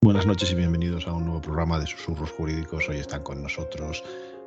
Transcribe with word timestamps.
Buenas 0.00 0.26
noches 0.26 0.50
y 0.50 0.54
bienvenidos 0.54 1.06
a 1.06 1.12
un 1.12 1.24
nuevo 1.26 1.40
programa 1.40 1.78
de 1.78 1.86
Susurros 1.86 2.30
Jurídicos. 2.30 2.88
Hoy 2.88 2.96
están 2.96 3.22
con 3.22 3.42
nosotros 3.42 4.02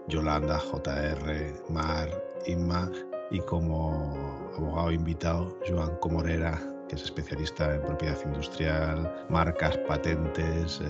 Yolanda, 0.07 0.59
JR, 0.59 1.63
Mar, 1.69 2.09
Inma 2.45 2.91
y 3.31 3.39
como 3.39 4.51
abogado 4.57 4.91
invitado 4.91 5.57
Joan 5.67 5.95
Comorera, 5.97 6.61
que 6.89 6.95
es 6.95 7.03
especialista 7.03 7.75
en 7.75 7.81
propiedad 7.81 8.17
industrial, 8.25 9.25
marcas, 9.29 9.77
patentes, 9.87 10.81
eh, 10.81 10.89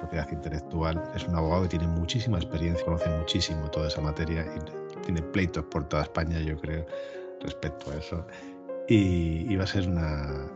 propiedad 0.00 0.30
intelectual. 0.30 1.02
Es 1.14 1.26
un 1.26 1.36
abogado 1.36 1.62
que 1.62 1.68
tiene 1.70 1.86
muchísima 1.86 2.38
experiencia, 2.38 2.84
conoce 2.84 3.08
muchísimo 3.08 3.70
toda 3.70 3.88
esa 3.88 4.00
materia 4.00 4.46
y 4.56 5.00
tiene 5.00 5.22
pleitos 5.22 5.64
por 5.64 5.88
toda 5.88 6.02
España, 6.02 6.40
yo 6.40 6.58
creo, 6.58 6.86
respecto 7.40 7.90
a 7.90 7.96
eso. 7.96 8.26
Y, 8.88 9.50
y 9.50 9.56
va 9.56 9.64
a 9.64 9.66
ser 9.66 9.88
una, 9.88 10.46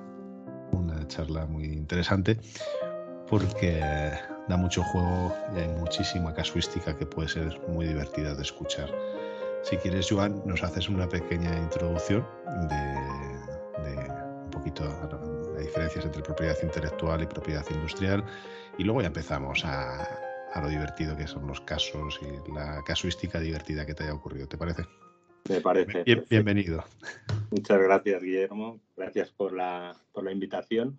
una 0.73 1.06
charla 1.09 1.47
muy 1.47 1.64
interesante 1.64 2.39
porque 3.28 3.80
da 4.48 4.56
mucho 4.56 4.82
juego 4.82 5.34
y 5.55 5.60
hay 5.60 5.69
muchísima 5.69 6.34
casuística 6.34 6.96
que 6.96 7.06
puede 7.06 7.28
ser 7.28 7.61
muy 7.69 7.86
divertida 7.86 8.34
de 8.34 8.42
escuchar. 8.42 8.91
Si 9.62 9.77
quieres, 9.77 10.08
Joan, 10.11 10.42
nos 10.47 10.62
haces 10.62 10.89
una 10.89 11.08
pequeña 11.08 11.56
introducción 11.58 12.27
de, 12.69 13.08
un 14.44 14.50
poquito 14.50 14.84
las 15.55 15.64
diferencias 15.64 16.05
entre 16.05 16.22
propiedad 16.22 16.56
intelectual 16.62 17.22
y 17.22 17.27
propiedad 17.27 17.64
industrial 17.70 18.25
y 18.78 18.84
luego 18.84 19.03
ya 19.03 19.08
empezamos 19.08 19.64
a, 19.64 20.03
a 20.55 20.60
lo 20.60 20.69
divertido 20.69 21.16
que 21.16 21.27
son 21.27 21.47
los 21.47 21.60
casos 21.60 22.19
y 22.22 22.53
la 22.53 22.83
casuística 22.84 23.41
divertida 23.41 23.84
que 23.84 23.94
te 23.94 24.05
haya 24.05 24.14
ocurrido. 24.14 24.47
¿Te 24.48 24.56
parece? 24.56 24.84
Me 25.48 25.60
parece. 25.60 26.03
Bien, 26.05 26.25
bienvenido. 26.28 26.84
Muchas 27.50 27.81
gracias, 27.81 28.22
Guillermo. 28.22 28.81
Gracias 28.97 29.31
por 29.31 29.53
la, 29.53 29.97
por 30.12 30.25
la 30.25 30.33
invitación. 30.33 30.98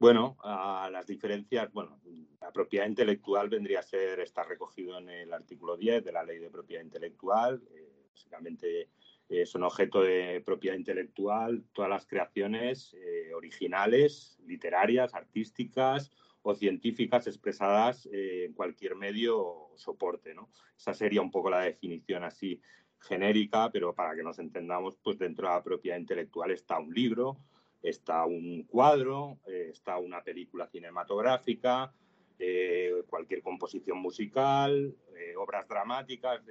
Bueno, 0.00 0.38
a 0.42 0.88
las 0.90 1.06
diferencias, 1.06 1.70
bueno, 1.74 2.00
la 2.40 2.50
propiedad 2.50 2.86
intelectual 2.86 3.50
vendría 3.50 3.80
a 3.80 3.82
ser, 3.82 4.20
está 4.20 4.42
recogido 4.44 4.96
en 4.96 5.10
el 5.10 5.30
artículo 5.30 5.76
10 5.76 6.02
de 6.02 6.10
la 6.10 6.24
Ley 6.24 6.38
de 6.38 6.48
Propiedad 6.48 6.82
Intelectual. 6.82 7.62
Eh, 7.70 8.06
básicamente 8.10 8.88
eh, 9.28 9.44
son 9.44 9.62
objeto 9.62 10.00
de 10.00 10.42
propiedad 10.42 10.74
intelectual 10.74 11.64
todas 11.74 11.90
las 11.90 12.06
creaciones 12.06 12.94
eh, 12.94 13.34
originales, 13.34 14.38
literarias, 14.46 15.14
artísticas 15.14 16.10
o 16.40 16.54
científicas 16.54 17.26
expresadas 17.26 18.08
en 18.10 18.54
cualquier 18.54 18.96
medio 18.96 19.38
o 19.38 19.72
soporte. 19.76 20.32
¿no? 20.32 20.48
Esa 20.78 20.94
sería 20.94 21.20
un 21.20 21.30
poco 21.30 21.50
la 21.50 21.60
definición 21.60 22.24
así 22.24 22.62
genérica, 23.00 23.70
pero 23.70 23.94
para 23.94 24.16
que 24.16 24.22
nos 24.22 24.38
entendamos, 24.38 24.96
pues 25.04 25.18
dentro 25.18 25.46
de 25.46 25.54
la 25.56 25.62
propiedad 25.62 25.98
intelectual 25.98 26.52
está 26.52 26.78
un 26.78 26.94
libro, 26.94 27.36
está 27.82 28.26
un 28.26 28.64
cuadro, 28.64 29.38
eh, 29.46 29.68
está 29.70 29.98
una 29.98 30.22
película 30.22 30.66
cinematográfica, 30.68 31.92
eh, 32.38 33.02
cualquier 33.08 33.42
composición 33.42 33.98
musical, 33.98 34.94
eh, 35.16 35.36
obras 35.36 35.68
dramáticas. 35.68 36.42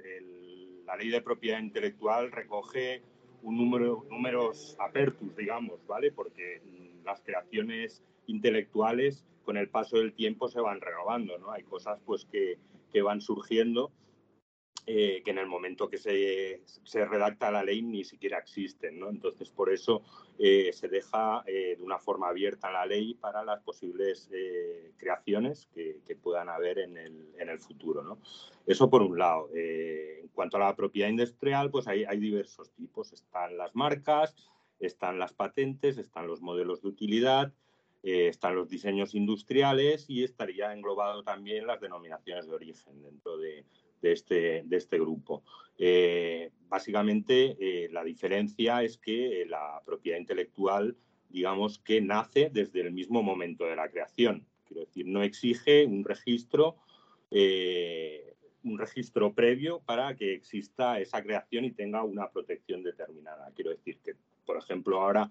la 0.86 0.96
ley 0.96 1.10
de 1.10 1.22
propiedad 1.22 1.60
intelectual 1.60 2.32
recoge 2.32 3.02
un 3.42 3.56
número, 3.56 4.06
números 4.10 4.76
apertus, 4.80 5.36
digamos, 5.36 5.86
¿vale? 5.86 6.10
Porque 6.10 6.60
las 7.04 7.20
creaciones 7.20 8.02
intelectuales 8.26 9.24
con 9.44 9.56
el 9.56 9.68
paso 9.68 9.98
del 9.98 10.12
tiempo 10.12 10.48
se 10.48 10.60
van 10.60 10.80
renovando, 10.80 11.38
¿no? 11.38 11.52
Hay 11.52 11.62
cosas 11.62 12.00
pues 12.04 12.24
que, 12.24 12.58
que 12.92 13.02
van 13.02 13.20
surgiendo 13.20 13.92
eh, 14.86 15.22
que 15.24 15.30
en 15.30 15.38
el 15.38 15.46
momento 15.46 15.88
que 15.88 15.98
se, 15.98 17.04
redacta 17.04 17.50
la 17.50 17.62
ley 17.62 17.82
ni 17.82 18.04
siquiera 18.04 18.38
existen. 18.38 18.98
¿no? 18.98 19.08
Entonces, 19.10 19.50
por 19.50 19.70
eso 19.70 20.02
eh, 20.38 20.72
se 20.72 20.88
deja 20.88 21.42
eh, 21.46 21.76
de 21.76 21.82
una 21.82 21.98
forma 21.98 22.28
abierta 22.28 22.70
la 22.70 22.86
ley 22.86 23.14
para 23.14 23.44
las 23.44 23.60
posibles 23.60 24.30
creaciones 24.96 25.68
que, 25.74 26.00
puedan 26.22 26.48
haber 26.48 26.78
en 26.78 26.96
el, 26.96 27.58
futuro. 27.60 28.02
¿no? 28.02 28.18
Eso 28.66 28.90
por 28.90 29.02
un 29.02 29.18
lado. 29.18 29.48
en 29.54 30.28
cuanto 30.28 30.56
a 30.56 30.60
la 30.60 30.76
propiedad 30.76 31.08
industrial, 31.08 31.70
pues 31.70 31.86
hay 31.86 32.18
diversos 32.18 32.70
tipos. 32.72 33.12
Están 33.12 33.56
las 33.56 33.74
marcas, 33.74 34.34
están 34.78 35.18
las 35.18 35.32
patentes, 35.32 35.98
están 35.98 36.26
los 36.26 36.40
modelos 36.40 36.82
de 36.82 36.88
utilidad, 36.88 37.52
están 38.02 38.56
los 38.56 38.68
diseños 38.68 39.14
industriales 39.14 40.08
y 40.08 40.24
estaría 40.24 40.72
englobado 40.72 41.22
también 41.22 41.66
las 41.66 41.80
denominaciones 41.80 42.46
de 42.46 42.54
origen 42.54 43.02
dentro 43.02 43.36
de, 43.36 43.64
de 44.00 44.12
este, 44.12 44.62
de 44.64 44.76
este 44.76 44.98
grupo. 44.98 45.42
Eh, 45.82 46.50
básicamente, 46.68 47.56
eh, 47.58 47.88
la 47.90 48.04
diferencia 48.04 48.82
es 48.82 48.98
que 48.98 49.46
la 49.48 49.80
propiedad 49.84 50.18
intelectual, 50.18 50.94
digamos 51.30 51.78
que 51.78 52.02
nace 52.02 52.50
desde 52.52 52.82
el 52.82 52.92
mismo 52.92 53.22
momento 53.22 53.64
de 53.64 53.76
la 53.76 53.88
creación. 53.88 54.46
Quiero 54.66 54.82
decir, 54.82 55.06
no 55.06 55.22
exige 55.22 55.86
un 55.86 56.04
registro, 56.04 56.76
eh, 57.30 58.34
un 58.62 58.78
registro 58.78 59.32
previo 59.32 59.80
para 59.80 60.14
que 60.16 60.34
exista 60.34 61.00
esa 61.00 61.22
creación 61.22 61.64
y 61.64 61.72
tenga 61.72 62.04
una 62.04 62.30
protección 62.30 62.82
determinada. 62.82 63.50
Quiero 63.54 63.70
decir 63.70 64.00
que, 64.04 64.16
por 64.44 64.58
ejemplo, 64.58 65.00
ahora 65.00 65.30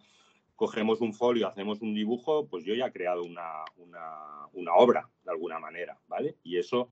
cogemos 0.56 1.00
un 1.00 1.14
folio, 1.14 1.48
hacemos 1.48 1.82
un 1.82 1.94
dibujo, 1.94 2.48
pues 2.48 2.66
yo 2.66 2.74
ya 2.74 2.88
he 2.88 2.92
creado 2.92 3.24
una, 3.24 3.64
una, 3.78 4.74
obra 4.76 5.10
de 5.24 5.32
alguna 5.32 5.60
manera, 5.60 5.98
¿vale? 6.08 6.36
Y 6.44 6.58
eso 6.58 6.90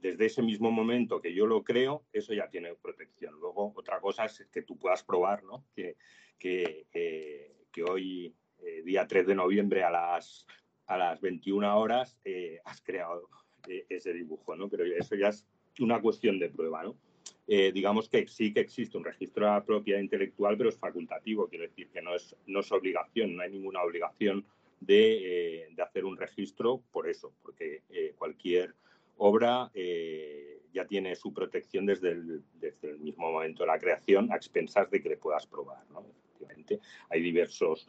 desde 0.00 0.26
ese 0.26 0.42
mismo 0.42 0.70
momento 0.70 1.20
que 1.20 1.34
yo 1.34 1.46
lo 1.46 1.62
creo, 1.62 2.04
eso 2.12 2.32
ya 2.32 2.48
tiene 2.48 2.74
protección. 2.74 3.34
Luego, 3.40 3.72
otra 3.76 4.00
cosa 4.00 4.24
es 4.24 4.46
que 4.52 4.62
tú 4.62 4.76
puedas 4.76 5.02
probar, 5.02 5.42
¿no? 5.44 5.64
Que, 5.74 5.96
que, 6.38 6.86
que 7.72 7.82
hoy, 7.82 8.34
eh, 8.62 8.82
día 8.84 9.06
3 9.06 9.26
de 9.26 9.34
noviembre 9.34 9.82
a 9.82 9.90
las, 9.90 10.46
a 10.86 10.96
las 10.96 11.20
21 11.20 11.78
horas, 11.78 12.16
eh, 12.24 12.60
has 12.64 12.80
creado 12.80 13.28
eh, 13.68 13.86
ese 13.88 14.12
dibujo, 14.12 14.56
¿no? 14.56 14.68
Pero 14.68 14.84
eso 14.84 15.14
ya 15.14 15.28
es 15.28 15.46
una 15.80 16.00
cuestión 16.00 16.38
de 16.38 16.50
prueba, 16.50 16.82
¿no? 16.82 16.96
digamos 17.46 18.10
que 18.10 18.26
sí 18.26 18.52
que 18.52 18.60
existe 18.60 18.98
un 18.98 19.04
registro 19.04 19.50
de 19.54 19.62
propiedad 19.62 20.00
intelectual, 20.00 20.58
pero 20.58 20.68
es 20.68 20.76
facultativo, 20.76 21.48
quiero 21.48 21.64
decir 21.64 21.88
que 21.88 22.02
no 22.02 22.14
es, 22.14 22.36
no 22.46 22.60
es 22.60 22.70
obligación, 22.70 23.34
no 23.34 23.42
hay 23.42 23.50
ninguna 23.50 23.82
obligación 23.82 24.44
de, 24.80 25.66
de 25.70 25.82
hacer 25.82 26.04
un 26.04 26.18
registro 26.18 26.82
por 26.92 27.08
eso, 27.08 27.32
porque 27.40 27.82
cualquier 28.18 28.74
obra 29.18 29.70
eh, 29.74 30.62
ya 30.72 30.86
tiene 30.86 31.14
su 31.14 31.32
protección 31.32 31.86
desde 31.86 32.10
el, 32.10 32.42
desde 32.54 32.90
el, 32.90 33.00
mismo 33.00 33.30
momento 33.30 33.62
de 33.62 33.68
la 33.68 33.78
creación, 33.78 34.32
a 34.32 34.36
expensas 34.36 34.90
de 34.90 35.02
que 35.02 35.10
le 35.10 35.16
puedas 35.16 35.46
probar. 35.46 35.84
¿no? 35.90 36.04
Efectivamente, 36.34 36.80
hay 37.08 37.22
diversos. 37.22 37.86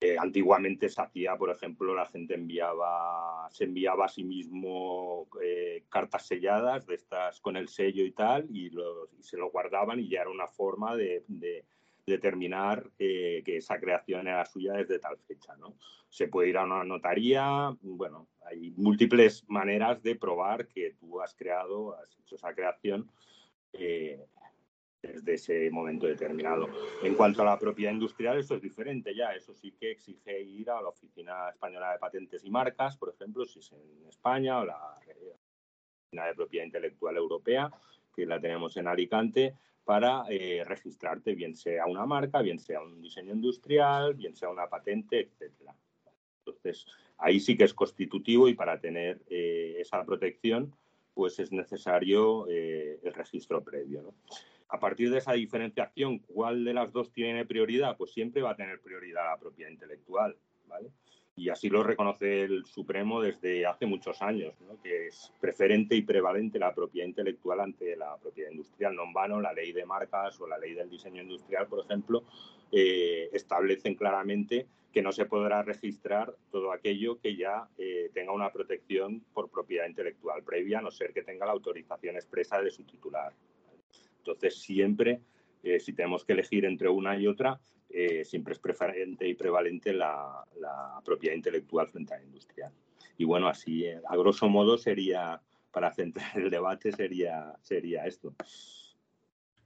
Eh, 0.00 0.16
antiguamente 0.18 0.88
se 0.88 1.00
hacía, 1.00 1.36
por 1.36 1.50
ejemplo, 1.50 1.94
la 1.94 2.06
gente 2.06 2.34
enviaba, 2.34 3.48
se 3.50 3.64
enviaba 3.64 4.06
a 4.06 4.08
sí 4.08 4.24
mismo 4.24 5.28
eh, 5.42 5.84
cartas 5.88 6.26
selladas 6.26 6.86
de 6.86 6.96
estas 6.96 7.40
con 7.40 7.56
el 7.56 7.68
sello 7.68 8.04
y 8.04 8.10
tal, 8.10 8.46
y, 8.50 8.66
y, 8.66 9.22
se 9.22 9.36
lo 9.36 9.50
guardaban 9.50 10.00
y 10.00 10.08
ya 10.08 10.22
era 10.22 10.30
una 10.30 10.48
forma 10.48 10.94
de, 10.96 11.24
de 11.28 11.64
determinar 12.06 12.90
que 12.98 13.42
esa 13.46 13.78
creación 13.78 14.28
era 14.28 14.44
suya 14.44 14.74
desde 14.74 14.98
tal 14.98 15.18
fecha. 15.18 15.56
¿no? 15.56 15.76
Se 16.08 16.28
puede 16.28 16.50
ir 16.50 16.58
a 16.58 16.64
una 16.64 16.84
notaría, 16.84 17.74
bueno, 17.80 18.28
hay 18.46 18.72
múltiples 18.76 19.44
maneras 19.48 20.02
de 20.02 20.16
probar 20.16 20.68
que 20.68 20.94
tú 21.00 21.20
has 21.20 21.34
creado, 21.34 21.96
has 21.96 22.18
hecho 22.18 22.36
esa 22.36 22.54
creación 22.54 23.10
eh, 23.72 24.24
desde 25.02 25.34
ese 25.34 25.70
momento 25.70 26.06
determinado. 26.06 26.68
En 27.02 27.14
cuanto 27.14 27.42
a 27.42 27.46
la 27.46 27.58
propiedad 27.58 27.92
industrial, 27.92 28.38
eso 28.38 28.54
es 28.54 28.62
diferente 28.62 29.14
ya. 29.14 29.34
Eso 29.34 29.54
sí 29.54 29.72
que 29.72 29.92
exige 29.92 30.40
ir 30.40 30.70
a 30.70 30.80
la 30.80 30.88
Oficina 30.88 31.50
Española 31.50 31.92
de 31.92 31.98
Patentes 31.98 32.44
y 32.44 32.50
Marcas, 32.50 32.96
por 32.96 33.10
ejemplo, 33.10 33.44
si 33.44 33.58
es 33.58 33.72
en 33.72 34.06
España, 34.08 34.60
o 34.60 34.64
la 34.64 34.94
Oficina 34.94 36.26
de 36.26 36.34
Propiedad 36.34 36.66
Intelectual 36.66 37.16
Europea, 37.16 37.70
que 38.14 38.26
la 38.26 38.40
tenemos 38.40 38.76
en 38.76 38.88
Alicante, 38.88 39.54
para 39.84 40.24
eh, 40.30 40.62
registrarte, 40.64 41.34
bien 41.34 41.54
sea 41.54 41.86
una 41.86 42.06
marca, 42.06 42.40
bien 42.40 42.58
sea 42.58 42.80
un 42.80 43.00
diseño 43.02 43.34
industrial, 43.34 44.14
bien 44.14 44.34
sea 44.34 44.48
una 44.48 44.66
patente, 44.66 45.20
etcétera. 45.20 45.74
Entonces, 46.38 46.86
ahí 47.18 47.38
sí 47.38 47.56
que 47.56 47.64
es 47.64 47.74
constitutivo 47.74 48.48
y 48.48 48.54
para 48.54 48.80
tener 48.80 49.20
eh, 49.28 49.76
esa 49.78 50.02
protección, 50.04 50.74
pues 51.12 51.38
es 51.38 51.52
necesario 51.52 52.46
eh, 52.48 52.98
el 53.02 53.14
registro 53.14 53.62
previo. 53.62 54.14
A 54.68 54.80
partir 54.80 55.10
de 55.10 55.18
esa 55.18 55.34
diferenciación, 55.34 56.18
¿cuál 56.18 56.64
de 56.64 56.74
las 56.74 56.92
dos 56.92 57.12
tiene 57.12 57.44
prioridad? 57.44 57.96
Pues 57.96 58.12
siempre 58.12 58.42
va 58.42 58.52
a 58.52 58.56
tener 58.56 58.80
prioridad 58.80 59.30
la 59.30 59.38
propiedad 59.38 59.70
intelectual. 59.70 60.36
¿vale? 60.66 60.90
Y 61.36 61.48
así 61.48 61.68
lo 61.68 61.82
reconoce 61.82 62.42
el 62.42 62.64
Supremo 62.64 63.20
desde 63.20 63.66
hace 63.66 63.86
muchos 63.86 64.22
años, 64.22 64.54
que 64.82 65.08
es 65.08 65.32
preferente 65.40 65.96
y 65.96 66.02
prevalente 66.02 66.58
la 66.58 66.72
propiedad 66.72 67.08
intelectual 67.08 67.60
ante 67.60 67.96
la 67.96 68.16
propiedad 68.16 68.50
industrial. 68.50 68.94
No 68.94 69.04
en 69.04 69.12
vano, 69.12 69.40
la 69.40 69.52
ley 69.52 69.72
de 69.72 69.84
marcas 69.84 70.40
o 70.40 70.46
la 70.46 70.58
ley 70.58 70.74
del 70.74 70.88
diseño 70.88 71.22
industrial, 71.22 71.66
por 71.66 71.84
ejemplo, 71.84 72.22
eh, 72.70 73.30
establecen 73.32 73.96
claramente 73.96 74.66
que 74.92 75.02
no 75.02 75.10
se 75.10 75.26
podrá 75.26 75.62
registrar 75.62 76.32
todo 76.52 76.72
aquello 76.72 77.20
que 77.20 77.34
ya 77.34 77.68
eh, 77.78 78.10
tenga 78.14 78.32
una 78.32 78.52
protección 78.52 79.24
por 79.34 79.50
propiedad 79.50 79.88
intelectual 79.88 80.44
previa, 80.44 80.78
a 80.78 80.82
no 80.82 80.92
ser 80.92 81.12
que 81.12 81.22
tenga 81.22 81.46
la 81.46 81.52
autorización 81.52 82.14
expresa 82.14 82.62
de 82.62 82.70
su 82.70 82.84
titular. 82.84 83.32
Entonces, 84.18 84.56
siempre, 84.56 85.20
eh, 85.64 85.80
si 85.80 85.94
tenemos 85.94 86.24
que 86.24 86.34
elegir 86.34 86.64
entre 86.64 86.88
una 86.88 87.18
y 87.18 87.26
otra, 87.26 87.60
eh, 87.96 88.24
siempre 88.24 88.54
es 88.54 88.58
preferente 88.58 89.28
y 89.28 89.34
prevalente 89.34 89.92
la, 89.92 90.44
propiedad 91.04 91.36
intelectual 91.36 91.86
frente 91.86 92.12
a 92.12 92.18
la 92.18 92.24
industrial. 92.24 92.72
Y 93.16 93.24
bueno, 93.24 93.46
así, 93.46 93.84
eh, 93.84 94.00
a 94.08 94.16
grosso 94.16 94.48
modo, 94.48 94.76
sería, 94.76 95.40
para 95.70 95.94
centrar 95.94 96.36
el 96.36 96.50
debate, 96.50 96.90
sería, 96.90 97.54
sería 97.62 98.04
esto. 98.06 98.34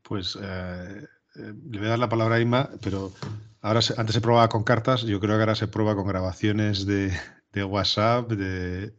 Pues 0.03 0.39
eh, 0.43 1.07
le 1.37 1.79
voy 1.79 1.87
a 1.87 1.91
dar 1.91 1.99
la 1.99 2.11
palabra 2.11 2.35
a 2.35 2.41
Ima, 2.41 2.69
pero 2.83 3.15
ahora 3.63 3.81
antes 3.97 4.15
se 4.15 4.21
probaba 4.21 4.51
con 4.51 4.63
cartas, 4.63 5.05
yo 5.05 5.21
creo 5.21 5.37
que 5.37 5.41
ahora 5.41 5.55
se 5.55 5.69
prueba 5.69 5.95
con 5.95 6.07
grabaciones 6.07 6.85
de, 6.85 7.11
de 7.53 7.65
WhatsApp, 7.65 8.31
de 8.31 8.93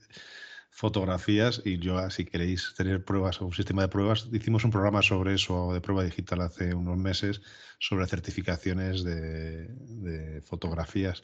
fotografías 0.79 1.61
y 1.65 1.77
yo, 1.77 2.09
si 2.09 2.23
queréis 2.23 2.73
tener 2.77 3.03
pruebas 3.03 3.41
o 3.41 3.45
un 3.45 3.53
sistema 3.53 3.81
de 3.81 3.89
pruebas, 3.89 4.29
hicimos 4.31 4.63
un 4.63 4.71
programa 4.71 5.01
sobre 5.01 5.33
eso 5.33 5.73
de 5.73 5.81
prueba 5.81 6.05
digital 6.05 6.39
hace 6.39 6.73
unos 6.73 6.97
meses 6.97 7.41
sobre 7.79 8.07
certificaciones 8.07 9.03
de, 9.03 10.41
fotografías. 10.45 11.21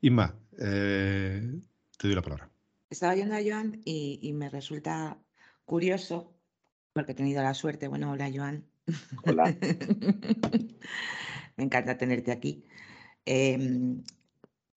Inma, 0.00 0.34
eh, 0.58 1.42
te 1.98 2.08
doy 2.08 2.14
la 2.14 2.22
palabra. 2.22 2.48
Estaba 2.88 3.12
oyendo 3.12 3.34
a 3.34 3.42
Joan 3.46 3.82
y, 3.84 4.32
me 4.32 4.48
resulta 4.48 5.18
curioso, 5.66 6.32
porque 6.94 7.12
he 7.12 7.14
tenido 7.14 7.42
la 7.42 7.52
suerte, 7.52 7.88
bueno, 7.88 8.12
hola 8.12 8.30
Joan. 8.34 8.64
Hola. 9.26 9.54
me 11.58 11.64
encanta 11.64 11.98
tenerte 11.98 12.32
aquí. 12.32 12.64
Em, 13.26 14.02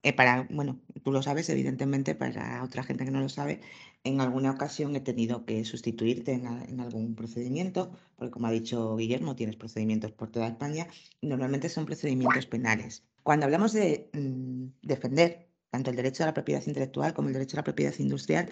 eh, 0.02 0.12
para, 0.12 0.46
bueno, 0.50 0.80
tú 1.02 1.10
lo 1.10 1.22
sabes, 1.22 1.48
evidentemente, 1.48 2.14
para 2.14 2.62
otra 2.62 2.82
gente 2.82 3.04
que 3.04 3.10
no 3.10 3.20
lo 3.20 3.28
sabe, 3.28 3.60
en 4.04 4.20
alguna 4.20 4.50
ocasión 4.50 4.96
he 4.96 5.00
tenido 5.00 5.44
que 5.44 5.64
sustituirte 5.64 6.32
en, 6.32 6.80
algún 6.80 7.14
procedimiento, 7.14 7.92
porque 8.16 8.30
como 8.30 8.46
ha 8.46 8.50
dicho 8.50 8.96
Guillermo, 8.96 9.36
tienes 9.36 9.56
procedimientos 9.56 10.12
por 10.12 10.30
toda 10.30 10.48
España, 10.48 10.86
normalmente 11.20 11.68
son 11.68 11.86
procedimientos 11.86 12.46
penales. 12.46 13.04
Cuando 13.22 13.44
hablamos 13.46 13.72
de 13.72 14.10
mm, 14.12 14.86
defender 14.86 15.48
tanto 15.70 15.90
el 15.90 15.96
derecho 15.96 16.22
a 16.22 16.26
la 16.26 16.34
propiedad 16.34 16.66
intelectual 16.66 17.14
como 17.14 17.28
el 17.28 17.34
derecho 17.34 17.56
a 17.56 17.60
la 17.60 17.64
propiedad 17.64 17.94
industrial, 17.98 18.48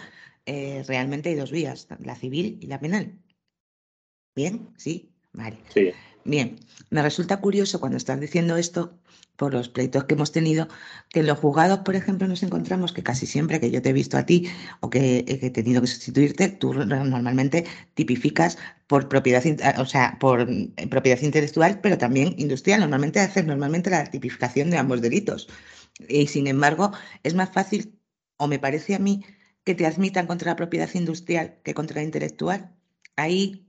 eh, 0.47 0.85
realmente 0.87 1.31
hay 1.31 1.35
dos 1.35 1.51
vías, 1.51 1.89
la 1.99 2.15
civil 2.15 2.59
y 2.61 2.67
la 2.67 2.79
penal. 2.79 3.19
¿Bien? 4.37 4.69
¿Sí? 4.77 5.13
Vale. 5.33 5.59
Sí. 5.73 5.91
Bien, 6.25 6.57
me 6.91 7.03
resulta 7.03 7.41
curioso 7.41 7.81
cuando 7.81 7.97
estás 7.97 8.21
diciendo 8.21 8.57
esto, 8.57 8.99
por 9.39 9.55
los 9.55 9.69
pleitos 9.69 10.05
que 10.05 10.15
hemos 10.15 10.33
tenido, 10.33 10.69
que 11.11 11.21
en 11.21 11.29
los 11.29 11.39
juzgados, 11.39 11.79
por 11.81 11.95
ejemplo, 11.97 12.27
nos 12.29 12.43
encontramos 12.43 12.93
que 12.93 13.05
casi 13.05 13.25
siempre 13.27 13.61
que 13.61 13.71
yo 13.71 13.81
te 13.81 13.91
he 13.91 13.93
visto 13.93 14.19
a 14.19 14.27
ti 14.27 14.49
o 14.81 14.91
que, 14.91 15.25
he 15.29 15.51
tenido 15.51 15.81
que 15.81 15.87
sustituirte, 15.87 16.49
tú 16.49 16.75
normalmente 16.75 17.65
tipificas 17.95 18.59
por 18.89 19.09
propiedad, 19.09 19.45
o 19.79 19.87
sea, 19.87 20.19
por 20.21 20.49
eh, 20.51 20.87
propiedad 20.91 21.21
intelectual, 21.23 21.81
pero 21.81 21.97
también 21.99 22.35
industrial. 22.37 22.81
Normalmente 22.81 23.21
haces 23.21 23.47
normalmente 23.47 23.91
la 23.91 24.05
tipificación 24.11 24.71
de 24.71 24.79
ambos 24.79 25.01
delitos. 25.01 25.49
Y 26.09 26.27
sin 26.27 26.49
embargo, 26.49 26.93
es 27.23 27.35
más 27.35 27.51
fácil, 27.51 27.99
o 28.39 28.49
me 28.49 28.59
parece 28.59 28.97
a 28.97 28.99
mí, 28.99 29.25
que 29.65 29.75
te 29.77 29.87
admitan 29.87 30.27
contra 30.27 30.53
la 30.53 30.57
propiedad 30.57 30.91
industrial 30.95 31.61
que 31.63 31.75
contra 31.75 31.97
la 31.97 32.05
intelectual. 32.05 32.75
Ahí 33.17 33.68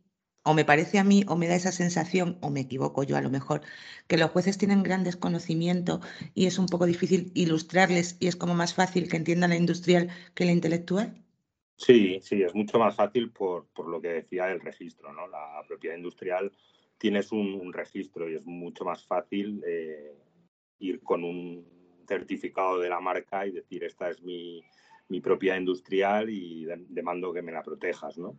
o 0.49 0.55
me 0.55 0.65
parece 0.65 0.97
a 0.97 1.03
mí, 1.03 1.23
o 1.27 1.35
me 1.35 1.47
da 1.47 1.53
esa 1.53 1.71
sensación, 1.71 2.39
o 2.41 2.49
me 2.49 2.61
equivoco 2.61 3.03
yo 3.03 3.15
a 3.17 3.21
lo 3.21 3.29
mejor, 3.29 3.61
que 4.07 4.17
los 4.17 4.31
jueces 4.31 4.57
tienen 4.57 4.81
gran 4.81 5.03
desconocimiento 5.03 6.01
y 6.33 6.47
es 6.47 6.57
un 6.57 6.65
poco 6.65 6.87
difícil 6.87 7.31
ilustrarles 7.35 8.17
y 8.19 8.25
es 8.25 8.35
como 8.35 8.55
más 8.55 8.73
fácil 8.73 9.07
que 9.09 9.17
entiendan 9.17 9.51
la 9.51 9.57
industrial 9.57 10.09
que 10.33 10.45
la 10.45 10.51
intelectual? 10.51 11.23
Sí, 11.75 12.19
sí, 12.23 12.41
es 12.41 12.55
mucho 12.55 12.79
más 12.79 12.95
fácil 12.95 13.29
por, 13.29 13.67
lo 13.87 14.01
que 14.01 14.07
decía 14.07 14.51
el 14.51 14.59
registro, 14.59 15.13
¿no? 15.13 15.27
La 15.27 15.61
propiedad 15.67 15.95
industrial 15.95 16.51
tienes 16.97 17.31
un, 17.31 17.71
registro 17.71 18.27
y 18.27 18.33
es 18.33 18.45
mucho 18.47 18.83
más 18.85 19.05
fácil 19.05 19.63
eh, 19.67 20.15
ir 20.79 20.99
con 21.03 21.23
un 21.23 21.63
certificado 22.07 22.79
de 22.79 22.89
la 22.89 22.99
marca 22.99 23.45
y 23.45 23.51
decir 23.51 23.83
esta 23.83 24.09
es 24.09 24.23
mi, 24.23 24.63
propiedad 25.21 25.57
industrial 25.57 26.27
y 26.31 26.65
demando 26.87 27.31
que 27.31 27.43
me 27.43 27.51
la 27.51 27.61
protejas, 27.61 28.17
¿no? 28.17 28.35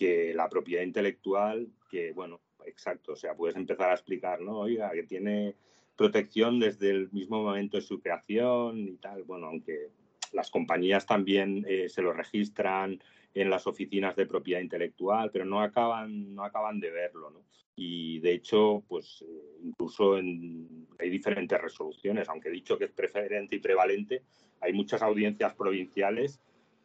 Que 0.00 0.32
la 0.32 0.48
propiedad 0.48 0.82
intelectual, 0.82 1.68
que 1.90 2.12
bueno, 2.12 2.40
exacto, 2.64 3.12
o 3.12 3.16
sea, 3.16 3.34
puedes 3.34 3.54
empezar 3.54 3.90
a 3.90 3.92
explicar, 3.92 4.40
¿no? 4.40 4.60
Oiga, 4.60 4.90
que 4.92 5.02
tiene 5.02 5.56
protección 5.94 6.58
desde 6.58 6.88
el 6.88 7.12
mismo 7.12 7.42
momento 7.42 7.76
de 7.76 7.82
su 7.82 8.00
creación 8.00 8.78
y 8.78 8.96
tal, 8.96 9.24
bueno, 9.24 9.48
aunque 9.48 9.90
las 10.32 10.50
compañías 10.50 11.04
también 11.04 11.66
eh, 11.68 11.90
se 11.90 12.00
lo 12.00 12.14
registran 12.14 12.98
en 13.34 13.50
las 13.50 13.66
oficinas 13.66 14.16
de 14.16 14.24
propiedad 14.24 14.62
intelectual, 14.62 15.30
pero 15.30 15.44
no 15.44 15.60
acaban, 15.60 16.34
no 16.34 16.44
acaban 16.44 16.80
de 16.80 16.90
verlo, 16.90 17.28
¿no? 17.28 17.44
Y 17.76 18.20
de 18.20 18.32
hecho, 18.32 18.82
pues 18.88 19.22
eh, 19.28 19.58
incluso 19.64 20.16
en, 20.16 20.86
hay 20.98 21.10
diferentes 21.10 21.60
resoluciones, 21.60 22.26
aunque 22.30 22.48
he 22.48 22.52
dicho 22.52 22.78
que 22.78 22.86
es 22.86 22.92
preferente 22.92 23.56
y 23.56 23.58
prevalente, 23.58 24.22
hay 24.62 24.72
muchas 24.72 25.02
audiencias 25.02 25.52
provinciales 25.52 26.40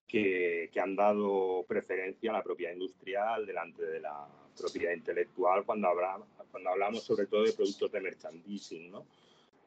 que, 0.08 0.70
han 0.82 0.96
dado 0.96 1.66
preferencia 1.68 2.32
a 2.32 2.34
la 2.34 2.44
propiedad 2.44 2.74
industrial 2.74 3.46
delante 3.46 3.84
de 3.86 4.00
la 4.00 4.28
propiedad 4.58 4.94
intelectual 4.94 5.66
cuando, 5.66 5.90
cuando 6.52 6.70
hablamos 6.70 7.04
sobre 7.04 7.26
todo 7.26 7.44
de 7.44 7.54
productos 7.54 7.92
de 7.92 8.02
merchandising, 8.02 8.92
¿no? 8.92 9.06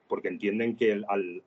porque 0.06 0.28
entienden 0.28 0.76
que 0.76 0.92
al, 0.92 1.04
al, 1.08 1.42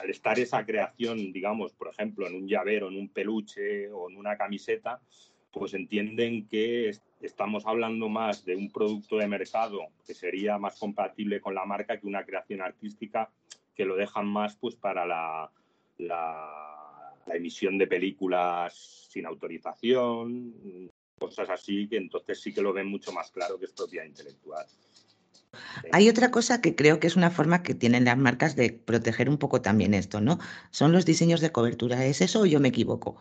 al, 0.00 0.10
estar 0.10 0.38
esa 0.38 0.64
creación, 0.64 1.32
digamos, 1.32 1.72
por 1.72 1.88
ejemplo, 1.88 2.26
en 2.26 2.34
un 2.36 2.46
llavero, 2.46 2.88
en 2.88 2.96
un 2.96 3.08
peluche 3.08 3.90
o 3.90 4.08
en 4.08 4.16
una 4.16 4.36
camiseta, 4.36 5.00
pues 5.50 5.74
entienden 5.74 6.48
que 6.48 6.92
estamos 7.20 7.66
hablando 7.66 8.08
más 8.08 8.44
de 8.44 8.56
un 8.56 8.70
producto 8.70 9.16
de 9.16 9.28
mercado 9.28 9.80
que 10.06 10.14
sería 10.14 10.58
más 10.58 10.78
compatible 10.78 11.40
con 11.40 11.54
la 11.54 11.64
marca 11.64 11.98
que 11.98 12.06
una 12.06 12.24
creación 12.24 12.60
artística 12.60 13.30
que 13.74 13.84
lo 13.84 13.96
dejan 13.96 14.26
más 14.26 14.56
pues 14.56 14.74
para 14.74 15.06
la, 15.06 15.50
la 15.98 16.83
la 17.26 17.36
emisión 17.36 17.78
de 17.78 17.86
películas 17.86 19.08
sin 19.10 19.26
autorización, 19.26 20.90
cosas 21.18 21.48
así, 21.50 21.88
que 21.88 21.96
entonces 21.96 22.40
sí 22.40 22.52
que 22.52 22.62
lo 22.62 22.72
ven 22.72 22.86
mucho 22.86 23.12
más 23.12 23.30
claro 23.30 23.58
que 23.58 23.66
es 23.66 23.72
propiedad 23.72 24.04
intelectual. 24.04 24.66
Hay 25.92 26.08
otra 26.08 26.30
cosa 26.32 26.60
que 26.60 26.74
creo 26.74 26.98
que 26.98 27.06
es 27.06 27.14
una 27.14 27.30
forma 27.30 27.62
que 27.62 27.74
tienen 27.74 28.04
las 28.04 28.18
marcas 28.18 28.56
de 28.56 28.72
proteger 28.72 29.28
un 29.28 29.38
poco 29.38 29.62
también 29.62 29.94
esto, 29.94 30.20
¿no? 30.20 30.38
Son 30.70 30.90
los 30.90 31.04
diseños 31.04 31.40
de 31.40 31.52
cobertura. 31.52 32.04
¿Es 32.04 32.20
eso 32.20 32.40
o 32.40 32.46
yo 32.46 32.58
me 32.58 32.68
equivoco? 32.68 33.20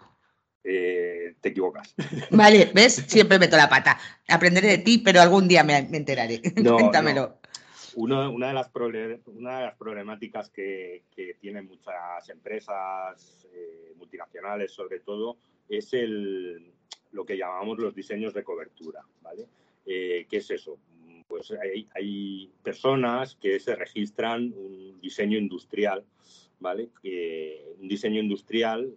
Eh, 0.63 1.36
te 1.42 1.50
equivocas. 1.50 1.94
Vale, 2.32 2.72
¿ves? 2.74 2.94
Siempre 3.08 3.38
meto 3.38 3.56
la 3.56 3.70
pata. 3.70 4.00
Aprenderé 4.28 4.70
de 4.70 4.78
ti, 4.80 4.98
pero 4.98 5.22
algún 5.22 5.48
día 5.48 5.63
me, 5.63 5.78
enteraré. 5.78 6.42
Cuéntamelo 6.56 7.39
una, 7.96 8.30
de 8.48 8.54
las 8.54 8.72
una 9.26 9.58
de 9.60 9.66
las 9.66 9.76
problemáticas 9.76 10.50
que, 10.50 11.04
tienen 11.40 11.68
muchas 11.68 12.30
empresas 12.30 13.48
eh, 13.54 13.94
multinacionales, 13.96 14.72
sobre 14.72 15.00
todo, 15.00 15.38
es 15.68 15.94
el, 15.94 16.74
lo 17.12 17.26
que 17.26 17.38
llamamos 17.38 17.80
los 17.80 17.96
diseños 17.96 18.34
de 18.34 18.44
cobertura. 18.44 19.02
¿vale? 19.22 19.48
Eh, 19.86 20.26
¿Qué 20.30 20.38
es 20.38 20.52
eso? 20.52 20.78
Pues 21.28 21.52
hay, 21.96 22.52
personas 22.62 23.36
que 23.36 23.60
se 23.60 23.76
registran 23.76 24.54
un 24.56 25.00
diseño 25.02 25.38
industrial, 25.38 26.06
¿vale? 26.60 26.90
un 27.80 27.88
diseño 27.88 28.22
industrial 28.22 28.96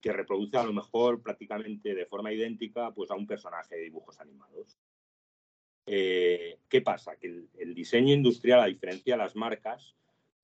que 0.00 0.12
reproduce 0.12 0.58
a 0.58 0.64
lo 0.64 0.72
mejor 0.72 1.22
prácticamente 1.22 1.94
de 1.94 2.04
forma 2.04 2.30
idéntica 2.30 2.90
pues, 2.92 3.10
a 3.10 3.14
un 3.14 3.26
personaje 3.26 3.76
de 3.76 3.84
dibujos 3.84 4.20
animados. 4.20 4.76
Eh, 5.86 6.58
¿Qué 6.68 6.80
pasa? 6.80 7.16
Que 7.16 7.44
el, 7.58 7.74
diseño 7.74 8.14
industrial, 8.14 8.60
a 8.60 8.66
diferencia 8.66 9.14
de 9.14 9.22
las 9.22 9.36
marcas, 9.36 9.94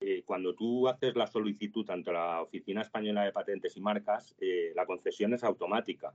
eh, 0.01 0.23
cuando 0.25 0.55
tú 0.55 0.89
haces 0.89 1.15
la 1.17 1.27
solicitud 1.27 1.89
ante 1.91 2.13
la 2.13 2.43
Oficina 2.43 2.83
Española 2.83 3.25
de 3.25 3.33
Patentes 3.33 3.77
y 3.77 3.81
Marcas, 3.81 4.35
eh, 4.41 4.73
la 4.75 4.87
concesión 4.87 5.33
es 5.35 5.45
automática. 5.45 6.15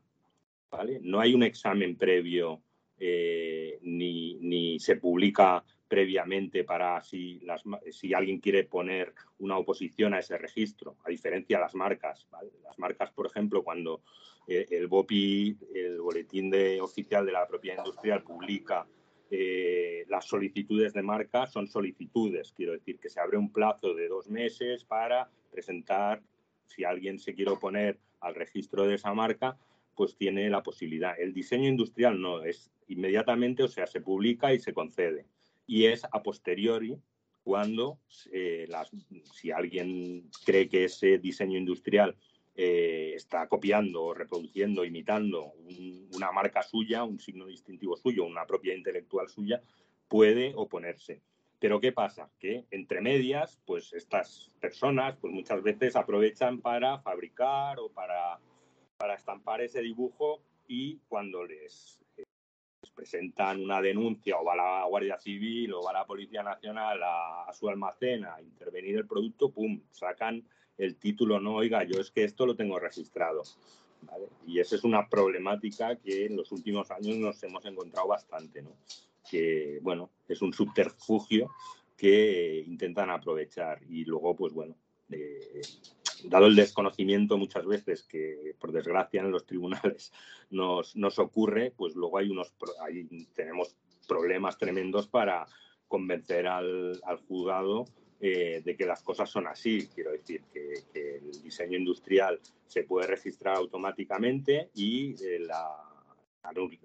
¿vale? 0.70 1.00
No 1.02 1.20
hay 1.20 1.34
un 1.34 1.44
examen 1.44 1.96
previo 1.96 2.62
ni, 2.98 4.80
se 4.80 4.96
publica 4.96 5.64
previamente 5.88 6.64
para 6.64 7.02
si, 7.04 7.40
las, 7.42 7.62
si 7.92 8.14
alguien 8.14 8.40
quiere 8.40 8.64
poner 8.64 9.14
una 9.40 9.58
oposición 9.58 10.14
a 10.14 10.20
ese 10.20 10.38
registro, 10.38 10.96
a 11.04 11.10
diferencia 11.10 11.58
de 11.58 11.64
las 11.64 11.76
marcas. 11.76 12.26
Las 12.64 12.80
marcas, 12.80 13.12
por 13.12 13.28
ejemplo, 13.28 13.64
cuando 13.64 14.02
el 14.48 14.88
BOPI, 14.88 15.58
el 15.74 16.00
Boletín 16.00 16.50
de, 16.50 16.80
Oficial 16.80 17.26
de 17.26 17.34
la 17.34 17.46
Propiedad 17.48 17.80
Industrial, 17.80 18.24
publica 18.24 18.88
eh, 19.32 20.06
las 20.08 20.26
solicitudes 20.26 20.94
de 20.94 21.02
marca 21.02 21.48
son 21.48 21.68
solicitudes, 21.68 22.54
quiero 22.56 22.74
decir 22.74 23.00
que 23.00 23.10
se 23.10 23.20
abre 23.20 23.38
un 23.38 23.52
plazo 23.52 23.94
de 23.94 24.08
dos 24.08 24.30
meses 24.30 24.84
para 24.84 25.30
presentar, 25.52 26.22
si 26.66 26.84
alguien 26.84 27.20
se 27.20 27.34
quiere 27.34 27.52
oponer 27.52 28.00
al 28.20 28.36
registro 28.36 28.88
de 28.88 28.96
esa 28.96 29.14
marca, 29.14 29.58
pues 29.96 30.16
tiene 30.16 30.50
la 30.50 30.62
posibilidad. 30.62 31.20
El 31.20 31.34
diseño 31.34 31.70
industrial 31.70 32.20
no, 32.20 32.44
es 32.44 32.72
inmediatamente, 32.88 33.64
o 33.64 33.68
sea, 33.68 33.88
se 33.88 34.02
publica 34.02 34.54
y 34.54 34.60
se 34.60 34.74
concede. 34.74 35.26
Y 35.68 35.86
es 35.86 36.04
a 36.06 36.22
posteriori 36.22 36.98
cuando 37.44 38.00
eh, 38.32 38.68
si 39.32 39.52
alguien 39.52 40.30
cree 40.46 40.68
que 40.68 40.86
ese 40.86 41.20
diseño 41.20 41.58
industrial 41.58 42.16
eh, 42.56 43.14
está 43.16 43.48
copiando, 43.48 44.14
reproduciendo, 44.14 44.86
imitando 44.86 45.54
una 46.14 46.32
marca 46.32 46.64
suya, 46.64 47.04
un 47.04 47.20
signo 47.20 47.46
distintivo 47.48 47.98
suyo, 47.98 48.26
una 48.26 48.46
propiedad 48.46 48.78
intelectual 48.78 49.28
suya, 49.30 49.62
puede 50.08 50.54
oponerse. 50.56 51.22
Pero 51.60 51.80
¿qué 51.80 51.92
pasa? 51.92 52.30
Que 52.40 52.66
entre 52.72 53.02
medias, 53.02 53.60
pues 53.66 53.94
estas 53.94 54.52
personas 54.60 55.18
pues 55.18 55.34
muchas 55.34 55.62
veces 55.64 55.96
aprovechan 55.96 56.62
para 56.62 57.00
fabricar 57.00 57.80
o 57.80 57.90
para, 57.90 58.40
para 58.98 59.16
estampar 59.16 59.62
ese 59.62 59.82
dibujo 59.82 60.42
y 60.68 60.98
cuando 61.08 61.46
les, 61.46 62.00
presentan 62.96 63.62
una 63.62 63.82
denuncia 63.82 64.38
o 64.40 64.46
va 64.46 64.56
la 64.56 64.86
Guardia 64.86 65.18
Civil 65.18 65.74
o 65.74 65.84
va 65.84 65.94
la 65.94 66.06
Policía 66.06 66.42
Nacional 66.42 67.00
a, 67.04 67.52
su 67.54 67.70
almacén 67.70 68.26
a 68.26 68.42
intervenir 68.42 68.96
el 68.96 69.08
producto, 69.08 69.52
¡pum!, 69.52 69.82
sacan 69.92 70.44
el 70.78 70.96
título, 70.98 71.40
no, 71.40 71.56
oiga, 71.56 71.84
yo 71.84 72.00
es 72.00 72.12
que 72.12 72.24
esto 72.24 72.46
lo 72.46 72.56
tengo 72.56 72.80
registrado. 72.80 73.44
Y 74.46 74.60
esa 74.60 74.76
es 74.76 74.84
una 74.84 75.10
problemática 75.10 75.96
que 75.96 76.26
en 76.26 76.36
los 76.36 76.52
últimos 76.52 76.92
años 76.92 77.18
nos 77.18 77.42
hemos 77.44 77.66
encontrado 77.66 78.08
bastante, 78.08 78.62
¿no? 78.62 78.76
Que, 79.30 79.80
bueno, 79.82 80.12
es 80.28 80.42
un 80.42 80.54
subterfugio 80.54 81.50
que 81.98 82.64
intentan 82.68 83.10
aprovechar 83.10 83.82
y 83.90 84.06
luego, 84.06 84.36
pues 84.36 84.54
bueno, 84.54 84.76
eh, 85.10 85.62
dado 86.26 86.48
el 86.48 86.56
desconocimiento 86.56 87.38
muchas 87.38 87.66
veces 87.66 88.04
que, 88.04 88.56
por 88.60 88.72
desgracia, 88.72 89.22
en 89.22 89.32
los 89.32 89.46
tribunales 89.46 90.12
nos, 90.52 90.96
nos 90.96 91.18
ocurre, 91.18 91.74
pues 91.76 91.96
luego 91.96 92.18
hay 92.18 92.30
unos, 92.30 92.54
ahí 92.82 93.08
tenemos 93.34 93.76
problemas 94.08 94.58
tremendos 94.58 95.08
para 95.08 95.48
convencer 95.88 96.48
al, 96.48 97.00
al 97.04 97.18
juzgado 97.18 97.86
eh, 98.22 98.62
de 98.64 98.78
que 98.78 98.86
las 98.86 99.04
cosas 99.04 99.30
son 99.30 99.48
así. 99.48 99.90
Quiero 99.94 100.12
decir 100.12 100.44
que, 100.54 100.84
el 100.94 101.44
diseño 101.44 101.78
industrial 101.78 102.40
se 102.66 102.84
puede 102.84 103.08
registrar 103.08 103.58
automáticamente 103.58 104.70
y 104.74 105.16
eh, 105.24 105.40
la, 105.40 105.68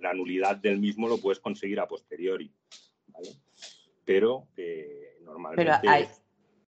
la, 0.00 0.14
nulidad 0.14 0.56
del 0.56 0.78
mismo 0.78 1.08
lo 1.08 1.18
puedes 1.18 1.38
conseguir 1.38 1.78
a 1.80 1.86
posteriori. 1.86 2.52
Pero 4.04 4.48
eh, 4.56 5.18
normalmente... 5.22 5.72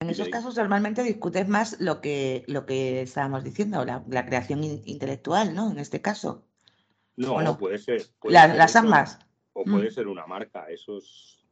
En 0.01 0.11
esos 0.11 0.29
casos 0.31 0.57
normalmente 0.57 1.05
discutes 1.05 1.47
más 1.47 1.81
lo 1.81 2.01
que, 2.01 2.43
lo 2.49 2.67
que 2.67 3.03
estábamos 3.03 3.45
diciendo, 3.45 3.85
la, 3.85 4.27
creación 4.27 4.65
intelectual, 4.65 5.55
¿no? 5.55 5.71
En 5.71 5.79
este 5.79 6.01
caso. 6.01 6.45
No, 7.17 7.57
puede 7.57 7.79
ser. 7.79 8.03
las 8.25 8.75
ambas. 8.75 9.21
O 9.53 9.65
puede 9.65 9.91
mm. 9.91 9.93
ser 9.93 10.09
una 10.09 10.27
marca, 10.27 10.67
eso 10.69 10.99
es. 10.99 11.45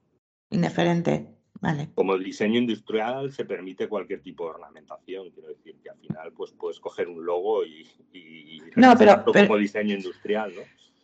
Indiferente, 0.50 1.39
vale. 1.61 1.88
Como 1.95 2.14
el 2.14 2.25
diseño 2.25 2.59
industrial 2.59 3.33
se 3.33 3.45
permite 3.45 3.88
cualquier 3.88 4.21
tipo 4.21 4.45
de 4.45 4.50
ornamentación, 4.50 5.31
quiero 5.31 5.49
decir 5.49 5.76
que 5.83 5.90
al 5.90 5.99
final 5.99 6.33
pues 6.33 6.52
puedes 6.52 6.81
coger 6.81 7.09
un 7.09 7.25
logo 7.25 7.64
y, 7.64 7.87
y 8.12 8.61
no, 8.76 8.97
pero, 8.97 9.25
como 9.25 9.57
diseño 9.57 9.95
industrial, 9.95 10.52
¿no? 10.55 10.62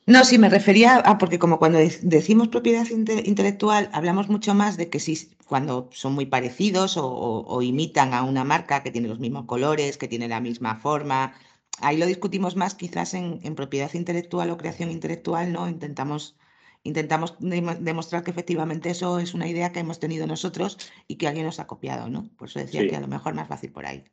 No, 0.08 0.25
sí, 0.25 0.38
me 0.38 0.48
refería 0.48 0.98
a, 0.98 1.18
porque 1.18 1.40
como 1.40 1.58
cuando 1.58 1.78
decimos 2.02 2.46
propiedad 2.46 2.86
intelectual, 2.88 3.90
hablamos 3.92 4.28
mucho 4.28 4.54
más 4.54 4.76
de 4.76 4.88
que 4.88 5.00
si 5.00 5.28
cuando 5.48 5.88
son 5.92 6.14
muy 6.14 6.26
parecidos 6.26 6.94
o, 6.96 7.60
imitan 7.62 8.14
a 8.14 8.22
una 8.22 8.44
marca 8.44 8.84
que 8.84 8.92
tiene 8.92 9.08
los 9.08 9.18
mismos 9.18 9.46
colores, 9.46 9.98
que 9.98 10.06
tiene 10.06 10.28
la 10.28 10.40
misma 10.40 10.76
forma, 10.76 11.34
ahí 11.80 11.96
lo 11.96 12.06
discutimos 12.06 12.54
más 12.54 12.76
quizás 12.76 13.14
en, 13.14 13.40
propiedad 13.56 13.92
intelectual 13.94 14.50
o 14.50 14.56
creación 14.56 14.92
intelectual, 14.92 15.52
¿no? 15.52 15.68
Intentamos, 15.68 16.36
intentamos 16.83 17.37
demostrar 17.38 18.23
que 18.23 18.30
efectivamente 18.30 18.90
eso 18.90 19.18
es 19.18 19.35
una 19.35 19.49
idea 19.49 19.73
que 19.73 19.80
hemos 19.80 19.99
tenido 19.99 20.26
nosotros 20.26 20.78
y 21.09 21.16
que 21.16 21.28
alguien 21.28 21.47
nos 21.47 21.61
ha 21.61 21.66
copiado, 21.66 22.09
¿no? 22.09 22.28
Por 22.37 22.49
eso 22.49 22.59
decía 22.59 22.87
que 22.88 22.97
a 22.97 23.00
lo 23.00 23.09
mejor 23.09 23.35
más 23.35 23.49
fácil 23.49 23.73
por 23.73 23.87
ahí. 23.87 24.04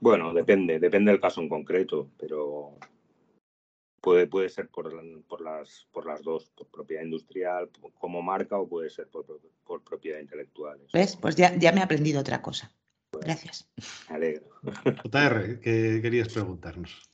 Bueno, 0.00 0.34
depende, 0.34 0.78
depende 0.78 1.12
del 1.12 1.20
caso 1.20 1.40
en 1.40 1.48
concreto, 1.48 2.08
pero 2.18 2.76
Puede, 4.04 4.26
puede 4.26 4.50
ser 4.50 4.68
por, 4.68 4.92
por, 5.26 5.40
las, 5.40 5.86
por 5.90 6.04
las 6.04 6.22
dos, 6.22 6.50
por 6.54 6.66
propiedad 6.66 7.02
industrial 7.02 7.70
como 7.98 8.20
marca 8.20 8.58
o 8.58 8.68
puede 8.68 8.90
ser 8.90 9.08
por, 9.08 9.24
por 9.64 9.82
propiedad 9.82 10.20
intelectual. 10.20 10.78
¿Ves? 10.92 11.16
Pues 11.16 11.36
ya, 11.36 11.56
ya 11.56 11.72
me 11.72 11.80
he 11.80 11.84
aprendido 11.84 12.20
otra 12.20 12.42
cosa. 12.42 12.70
Gracias. 13.18 13.66
alegro. 14.08 14.44
JR, 15.10 15.58
¿qué 15.58 16.00
querías 16.02 16.28
preguntarnos? 16.28 17.10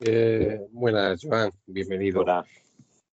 Eh, 0.00 0.66
buenas, 0.70 1.20
Joan, 1.22 1.52
bienvenido. 1.66 2.22
Hola. 2.22 2.46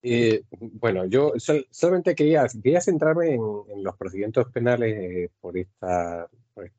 Eh, 0.06 0.44
bueno, 0.52 1.06
yo 1.06 1.32
solamente 1.72 2.14
quería, 2.14 2.46
centrarme 2.82 3.36
en, 3.36 3.84
los 3.84 3.96
procedimientos 3.98 4.52
penales 4.52 4.98
eh, 5.00 5.30
por 5.40 5.58
esta, 5.58 6.30
por 6.54 6.70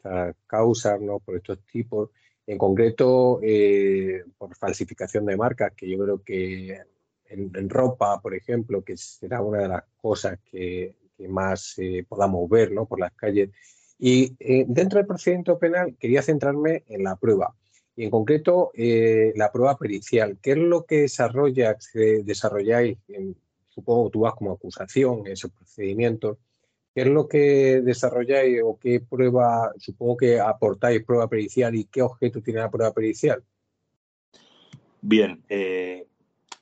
causa, 0.47 0.99
¿no? 0.99 1.21
por 1.21 1.37
estos 1.37 1.59
tipos. 1.65 2.11
En 2.47 2.59
concreto, 2.59 3.41
eh, 3.43 4.23
por 4.37 4.55
falsificación 4.55 5.25
de 5.25 5.39
marcas, 5.39 5.73
que 5.75 5.89
yo 5.89 5.99
creo 5.99 6.23
que 6.23 6.79
en, 7.27 7.71
ropa, 7.71 8.21
por 8.21 8.35
ejemplo, 8.35 8.85
que 8.85 8.99
será 8.99 9.41
una 9.41 9.63
de 9.63 9.69
las 9.69 9.85
cosas 9.97 10.39
que, 10.45 10.95
más 11.27 11.79
eh, 11.79 12.05
podamos 12.07 12.47
ver 12.51 12.73
¿no? 12.73 12.85
por 12.85 13.01
las 13.01 13.13
calles. 13.13 13.49
Y 13.99 14.37
dentro 14.67 14.99
del 14.99 15.07
procedimiento 15.07 15.59
penal 15.59 15.97
quería 15.99 16.21
centrarme 16.21 16.85
en 16.89 17.05
la 17.05 17.17
prueba. 17.17 17.55
Y 17.97 18.05
en 18.05 18.11
concreto, 18.11 18.73
la 18.75 19.53
prueba 19.53 19.77
pericial. 19.79 20.39
¿Qué 20.43 20.53
es 20.53 20.59
lo 20.59 20.85
que 20.85 21.03
desarrolla, 21.03 21.77
desarrolláis? 22.25 22.99
En, 23.09 23.37
supongo 23.75 24.11
tú 24.11 24.21
vas 24.21 24.35
como 24.35 24.53
acusación 24.53 25.27
en 25.27 25.33
ese 25.33 25.49
procedimiento. 25.49 26.39
¿Qué 26.95 27.03
es 27.03 27.09
lo 27.09 27.27
que 27.27 27.81
desarrolláis 27.83 28.61
o 28.65 28.79
qué 28.79 29.01
prueba, 29.01 29.73
supongo 29.79 30.17
que 30.17 30.39
aportáis 30.39 31.05
prueba 31.05 31.29
pericial 31.29 31.75
y 31.75 31.85
qué 31.87 32.03
objeto 32.03 32.41
tiene 32.41 32.61
la 32.61 32.71
prueba 32.71 32.95
pericial? 32.95 33.43
Bien, 35.01 35.43
eh, 35.49 36.07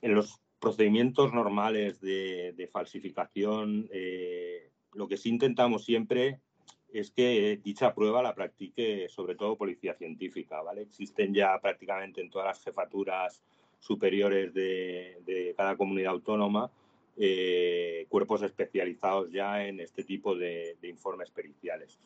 en 0.01 0.15
los 0.15 0.39
procedimientos 0.59 1.33
normales 1.33 2.01
de, 2.01 2.69
falsificación, 2.71 3.87
eh, 3.91 4.71
lo 4.93 5.07
que 5.07 5.17
sí 5.17 5.29
intentamos 5.29 5.85
siempre 5.85 6.39
es 6.93 7.11
que 7.11 7.59
dicha 7.63 7.93
prueba 7.93 8.21
la 8.21 8.35
practique 8.35 9.09
sobre 9.09 9.35
todo 9.35 9.57
policía 9.57 9.93
científica, 9.95 10.61
¿vale? 10.61 10.83
Existen 10.83 11.33
ya 11.33 11.59
prácticamente 11.59 12.21
en 12.21 12.29
todas 12.29 12.47
las 12.47 12.63
jefaturas 12.63 13.41
superiores 13.79 14.53
de 14.53 15.53
cada 15.57 15.75
comunidad 15.75 16.13
autónoma 16.13 16.71
eh, 17.15 18.07
cuerpos 18.09 18.41
especializados 18.41 19.31
ya 19.31 19.67
en 19.67 19.79
este 19.79 20.03
tipo 20.03 20.35
de, 20.35 20.75
informes 20.81 21.29
periciales. 21.29 21.99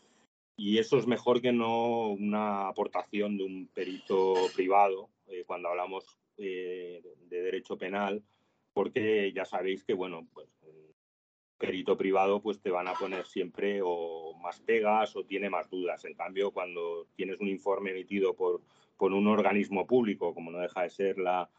Y 0.58 0.79
eso 0.79 0.98
es 0.98 1.08
mejor 1.08 1.41
que 1.41 1.53
no 1.53 2.10
una 2.10 2.67
aportación 2.67 3.38
de 3.38 3.46
un 3.46 3.67
perito 3.67 4.34
privado 4.53 5.10
eh, 5.27 5.44
cuando 5.46 5.70
hablamos 5.70 6.20
eh, 6.38 7.01
de 7.29 7.41
derecho 7.41 7.77
penal, 7.77 8.22
porque 8.74 9.32
ya 9.34 9.46
sabéis 9.46 9.84
que, 9.86 9.94
bueno, 9.94 10.27
pues 10.34 10.50
perito 11.58 11.98
privado 11.98 12.42
pues 12.42 12.60
te 12.60 12.70
van 12.70 12.88
a 12.88 12.94
poner 12.94 13.26
siempre 13.26 13.82
o 13.84 14.34
más 14.42 14.60
pegas 14.60 15.16
o 15.16 15.24
tiene 15.24 15.50
más 15.50 15.70
dudas. 15.70 16.06
En 16.06 16.14
cambio, 16.14 16.52
cuando 16.52 17.08
tienes 17.16 17.40
un 17.40 17.48
informe 17.48 17.92
emitido 17.92 18.36
por, 18.36 18.62
por 18.98 19.14
un 19.14 19.28
organismo 19.28 19.86
público, 19.86 20.34
como 20.34 20.52
no 20.52 20.60
deja 20.60 20.84
de 20.84 20.90
ser 20.90 21.18
la, 21.18 21.50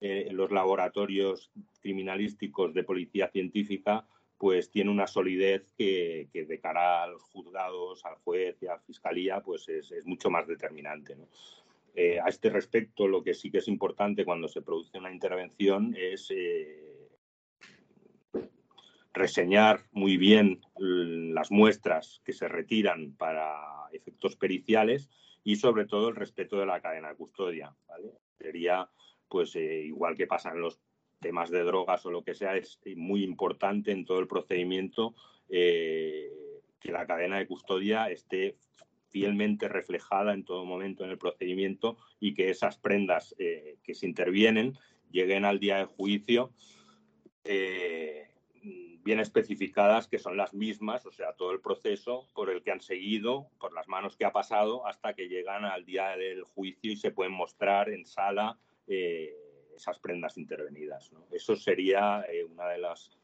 eh, 0.00 0.28
los 0.30 0.50
laboratorios 0.50 1.50
criminalísticos 1.80 2.74
de 2.74 2.84
policía 2.84 3.28
científica, 3.28 4.06
pues 4.38 4.70
tiene 4.70 4.90
una 4.90 5.06
solidez 5.06 5.70
que, 5.76 6.28
de 6.32 6.60
cara 6.60 7.02
a 7.02 7.06
los 7.06 7.22
juzgados, 7.22 8.04
al 8.04 8.16
juez 8.16 8.56
y 8.60 8.66
a 8.66 8.72
la 8.72 8.78
fiscalía, 8.80 9.40
pues 9.40 9.68
es, 9.68 9.92
mucho 10.04 10.28
más 10.28 10.46
determinante. 10.46 11.16
Eh, 11.94 12.20
a 12.20 12.28
este 12.28 12.50
respecto, 12.50 13.08
lo 13.08 13.22
que 13.22 13.32
sí 13.32 13.50
que 13.50 13.58
es 13.58 13.68
importante 13.68 14.26
cuando 14.26 14.48
se 14.48 14.60
produce 14.60 14.98
una 14.98 15.10
intervención 15.10 15.94
es 15.96 16.30
eh, 16.30 16.95
reseñar 19.16 19.80
muy 19.92 20.18
bien 20.18 20.60
las 20.76 21.50
muestras 21.50 22.20
que 22.24 22.34
se 22.34 22.48
retiran 22.48 23.12
para 23.16 23.54
efectos 23.92 24.36
periciales 24.36 25.08
y 25.42 25.56
sobre 25.56 25.86
todo 25.86 26.10
el 26.10 26.16
respeto 26.16 26.58
de 26.58 26.66
la 26.66 26.80
cadena 26.80 27.08
de 27.08 27.16
custodia. 27.16 27.74
Sería 28.38 28.88
pues 29.28 29.56
eh, 29.56 29.82
igual 29.86 30.16
que 30.16 30.26
pasa 30.26 30.50
en 30.50 30.60
los 30.60 30.78
temas 31.18 31.50
de 31.50 31.62
drogas 31.62 32.04
o 32.04 32.10
lo 32.10 32.22
que 32.22 32.34
sea, 32.34 32.56
es 32.56 32.78
muy 32.94 33.24
importante 33.24 33.90
en 33.90 34.04
todo 34.04 34.20
el 34.20 34.28
procedimiento 34.28 35.14
eh, 35.48 36.30
que 36.78 36.92
la 36.92 37.06
cadena 37.06 37.38
de 37.38 37.46
custodia 37.46 38.10
esté 38.10 38.56
fielmente 39.08 39.66
reflejada 39.66 40.34
en 40.34 40.44
todo 40.44 40.66
momento 40.66 41.04
en 41.04 41.10
el 41.10 41.18
procedimiento 41.18 41.96
y 42.20 42.34
que 42.34 42.50
esas 42.50 42.76
prendas 42.76 43.34
eh, 43.38 43.78
que 43.82 43.94
se 43.94 44.06
intervienen 44.06 44.74
lleguen 45.10 45.46
al 45.46 45.58
día 45.58 45.78
de 45.78 45.84
juicio 45.86 46.52
bien 49.06 49.20
especificadas 49.20 50.08
que 50.08 50.18
son 50.18 50.36
las 50.36 50.52
mismas, 50.52 51.06
o 51.06 51.12
sea, 51.12 51.32
todo 51.32 51.52
el 51.52 51.60
proceso 51.60 52.28
por 52.34 52.50
el 52.50 52.64
que 52.64 52.72
han 52.72 52.80
seguido, 52.80 53.46
por 53.60 53.72
las 53.72 53.86
manos 53.86 54.16
que 54.16 54.24
ha 54.24 54.32
pasado, 54.32 54.84
hasta 54.84 55.14
que 55.14 55.28
llegan 55.28 55.64
al 55.64 55.86
día 55.86 56.16
del 56.16 56.42
juicio 56.42 56.90
y 56.90 56.96
se 56.96 57.12
pueden 57.12 57.32
mostrar 57.32 57.88
en 57.88 58.04
sala 58.04 58.58
eh, 58.88 59.32
esas 59.76 60.00
prendas 60.00 60.36
intervenidas. 60.36 61.12
Eso 61.30 61.54
sería 61.54 62.22
eh, 62.22 62.42
una 62.42 62.66
de 62.66 62.78
las, 62.78 63.16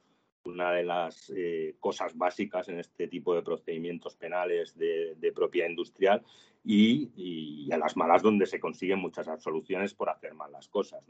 una 0.45 0.71
de 0.71 0.85
las 0.85 1.33
eh, 1.35 1.75
cosas 1.81 2.17
básicas 2.17 2.69
en 2.69 2.79
este 2.79 3.09
tipo 3.09 3.35
de 3.35 3.43
procedimientos 3.43 4.15
penales 4.15 4.79
de, 4.79 5.33
propiedad 5.35 5.69
industrial 5.69 6.23
y, 6.65 7.69
a 7.73 7.77
las 7.77 7.97
malas 7.97 8.23
donde 8.23 8.47
se 8.47 8.61
consiguen 8.61 9.01
muchas 9.01 9.27
absoluciones 9.27 9.95
por 9.95 10.11
hacer 10.11 10.33
mal 10.33 10.53
las 10.53 10.69
cosas. 10.69 11.03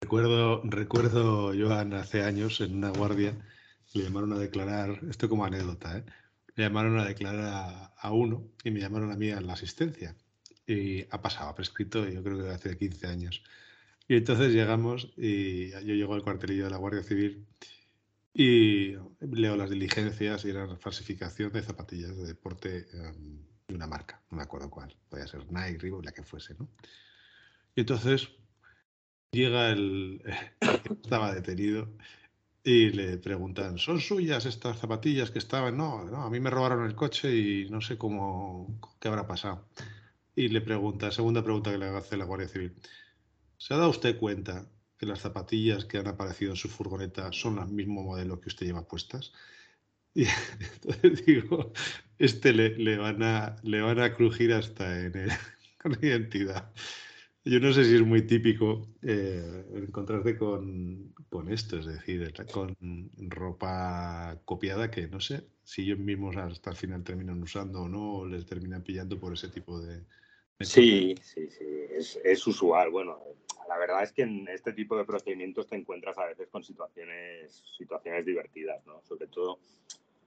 Recuerdo, 0.00 0.62
recuerdo, 0.64 1.52
Joan, 1.54 1.92
hace 1.92 2.22
años 2.22 2.62
en 2.62 2.76
una 2.76 2.88
guardia 2.88 3.36
le 3.94 4.04
llamaron 4.04 4.32
a 4.32 4.38
declarar, 4.38 5.00
esto 5.08 5.28
como 5.28 5.44
anécdota, 5.44 5.98
¿eh? 5.98 6.04
le 6.56 6.64
llamaron 6.64 6.98
a 6.98 7.04
declarar 7.06 7.92
a, 7.96 8.12
uno 8.12 8.50
y 8.64 8.70
me 8.70 8.80
llamaron 8.80 9.12
a 9.12 9.16
mí 9.16 9.30
a 9.30 9.40
la 9.40 9.52
asistencia. 9.52 10.16
Y 10.66 11.02
ha 11.10 11.20
pasado, 11.22 11.48
ha 11.48 11.54
prescrito, 11.54 12.06
yo 12.08 12.22
creo 12.22 12.38
que 12.38 12.50
hace 12.50 12.76
15 12.76 13.06
años. 13.06 13.42
Y 14.06 14.16
entonces 14.16 14.52
llegamos 14.52 15.12
y 15.16 15.70
yo 15.70 15.94
llego 15.94 16.14
al 16.14 16.22
cuartelillo 16.22 16.64
de 16.64 16.70
la 16.70 16.76
Guardia 16.76 17.02
Civil 17.02 17.46
y 18.34 18.94
leo 19.20 19.56
las 19.56 19.70
diligencias 19.70 20.44
y 20.44 20.50
era 20.50 20.76
falsificación 20.76 21.52
de 21.52 21.62
zapatillas 21.62 22.16
de 22.16 22.24
deporte 22.24 22.86
em, 22.92 23.44
de 23.66 23.74
una 23.74 23.86
marca, 23.86 24.22
no 24.30 24.36
me 24.36 24.42
acuerdo 24.42 24.70
cuál, 24.70 24.96
podía 25.08 25.26
ser 25.26 25.50
Nike, 25.50 25.78
Reebok, 25.78 26.04
la 26.04 26.12
que 26.12 26.22
fuese, 26.22 26.54
¿no? 26.54 26.68
Y 27.74 27.80
entonces 27.80 28.28
llega 29.30 29.70
el, 29.70 30.22
estaba 31.02 31.34
detenido 31.34 31.88
y 32.64 32.90
le 32.90 33.18
preguntan, 33.18 33.78
¿son 33.78 34.00
suyas 34.00 34.46
estas 34.46 34.78
zapatillas 34.78 35.30
que 35.30 35.38
estaban? 35.38 35.76
No, 35.76 36.04
no, 36.04 36.22
a 36.22 36.30
mí 36.30 36.40
me 36.40 36.50
robaron 36.50 36.84
el 36.86 36.94
coche 36.94 37.34
y 37.34 37.70
no 37.70 37.80
sé 37.80 37.96
cómo, 37.96 38.78
qué 39.00 39.08
habrá 39.08 39.26
pasado. 39.26 39.68
Y 40.34 40.48
le 40.48 40.60
pregunta, 40.60 41.10
segunda 41.10 41.42
pregunta 41.42 41.70
que 41.70 41.78
le 41.78 41.86
hace 41.86 42.16
la 42.16 42.24
Guardia 42.24 42.48
Civil, 42.48 42.74
¿se 43.56 43.74
ha 43.74 43.78
dado 43.78 43.90
usted 43.90 44.18
cuenta 44.18 44.68
que 44.98 45.06
las 45.06 45.20
zapatillas 45.20 45.84
que 45.84 45.98
han 45.98 46.08
aparecido 46.08 46.52
en 46.52 46.56
su 46.56 46.68
furgoneta 46.68 47.32
son 47.32 47.56
las 47.56 47.68
mismo 47.68 48.02
modelo 48.02 48.40
que 48.40 48.48
usted 48.48 48.66
lleva 48.66 48.86
puestas? 48.86 49.32
Y 50.14 50.24
entonces 50.74 51.26
digo, 51.26 51.72
este 52.18 52.52
le, 52.52 52.76
le, 52.76 52.98
van, 52.98 53.22
a, 53.22 53.56
le 53.62 53.80
van 53.80 54.00
a 54.00 54.14
crujir 54.14 54.52
hasta 54.52 55.00
en 55.06 55.16
el, 55.16 55.30
con 55.78 55.92
la 55.92 55.98
identidad. 56.06 56.72
Yo 57.48 57.60
no 57.60 57.72
sé 57.72 57.84
si 57.84 57.94
es 57.94 58.02
muy 58.02 58.26
típico 58.26 58.86
eh, 59.00 59.64
encontrarte 59.72 60.36
con, 60.36 61.14
esto, 61.50 61.78
es 61.78 61.86
decir, 61.86 62.30
con 62.52 62.76
ropa 63.16 64.38
copiada 64.44 64.90
que 64.90 65.08
no 65.08 65.18
sé 65.18 65.44
si 65.64 65.82
ellos 65.82 65.98
mismos 65.98 66.36
hasta 66.36 66.70
el 66.70 66.76
final 66.76 67.02
terminan 67.02 67.42
usando 67.42 67.82
o 67.82 67.88
no, 67.88 68.16
o 68.16 68.26
les 68.26 68.44
terminan 68.44 68.82
pillando 68.82 69.18
por 69.18 69.32
ese 69.32 69.48
tipo 69.48 69.80
de... 69.80 70.02
sí, 70.60 71.14
sí, 71.22 71.48
sí, 71.48 71.64
es, 72.22 72.46
usual. 72.46 72.90
Bueno, 72.90 73.18
la 73.66 73.78
verdad 73.78 74.02
es 74.02 74.12
que 74.12 74.22
en 74.22 74.46
este 74.48 74.74
tipo 74.74 74.98
de 74.98 75.06
procedimientos 75.06 75.68
te 75.68 75.76
encuentras 75.76 76.18
a 76.18 76.26
veces 76.26 76.48
con 76.48 76.62
situaciones, 76.62 77.64
situaciones 77.78 78.26
divertidas, 78.26 78.84
¿no? 78.86 79.00
Sobre 79.08 79.26
todo, 79.26 79.58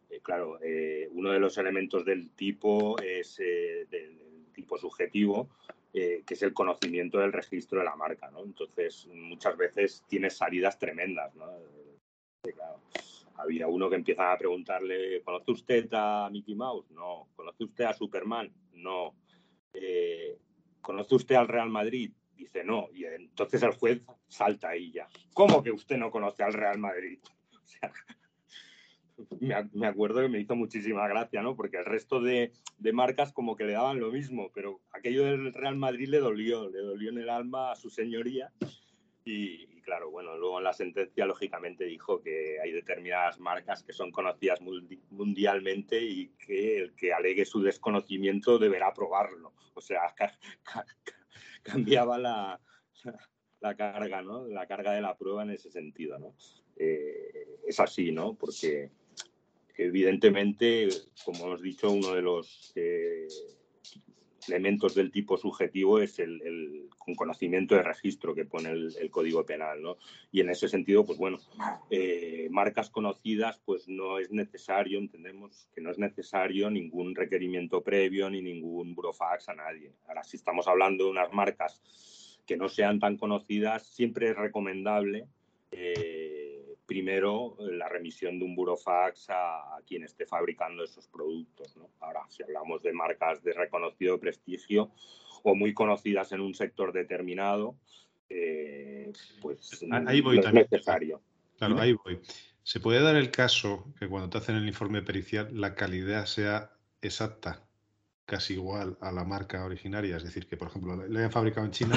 eh, 0.09 0.21
claro, 0.23 0.57
eh, 0.63 1.07
uno 1.11 1.29
de 1.29 1.39
los 1.39 1.55
elementos 1.59 2.03
del 2.03 2.31
tipo 2.31 2.99
es 2.99 3.37
del 3.37 4.17
tipo 4.55 4.79
subjetivo 4.79 5.49
eh, 5.93 6.23
que 6.25 6.33
es 6.35 6.41
el 6.43 6.53
conocimiento 6.53 7.19
del 7.19 7.33
registro 7.33 7.79
de 7.79 7.85
la 7.85 7.95
marca, 7.95 8.29
¿no? 8.31 8.43
Entonces, 8.43 9.07
muchas 9.13 9.57
veces 9.57 10.03
tienes 10.07 10.37
salidas 10.37 10.79
tremendas, 10.79 11.35
¿no? 11.35 11.51
Eh, 11.51 12.53
había 13.35 13.67
uno 13.67 13.89
que 13.89 13.95
empieza 13.95 14.31
a 14.31 14.37
preguntarle, 14.37 15.21
¿conoce 15.23 15.51
usted 15.51 15.89
a 15.91 16.29
Mickey 16.31 16.55
Mouse? 16.55 16.89
No. 16.91 17.27
¿Conoce 17.35 17.63
usted 17.63 17.85
a 17.85 17.93
Superman? 17.93 18.51
No. 18.73 19.15
Eh, 19.73 20.37
¿Conoce 20.81 21.15
usted 21.15 21.35
al 21.35 21.47
Real 21.47 21.69
Madrid? 21.69 22.11
Dice, 22.35 22.63
no. 22.63 22.87
Y 22.93 23.05
entonces 23.05 23.61
el 23.63 23.71
juez 23.71 24.01
salta 24.27 24.69
ahí 24.69 24.91
ya. 24.91 25.07
¿Cómo 25.33 25.61
que 25.61 25.71
usted 25.71 25.97
no 25.97 26.11
conoce 26.11 26.43
al 26.43 26.53
Real 26.53 26.77
Madrid? 26.77 27.19
O 27.63 27.67
sea, 27.71 27.93
me, 29.39 29.87
acuerdo 29.87 30.21
que 30.21 30.29
me 30.29 30.39
hizo 30.39 30.55
muchísima 30.55 31.07
gracia, 31.07 31.41
¿no? 31.41 31.55
Porque 31.55 31.77
el 31.77 31.85
resto 31.85 32.21
de, 32.21 32.51
marcas 32.93 33.31
como 33.33 33.55
que 33.55 33.65
le 33.65 33.73
daban 33.73 33.99
lo 33.99 34.11
mismo, 34.11 34.51
pero 34.53 34.81
aquello 34.91 35.25
del 35.25 35.53
Real 35.53 35.75
Madrid 35.75 36.07
le 36.09 36.19
dolió, 36.19 36.69
le 36.69 36.79
dolió 36.79 37.09
en 37.09 37.19
el 37.19 37.29
alma 37.29 37.71
a 37.71 37.75
su 37.75 37.89
señoría. 37.89 38.51
Y, 39.23 39.67
claro, 39.81 40.09
bueno, 40.09 40.37
luego 40.37 40.57
en 40.57 40.63
la 40.63 40.73
sentencia 40.73 41.25
lógicamente 41.25 41.85
dijo 41.85 42.21
que 42.21 42.59
hay 42.59 42.71
determinadas 42.71 43.39
marcas 43.39 43.83
que 43.83 43.93
son 43.93 44.11
conocidas 44.11 44.59
mundialmente 45.09 46.01
y 46.01 46.29
que 46.37 46.79
el 46.79 46.95
que 46.95 47.13
alegue 47.13 47.45
su 47.45 47.61
desconocimiento 47.61 48.57
deberá 48.57 48.93
probarlo. 48.93 49.53
O 49.73 49.81
sea, 49.81 50.13
cambiaba 51.63 52.17
la, 52.17 52.59
la 53.61 53.75
carga, 53.75 54.21
¿no? 54.21 54.47
La 54.47 54.65
carga 54.65 54.93
de 54.93 55.01
la 55.01 55.15
prueba 55.15 55.43
en 55.43 55.51
ese 55.51 55.71
sentido, 55.71 56.19
¿no? 56.19 56.35
Eh, 56.75 57.59
es 57.67 57.79
así, 57.79 58.11
¿no? 58.11 58.33
Porque 58.33 58.91
evidentemente, 59.85 60.89
como 61.25 61.45
hemos 61.45 61.61
dicho, 61.61 61.91
uno 61.91 62.13
de 62.13 62.21
los 62.21 62.71
eh, 62.75 63.27
elementos 64.47 64.95
del 64.95 65.11
tipo 65.11 65.37
subjetivo 65.37 65.99
es 65.99 66.19
el, 66.19 66.89
conocimiento 67.17 67.75
de 67.75 67.83
registro 67.83 68.33
que 68.33 68.45
pone 68.45 68.69
el, 68.69 69.11
Código 69.11 69.45
Penal, 69.45 69.81
¿no? 69.81 69.97
Y 70.31 70.39
en 70.39 70.49
ese 70.49 70.69
sentido, 70.69 71.05
pues 71.05 71.17
bueno, 71.17 71.39
eh, 71.89 72.47
marcas 72.51 72.89
conocidas, 72.89 73.61
pues 73.65 73.89
no 73.89 74.17
es 74.17 74.31
necesario, 74.31 74.97
entendemos 74.97 75.67
que 75.75 75.81
no 75.81 75.91
es 75.91 75.99
necesario 75.99 76.69
ningún 76.69 77.13
requerimiento 77.13 77.83
previo 77.83 78.29
ni 78.29 78.41
ningún 78.41 78.95
burofax 78.95 79.49
a 79.49 79.55
nadie. 79.55 79.91
Ahora, 80.07 80.23
si 80.23 80.37
estamos 80.37 80.67
hablando 80.69 81.03
de 81.03 81.11
unas 81.11 81.33
marcas 81.33 82.39
que 82.45 82.55
no 82.55 82.69
sean 82.69 82.99
tan 82.99 83.17
conocidas, 83.17 83.85
siempre 83.87 84.29
es 84.29 84.37
recomendable 84.37 85.27
eh, 85.71 86.40
primero 86.91 87.55
eh, 87.59 87.71
la 87.77 87.87
remisión 87.87 88.37
de 88.37 88.43
un 88.43 88.53
burofax 88.53 89.27
a, 89.29 89.79
quien 89.87 90.03
esté 90.03 90.25
fabricando 90.25 90.83
esos 90.83 91.07
productos. 91.07 91.73
Ahora, 92.01 92.23
si 92.27 92.43
hablamos 92.43 92.83
de 92.83 92.91
marcas 92.91 93.41
de 93.43 93.53
reconocido 93.53 94.19
prestigio 94.19 94.91
o 95.43 95.55
muy 95.55 95.73
conocidas 95.73 96.33
en 96.33 96.41
un 96.41 96.53
sector 96.53 96.91
determinado, 96.91 97.77
eh, 98.27 99.13
pues 99.41 99.81
ahí 100.05 100.19
voy 100.19 100.39
no 100.39 100.47
es 100.49 100.53
necesario. 100.53 101.21
Claro, 101.57 101.79
ahí 101.79 101.93
voy. 101.93 102.19
Se 102.61 102.81
puede 102.81 103.01
dar 103.01 103.15
el 103.15 103.31
caso 103.31 103.85
que 103.97 104.09
cuando 104.09 104.29
te 104.29 104.39
hacen 104.39 104.57
el 104.57 104.67
informe 104.67 105.01
pericial 105.01 105.47
la 105.53 105.75
calidad 105.75 106.25
sea 106.25 106.73
exacta, 107.01 107.63
casi 108.25 108.55
igual 108.55 108.97
a 108.99 109.13
la 109.13 109.23
marca 109.23 109.63
originaria, 109.63 110.17
es 110.17 110.23
decir, 110.23 110.45
que 110.45 110.57
por 110.57 110.67
ejemplo 110.67 111.07
le 111.07 111.19
hayan 111.19 111.31
fabricado 111.31 111.65
en 111.65 111.71
China 111.71 111.95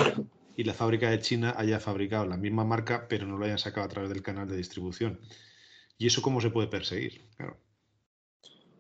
y 0.57 0.65
la 0.65 0.75
fábrica 0.75 1.11
de 1.11 1.21
China 1.21 1.55
haya 1.57 1.81
fabricado 1.81 2.27
la 2.27 2.37
misma 2.37 2.65
marca, 2.65 3.07
pero 3.09 3.27
no 3.27 3.37
lo 3.37 3.45
hayan 3.45 3.59
sacado 3.59 3.87
a 3.87 3.89
través 3.89 4.11
del 4.11 4.23
canal 4.23 4.49
de 4.49 4.57
distribución. 4.57 5.21
¿Y 5.99 6.07
eso 6.07 6.23
cómo 6.23 6.41
se 6.41 6.51
puede 6.51 6.69
perseguir? 6.69 7.23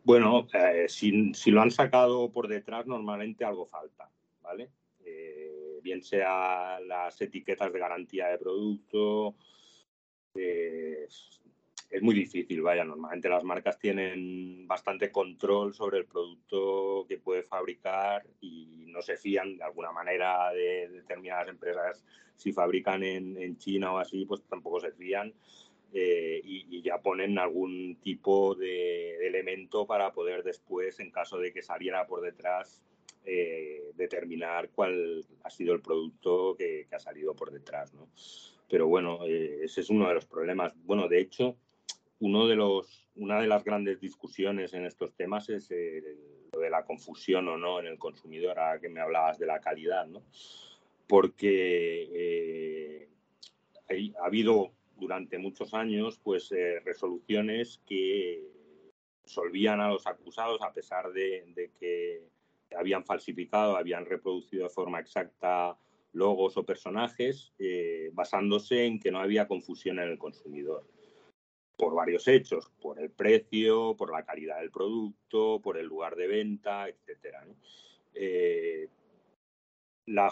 Bueno, 0.04 0.46
eh, 0.52 0.86
si, 0.88 1.32
lo 1.50 1.62
han 1.62 1.70
sacado 1.70 2.30
por 2.30 2.48
detrás, 2.48 2.86
normalmente 2.86 3.44
algo 3.44 3.66
falta, 3.66 4.10
¿vale? 4.42 4.70
Eh, 5.04 5.80
bien 5.82 6.02
sea 6.02 6.78
las 6.80 7.20
etiquetas 7.20 7.72
de 7.72 7.78
garantía 7.78 8.28
de 8.28 8.38
producto, 8.38 9.34
eh, 10.34 11.06
es 11.90 12.02
muy 12.02 12.14
difícil, 12.14 12.60
vaya, 12.60 12.84
normalmente 12.84 13.28
las 13.28 13.44
marcas 13.44 13.78
tienen 13.78 14.66
bastante 14.66 15.12
control 15.12 15.74
sobre 15.74 15.98
el 15.98 16.06
producto 16.06 17.06
que 17.08 17.18
puede 17.18 17.44
fabricar 17.44 18.26
y 18.40 18.73
no 18.94 19.02
se 19.02 19.16
fían 19.16 19.58
de 19.58 19.64
alguna 19.64 19.92
manera 19.92 20.50
de 20.52 20.88
determinadas 20.88 21.48
empresas. 21.48 22.04
Si 22.36 22.52
fabrican 22.52 23.02
en, 23.02 23.58
China 23.58 23.92
o 23.92 23.98
así, 23.98 24.24
pues 24.24 24.42
tampoco 24.44 24.80
se 24.80 24.92
fían 24.92 25.34
eh, 25.92 26.40
y, 26.42 26.82
ya 26.82 26.98
ponen 26.98 27.38
algún 27.38 27.96
tipo 28.02 28.54
de, 28.54 29.26
elemento 29.26 29.86
para 29.86 30.12
poder 30.12 30.42
después, 30.42 30.98
en 31.00 31.10
caso 31.10 31.38
de 31.38 31.52
que 31.52 31.62
saliera 31.62 32.06
por 32.06 32.20
detrás, 32.20 32.82
eh, 33.24 33.92
determinar 33.94 34.70
cuál 34.70 35.24
ha 35.44 35.50
sido 35.50 35.74
el 35.74 35.80
producto 35.80 36.54
que, 36.56 36.86
ha 36.90 36.98
salido 36.98 37.34
por 37.34 37.50
detrás, 37.50 37.92
¿no? 37.94 38.08
Pero 38.68 38.86
bueno, 38.88 39.24
eh, 39.26 39.60
ese 39.62 39.82
es 39.82 39.90
uno 39.90 40.08
de 40.08 40.14
los 40.14 40.26
problemas. 40.26 40.72
Bueno, 40.84 41.08
de 41.08 41.20
hecho, 41.20 41.56
uno 42.20 42.46
de 42.46 42.56
los, 42.56 43.08
una 43.16 43.40
de 43.40 43.46
las 43.46 43.64
grandes 43.64 44.00
discusiones 44.00 44.74
en 44.74 44.84
estos 44.84 45.14
temas 45.14 45.48
es 45.48 45.70
lo 45.70 46.33
de 46.58 46.70
la 46.70 46.84
confusión 46.84 47.48
o 47.48 47.56
no 47.56 47.80
en 47.80 47.86
el 47.86 47.98
consumidor, 47.98 48.58
ahora 48.58 48.80
que 48.80 48.88
me 48.88 49.00
hablabas 49.00 49.38
de 49.38 49.46
la 49.46 49.60
calidad, 49.60 50.06
¿no? 50.06 50.22
Porque 51.06 52.08
eh, 52.12 53.08
ha 54.20 54.26
habido 54.26 54.72
durante 54.96 55.38
muchos 55.38 55.74
años 55.74 56.20
pues 56.22 56.50
eh, 56.52 56.80
resoluciones 56.80 57.80
que 57.86 58.42
solvían 59.24 59.80
a 59.80 59.88
los 59.88 60.06
acusados 60.06 60.60
a 60.62 60.72
pesar 60.72 61.12
de, 61.12 61.70
que 61.78 62.22
habían 62.76 63.04
falsificado, 63.04 63.76
habían 63.76 64.06
reproducido 64.06 64.64
de 64.64 64.70
forma 64.70 65.00
exacta 65.00 65.76
logos 66.12 66.56
o 66.56 66.64
personajes, 66.64 67.52
eh, 67.58 68.10
basándose 68.12 68.84
en 68.86 69.00
que 69.00 69.10
no 69.10 69.18
había 69.18 69.48
confusión 69.48 69.98
en 69.98 70.10
el 70.10 70.18
consumidor. 70.18 70.86
Por 71.76 71.94
varios 71.94 72.28
hechos, 72.28 72.70
por 72.80 73.00
el 73.00 73.10
precio, 73.10 73.96
por 73.96 74.12
la 74.12 74.24
calidad 74.24 74.60
del 74.60 74.70
producto, 74.70 75.60
por 75.60 75.76
el 75.76 75.86
lugar 75.86 76.14
de 76.16 76.26
venta, 76.26 76.88
etcétera. 76.88 77.44
Eh, 78.14 78.88
la, 80.06 80.30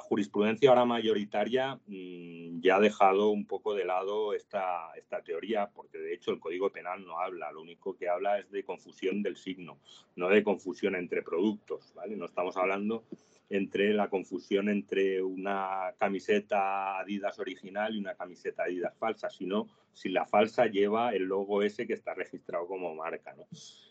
jurisprudencia 0.00 0.70
ahora 0.70 0.84
mayoritaria 0.84 1.78
mm, 1.86 2.60
ya 2.60 2.76
ha 2.76 2.80
dejado 2.80 3.30
un 3.30 3.46
poco 3.46 3.74
de 3.74 3.84
lado 3.84 4.32
esta, 4.32 4.92
esta 4.96 5.22
teoría, 5.22 5.68
porque 5.74 5.98
de 5.98 6.14
hecho 6.14 6.30
el 6.30 6.40
Código 6.40 6.70
Penal 6.70 7.04
no 7.04 7.18
habla, 7.18 7.52
lo 7.52 7.60
único 7.60 7.96
que 7.96 8.08
habla 8.08 8.38
es 8.38 8.50
de 8.50 8.64
confusión 8.64 9.22
del 9.22 9.36
signo, 9.36 9.78
no 10.16 10.28
de 10.28 10.42
confusión 10.42 10.94
entre 10.94 11.22
productos, 11.22 11.92
¿vale? 11.94 12.16
No 12.16 12.26
estamos 12.26 12.56
hablando 12.56 13.04
entre 13.50 13.94
la 13.94 14.08
confusión 14.08 14.68
entre 14.68 15.22
una 15.22 15.94
camiseta 15.98 16.98
Adidas 16.98 17.38
original 17.38 17.94
y 17.94 17.98
una 17.98 18.14
camiseta 18.14 18.64
Adidas 18.64 18.96
falsa, 18.98 19.30
sino 19.30 19.68
si 19.92 20.10
la 20.10 20.26
falsa 20.26 20.66
lleva 20.66 21.14
el 21.14 21.24
logo 21.24 21.62
ese 21.62 21.86
que 21.86 21.94
está 21.94 22.14
registrado 22.14 22.66
como 22.66 22.94
marca. 22.94 23.34
¿no? 23.34 23.46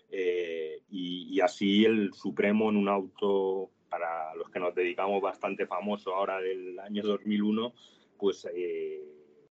Eh, 0.10 0.82
y, 0.90 1.40
así 1.42 1.86
el 1.86 2.14
Supremo 2.14 2.70
en 2.70 2.78
un 2.78 2.90
auto, 2.90 3.72
para 3.90 4.34
los 4.36 4.50
que 4.50 4.60
nos 4.60 4.76
dedicamos 4.76 5.22
bastante 5.22 5.66
famoso 5.66 6.14
ahora 6.14 6.40
del 6.40 6.80
año 6.80 7.04
2001, 7.04 7.74
pues 8.18 8.48
eh, 8.54 9.04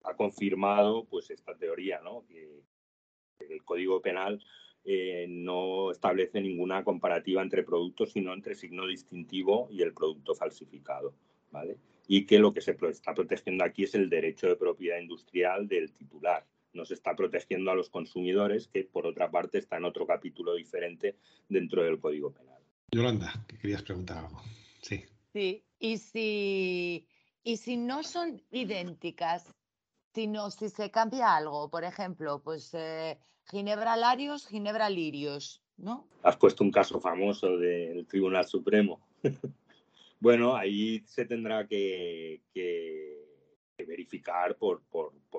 ha 0.03 0.15
confirmado 0.15 1.05
pues 1.05 1.29
esta 1.29 1.55
teoría, 1.55 1.99
¿no? 2.01 2.25
que 2.27 2.61
el 3.39 3.63
Código 3.63 4.01
Penal 4.01 4.41
eh, 4.85 5.25
no 5.29 5.91
establece 5.91 6.41
ninguna 6.41 6.83
comparativa 6.83 7.41
entre 7.41 7.63
productos, 7.63 8.11
sino 8.11 8.33
entre 8.33 8.55
signo 8.55 8.87
distintivo 8.87 9.67
y 9.71 9.81
el 9.81 9.93
producto 9.93 10.35
falsificado. 10.35 11.13
¿vale? 11.51 11.77
Y 12.07 12.25
que 12.25 12.39
lo 12.39 12.53
que 12.53 12.61
se 12.61 12.77
está 12.89 13.13
protegiendo 13.13 13.63
aquí 13.63 13.83
es 13.83 13.95
el 13.95 14.09
derecho 14.09 14.47
de 14.47 14.55
propiedad 14.55 14.99
industrial 14.99 15.67
del 15.67 15.91
titular. 15.91 16.45
No 16.73 16.85
se 16.85 16.93
está 16.93 17.15
protegiendo 17.15 17.71
a 17.71 17.75
los 17.75 17.89
consumidores, 17.89 18.67
que 18.67 18.83
por 18.83 19.05
otra 19.05 19.29
parte 19.29 19.57
está 19.57 19.77
en 19.77 19.85
otro 19.85 20.05
capítulo 20.05 20.55
diferente 20.55 21.15
dentro 21.47 21.83
del 21.83 21.99
Código 21.99 22.31
Penal. 22.31 22.61
Yolanda, 22.91 23.45
que 23.47 23.57
querías 23.57 23.83
preguntar 23.83 24.25
algo. 24.25 24.41
Sí. 24.81 25.03
Sí, 25.33 25.63
y 25.79 25.97
si, 25.97 27.07
y 27.43 27.57
si 27.57 27.77
no 27.77 28.03
son 28.03 28.41
idénticas, 28.51 29.53
sino 30.13 30.49
si 30.49 30.69
se 30.69 30.89
cambia 30.89 31.35
algo, 31.35 31.69
por 31.69 31.83
ejemplo, 31.83 32.41
pues 32.41 32.73
eh, 32.73 33.19
Ginebra 33.49 33.97
Larios, 33.97 34.47
Ginebra 34.47 34.89
Lirios, 34.89 35.63
¿no? 35.77 36.07
Has 36.21 36.37
puesto 36.37 36.63
un 36.63 36.71
caso 36.71 37.01
famoso 37.01 37.57
del 37.57 38.05
Tribunal 38.05 38.45
Supremo. 38.45 38.99
bueno, 40.19 40.55
ahí 40.55 41.01
se 41.05 41.25
tendrá 41.25 41.65
que, 41.65 42.41
verificar 43.87 44.55
por, 44.57 44.83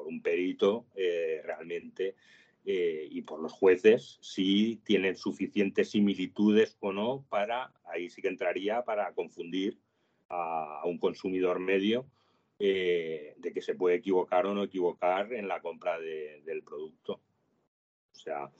un 0.06 0.22
perito 0.22 0.86
eh, 0.96 1.40
realmente 1.44 2.16
eh, 2.64 3.06
y 3.10 3.22
por 3.22 3.40
los 3.40 3.52
jueces 3.52 4.18
si 4.20 4.80
tienen 4.84 5.14
suficientes 5.14 5.90
similitudes 5.90 6.76
o 6.80 6.92
no 6.92 7.24
para, 7.28 7.72
ahí 7.84 8.10
sí 8.10 8.20
que 8.22 8.28
entraría 8.28 8.82
para 8.82 9.12
confundir 9.12 9.78
a 10.28 10.82
un 10.84 10.98
consumidor 10.98 11.60
medio 11.60 12.06
eh, 12.58 13.34
de 13.38 13.52
que 13.52 13.62
se 13.62 13.74
puede 13.74 13.96
equivocar 13.96 14.46
o 14.46 14.54
no 14.54 14.64
equivocar 14.64 15.32
en 15.32 15.48
la 15.48 15.60
compra 15.60 15.98
del 15.98 16.62
producto. 16.62 17.20
Sea, 18.22 18.50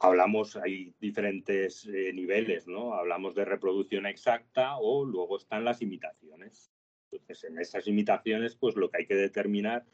hablamos, 0.00 0.56
hay 0.56 0.92
diferentes 1.00 1.86
eh, 1.86 2.12
niveles, 2.12 2.66
¿no? 2.66 2.94
Hablamos 2.94 3.34
de 3.34 3.44
reproducción 3.44 4.06
exacta 4.06 4.76
o 4.78 5.04
luego 5.04 5.36
están 5.36 5.64
las 5.64 5.82
imitaciones. 5.82 6.72
Entonces, 7.10 7.44
en 7.44 7.58
esas 7.58 7.86
imitaciones, 7.86 8.56
pues 8.56 8.76
lo 8.76 8.90
que 8.90 8.98
hay 8.98 9.06
que 9.06 9.14
determinar 9.14 9.84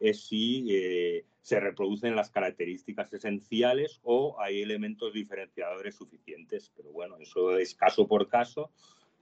es 0.00 0.26
si 0.26 0.66
eh, 0.70 1.24
se 1.40 1.60
reproducen 1.60 2.16
las 2.16 2.30
características 2.30 3.12
esenciales 3.12 4.00
o 4.02 4.40
hay 4.40 4.62
elementos 4.62 5.12
diferenciadores 5.12 5.94
suficientes. 5.94 6.72
Pero 6.74 6.90
bueno, 6.90 7.16
eso 7.18 7.56
es 7.56 7.74
caso 7.74 8.08
por 8.08 8.28
caso 8.28 8.70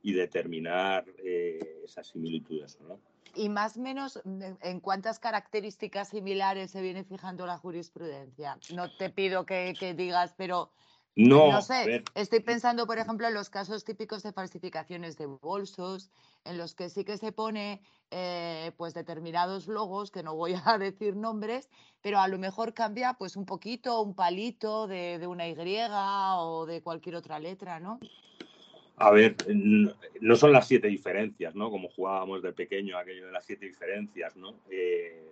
y 0.02 0.12
determinar 0.12 1.04
esas 1.84 2.08
similitudes, 2.08 2.78
¿no? 2.80 2.98
Y 3.34 3.48
más 3.48 3.76
o 3.78 3.80
menos, 3.80 4.20
¿en 4.24 4.80
cuántas 4.80 5.18
características 5.18 6.08
similares 6.08 6.70
se 6.70 6.82
viene 6.82 7.04
fijando 7.04 7.46
la 7.46 7.56
jurisprudencia? 7.56 8.58
No 8.74 8.90
te 8.90 9.08
pido 9.08 9.46
que, 9.46 9.94
digas, 9.96 10.34
pero 10.36 10.70
no, 11.16 11.62
sé, 11.62 12.04
estoy 12.14 12.40
pensando, 12.40 12.86
por 12.86 12.98
ejemplo, 12.98 13.26
en 13.26 13.34
los 13.34 13.48
casos 13.48 13.84
típicos 13.84 14.22
de 14.22 14.32
falsificaciones 14.32 15.16
de 15.16 15.26
bolsos, 15.26 16.10
en 16.44 16.58
los 16.58 16.74
que 16.74 16.90
sí 16.90 17.04
que 17.04 17.16
se 17.16 17.32
pone 17.32 17.80
eh, 18.10 18.72
pues 18.76 18.92
determinados 18.92 19.66
logos, 19.66 20.10
que 20.10 20.22
no 20.22 20.34
voy 20.34 20.54
a 20.66 20.76
decir 20.76 21.16
nombres, 21.16 21.70
pero 22.02 22.18
a 22.18 22.28
lo 22.28 22.38
mejor 22.38 22.74
cambia 22.74 23.14
pues 23.14 23.36
un 23.36 23.46
poquito, 23.46 24.02
un 24.02 24.14
palito 24.14 24.86
de, 24.86 25.18
de 25.18 25.26
una 25.26 25.48
Y 25.48 25.56
o 26.36 26.66
de 26.66 26.82
cualquier 26.82 27.16
otra 27.16 27.38
letra, 27.38 27.80
¿no? 27.80 27.98
A 29.02 29.10
ver, 29.10 29.34
no 30.20 30.36
son 30.36 30.52
las 30.52 30.68
siete 30.68 30.86
diferencias, 30.86 31.56
¿no? 31.56 31.72
Como 31.72 31.88
jugábamos 31.88 32.40
de 32.40 32.52
pequeño 32.52 32.96
aquello 32.96 33.26
de 33.26 33.32
las 33.32 33.44
siete 33.44 33.66
diferencias, 33.66 34.36
¿no? 34.36 34.60
Eh, 34.70 35.26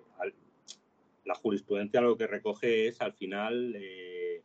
la 1.24 1.34
jurisprudencia 1.36 2.00
lo 2.00 2.16
que 2.16 2.26
recoge 2.26 2.88
es, 2.88 3.00
al 3.00 3.12
final, 3.12 3.76
eh, 3.78 4.42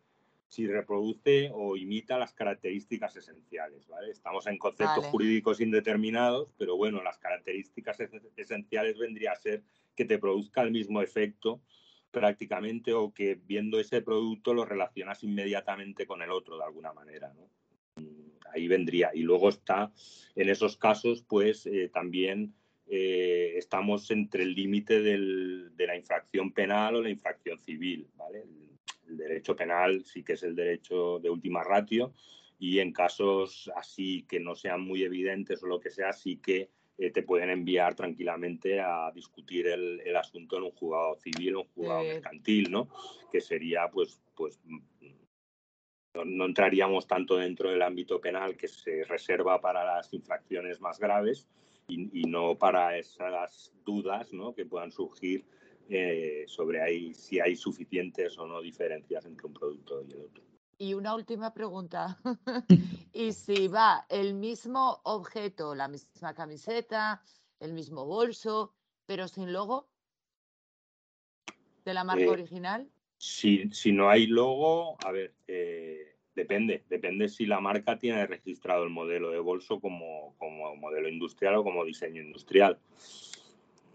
si 0.48 0.68
reproduce 0.68 1.50
o 1.52 1.76
imita 1.76 2.20
las 2.20 2.36
características 2.36 3.16
esenciales, 3.16 3.88
¿vale? 3.88 4.12
Estamos 4.12 4.46
en 4.46 4.60
conceptos 4.60 5.06
jurídicos 5.06 5.60
indeterminados, 5.60 6.54
pero 6.60 6.78
bueno, 6.78 7.02
las 7.02 7.18
características 7.18 7.98
esenciales 8.36 9.00
vendría 9.00 9.32
a 9.32 9.38
ser 9.38 9.64
que 9.96 10.06
te 10.06 10.20
produzca 10.20 10.62
el 10.62 10.70
mismo 10.70 11.02
efecto 11.02 11.62
prácticamente 12.12 12.94
o 12.94 13.12
que 13.12 13.40
viendo 13.44 13.80
ese 13.80 14.04
producto 14.04 14.54
lo 14.54 14.66
relacionas 14.66 15.24
inmediatamente 15.24 16.06
con 16.06 16.22
el 16.22 16.30
otro 16.30 16.60
de 16.60 16.66
alguna 16.66 16.94
manera, 16.94 17.34
¿no? 17.34 17.50
Ahí 18.56 18.68
vendría. 18.68 19.12
Y 19.14 19.22
luego 19.22 19.50
está, 19.50 19.92
en 20.36 20.50
esos 20.50 20.78
casos, 20.78 21.24
pues 21.28 21.66
eh, 21.66 21.90
también 21.94 22.54
eh, 22.88 23.54
estamos 23.58 24.12
entre 24.12 24.44
el 24.44 24.54
límite 24.54 25.02
de 25.02 25.88
la 25.88 25.96
infracción 25.96 26.52
penal 26.52 26.96
o 26.96 27.02
la 27.02 27.10
infracción 27.10 27.60
civil. 27.60 28.08
¿vale? 28.16 28.44
El, 29.08 29.18
derecho 29.18 29.56
penal 29.56 30.04
sí 30.04 30.24
que 30.24 30.34
es 30.34 30.42
el 30.42 30.56
derecho 30.56 31.20
de 31.20 31.30
última 31.30 31.64
ratio 31.64 32.14
y 32.58 32.80
en 32.80 32.92
casos 32.92 33.72
así 33.76 34.26
que 34.28 34.40
no 34.40 34.56
sean 34.56 34.82
muy 34.82 35.04
evidentes 35.04 35.62
o 35.62 35.68
lo 35.68 35.80
que 35.80 35.92
sea, 35.92 36.12
sí 36.12 36.38
que 36.38 36.70
eh, 36.98 37.12
te 37.12 37.22
pueden 37.22 37.52
enviar 37.52 37.94
tranquilamente 37.94 38.80
a 38.82 39.12
discutir 39.14 39.68
el, 39.68 40.02
el, 40.04 40.16
asunto 40.16 40.58
en 40.58 40.64
un 40.64 40.72
juzgado 40.72 41.16
civil 41.18 41.56
o 41.56 41.62
un 41.62 41.68
juzgado 41.68 42.04
mercantil, 42.04 42.72
¿no? 42.72 42.90
Que 43.32 43.42
sería, 43.42 43.90
pues, 43.92 44.22
pues 44.36 44.60
no, 46.24 46.46
entraríamos 46.46 47.08
tanto 47.08 47.38
dentro 47.38 47.70
del 47.70 47.82
ámbito 47.82 48.22
penal 48.22 48.56
que 48.56 48.68
se 48.68 49.04
reserva 49.04 49.60
para 49.60 49.84
las 49.84 50.14
infracciones 50.14 50.80
más 50.80 51.00
graves 51.00 51.48
y, 51.88 52.24
no 52.24 52.56
para 52.56 52.98
esas 52.98 53.74
dudas 53.86 54.30
que 54.56 54.66
puedan 54.66 54.92
surgir 54.92 55.46
eh, 55.90 56.46
sobre 56.48 57.14
si 57.14 57.40
hay 57.40 57.56
suficientes 57.56 58.38
o 58.40 58.48
no 58.48 58.62
diferencias 58.62 59.26
entre 59.26 59.48
un 59.48 59.54
producto 59.54 60.04
y 60.04 60.14
el 60.14 60.22
otro. 60.22 60.44
Y 60.78 60.94
una 60.94 61.16
última 61.16 61.54
pregunta. 61.54 62.18
¿Y 63.14 63.32
si 63.34 63.68
va 63.68 64.06
el 64.10 64.34
mismo 64.34 65.00
objeto, 65.04 65.76
la 65.76 65.88
misma 65.88 66.34
camiseta, 66.34 67.22
el 67.60 67.74
mismo 67.74 68.06
bolso, 68.06 68.74
pero 69.06 69.28
sin 69.28 69.54
logo 69.54 69.88
de 71.86 71.94
la 71.94 72.04
marca 72.04 72.24
eh, 72.24 72.30
original? 72.30 72.90
Si, 73.26 73.72
si 73.72 73.92
no 73.92 74.08
hay 74.08 74.28
logo, 74.28 74.98
a 75.04 75.12
ver, 75.12 75.34
eh, 75.48 76.16
depende, 76.36 76.84
depende 76.88 77.28
si 77.28 77.48
la 77.48 77.60
marca 77.60 77.98
tiene 77.98 78.28
registrado 78.28 78.84
el 78.84 78.92
modelo 78.92 79.32
de 79.32 79.40
bolso 79.40 79.80
como, 79.80 80.36
como 80.38 80.76
modelo 80.76 81.10
industrial 81.10 81.56
o 81.56 81.64
como 81.64 81.84
diseño 81.84 82.22
industrial. 82.22 82.78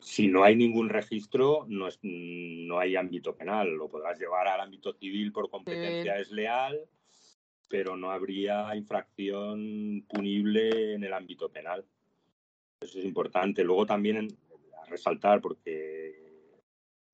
Si 0.01 0.27
no 0.27 0.43
hay 0.43 0.57
ningún 0.57 0.89
registro, 0.89 1.65
no, 1.69 1.87
es, 1.87 2.01
no 2.03 2.81
hay 2.81 2.97
ámbito 2.97 3.37
penal. 3.37 3.71
Lo 3.71 3.89
podrás 3.89 4.19
llevar 4.19 4.49
al 4.49 4.63
ámbito 4.63 4.93
civil 4.95 5.31
por 5.31 5.49
competencia 5.49 6.17
desleal, 6.17 6.81
pero 7.69 7.97
no 7.97 8.11
habría 8.11 8.75
infracción 8.75 10.05
punible 10.09 10.95
en 10.95 11.05
el 11.05 11.13
ámbito 11.13 11.51
penal. 11.51 11.85
Eso 12.81 12.99
es 12.99 13.05
importante. 13.05 13.63
Luego 13.63 13.87
también 13.87 14.27
a 14.83 14.87
resaltar, 14.87 15.41
porque 15.41 16.30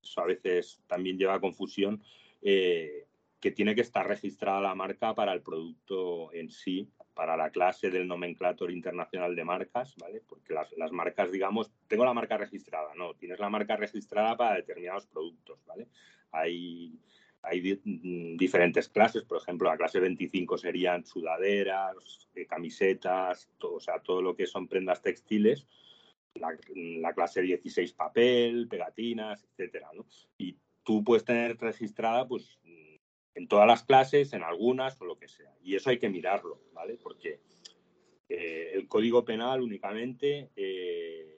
eso 0.07 0.21
a 0.21 0.27
veces 0.27 0.81
también 0.87 1.19
lleva 1.19 1.35
a 1.35 1.41
confusión, 1.41 2.03
eh, 2.43 3.07
que 3.41 3.51
tiene 3.51 3.75
que 3.75 3.83
estar 3.83 4.07
registrada 4.07 4.61
la 4.61 4.75
marca 4.75 5.15
para 5.15 5.33
el 5.33 5.43
producto 5.43 6.33
en 6.33 6.51
sí, 6.51 6.89
para 7.15 7.37
la 7.37 7.51
clase 7.51 7.91
del 7.91 8.07
nomenclator 8.07 8.71
internacional 8.71 9.35
de 9.35 9.45
marcas, 9.45 9.95
¿vale? 9.97 10.23
Porque 10.27 10.53
las, 10.53 10.93
marcas, 10.93 11.33
digamos, 11.33 11.73
tengo 11.89 12.05
la 12.05 12.13
marca 12.13 12.37
registrada, 12.37 12.95
no, 12.95 13.15
tienes 13.15 13.39
la 13.39 13.49
marca 13.49 13.77
registrada 13.77 14.37
para 14.37 14.57
determinados 14.57 15.07
productos, 15.07 15.59
¿vale? 15.67 15.89
Hay, 16.33 16.99
hay 17.43 17.81
mm, 17.85 18.37
diferentes 18.37 18.89
clases, 18.89 19.25
por 19.25 19.39
ejemplo, 19.39 19.69
la 19.69 19.79
clase 19.79 20.01
25 20.01 20.59
serían 20.59 21.07
sudaderas, 21.07 22.29
eh, 22.35 22.47
camisetas, 22.47 23.49
todo, 23.59 23.77
o 23.77 23.81
sea, 23.81 24.01
todo 24.01 24.21
lo 24.21 24.37
que 24.37 24.47
son 24.47 24.69
prendas 24.69 25.01
textiles, 25.01 25.67
la, 26.39 26.57
la 26.75 27.15
clase 27.15 27.43
16 27.43 27.93
papel, 27.93 28.69
pegatinas, 28.69 29.45
etcétera, 29.45 29.91
¿no? 29.95 30.07
Y 30.39 30.57
tú 30.83 31.03
puedes 31.03 31.25
tener 31.25 31.57
registrada 31.59 32.27
pues 32.27 32.59
en 33.37 33.49
todas 33.49 33.67
las 33.67 33.85
clases, 33.85 34.33
en 34.33 34.43
algunas 34.43 35.01
o 35.01 35.05
lo 35.05 35.19
que 35.19 35.29
sea. 35.29 35.55
Y 35.63 35.77
eso 35.77 35.91
hay 35.91 35.99
que 35.99 36.09
mirarlo, 36.09 36.63
¿vale? 36.73 36.99
Porque 37.03 37.41
eh, 38.29 38.73
el 38.75 38.89
Código 38.89 39.25
Penal 39.25 39.61
únicamente 39.61 40.51
eh, 40.57 41.37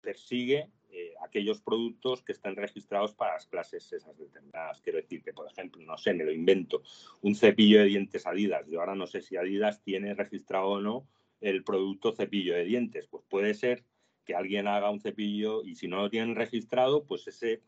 persigue 0.00 0.70
eh, 0.90 1.12
aquellos 1.22 1.60
productos 1.60 2.22
que 2.22 2.32
estén 2.32 2.56
registrados 2.56 3.14
para 3.14 3.34
las 3.34 3.46
clases 3.46 3.92
esas 3.92 4.16
determinadas. 4.16 4.80
Quiero 4.80 4.98
decir 4.98 5.22
que, 5.22 5.34
por 5.34 5.46
ejemplo, 5.46 5.82
no 5.82 5.98
sé, 5.98 6.14
me 6.14 6.24
lo 6.24 6.32
invento, 6.32 6.82
un 7.20 7.34
cepillo 7.34 7.80
de 7.80 7.86
dientes 7.86 8.26
Adidas. 8.26 8.66
Yo 8.66 8.80
ahora 8.80 8.94
no 8.94 9.06
sé 9.06 9.20
si 9.20 9.36
Adidas 9.36 9.82
tiene 9.82 10.14
registrado 10.14 10.66
o 10.66 10.80
no 10.80 11.06
el 11.42 11.62
producto 11.62 12.12
cepillo 12.12 12.54
de 12.54 12.64
dientes. 12.64 13.06
Pues 13.06 13.22
puede 13.28 13.52
ser 13.52 13.84
que 14.28 14.36
alguien 14.36 14.68
haga 14.68 14.90
un 14.90 15.00
cepillo 15.00 15.64
y 15.64 15.74
si 15.74 15.88
no 15.88 15.96
lo 15.96 16.10
tienen 16.10 16.36
registrado, 16.36 17.04
pues 17.04 17.26
ese 17.26 17.62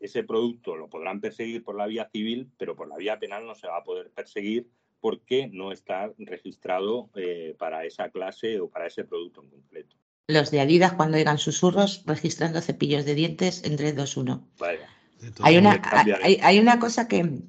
ese 0.00 0.22
producto 0.22 0.76
lo 0.76 0.88
podrán 0.88 1.20
perseguir 1.20 1.62
por 1.62 1.76
la 1.76 1.86
vía 1.86 2.08
civil, 2.10 2.50
pero 2.56 2.76
por 2.76 2.88
la 2.88 2.96
vía 2.96 3.18
penal 3.18 3.46
no 3.46 3.54
se 3.54 3.66
va 3.66 3.78
a 3.78 3.84
poder 3.84 4.10
perseguir 4.10 4.68
porque 5.00 5.48
no 5.52 5.72
está 5.72 6.12
registrado 6.18 7.10
eh, 7.14 7.54
para 7.58 7.84
esa 7.84 8.10
clase 8.10 8.60
o 8.60 8.68
para 8.68 8.86
ese 8.86 9.04
producto 9.04 9.42
en 9.42 9.50
concreto. 9.50 9.96
Los 10.28 10.50
de 10.50 10.60
Adidas, 10.60 10.92
cuando 10.92 11.16
digan 11.16 11.38
susurros, 11.38 12.04
registrando 12.06 12.60
cepillos 12.60 13.04
de 13.04 13.14
dientes 13.14 13.64
en 13.64 13.76
3, 13.76 13.96
2, 13.96 14.16
1. 14.16 14.48
Hay 15.40 15.56
una, 15.56 15.80
hay, 16.22 16.58
una 16.58 16.78
cosa 16.78 17.08
que, 17.08 17.42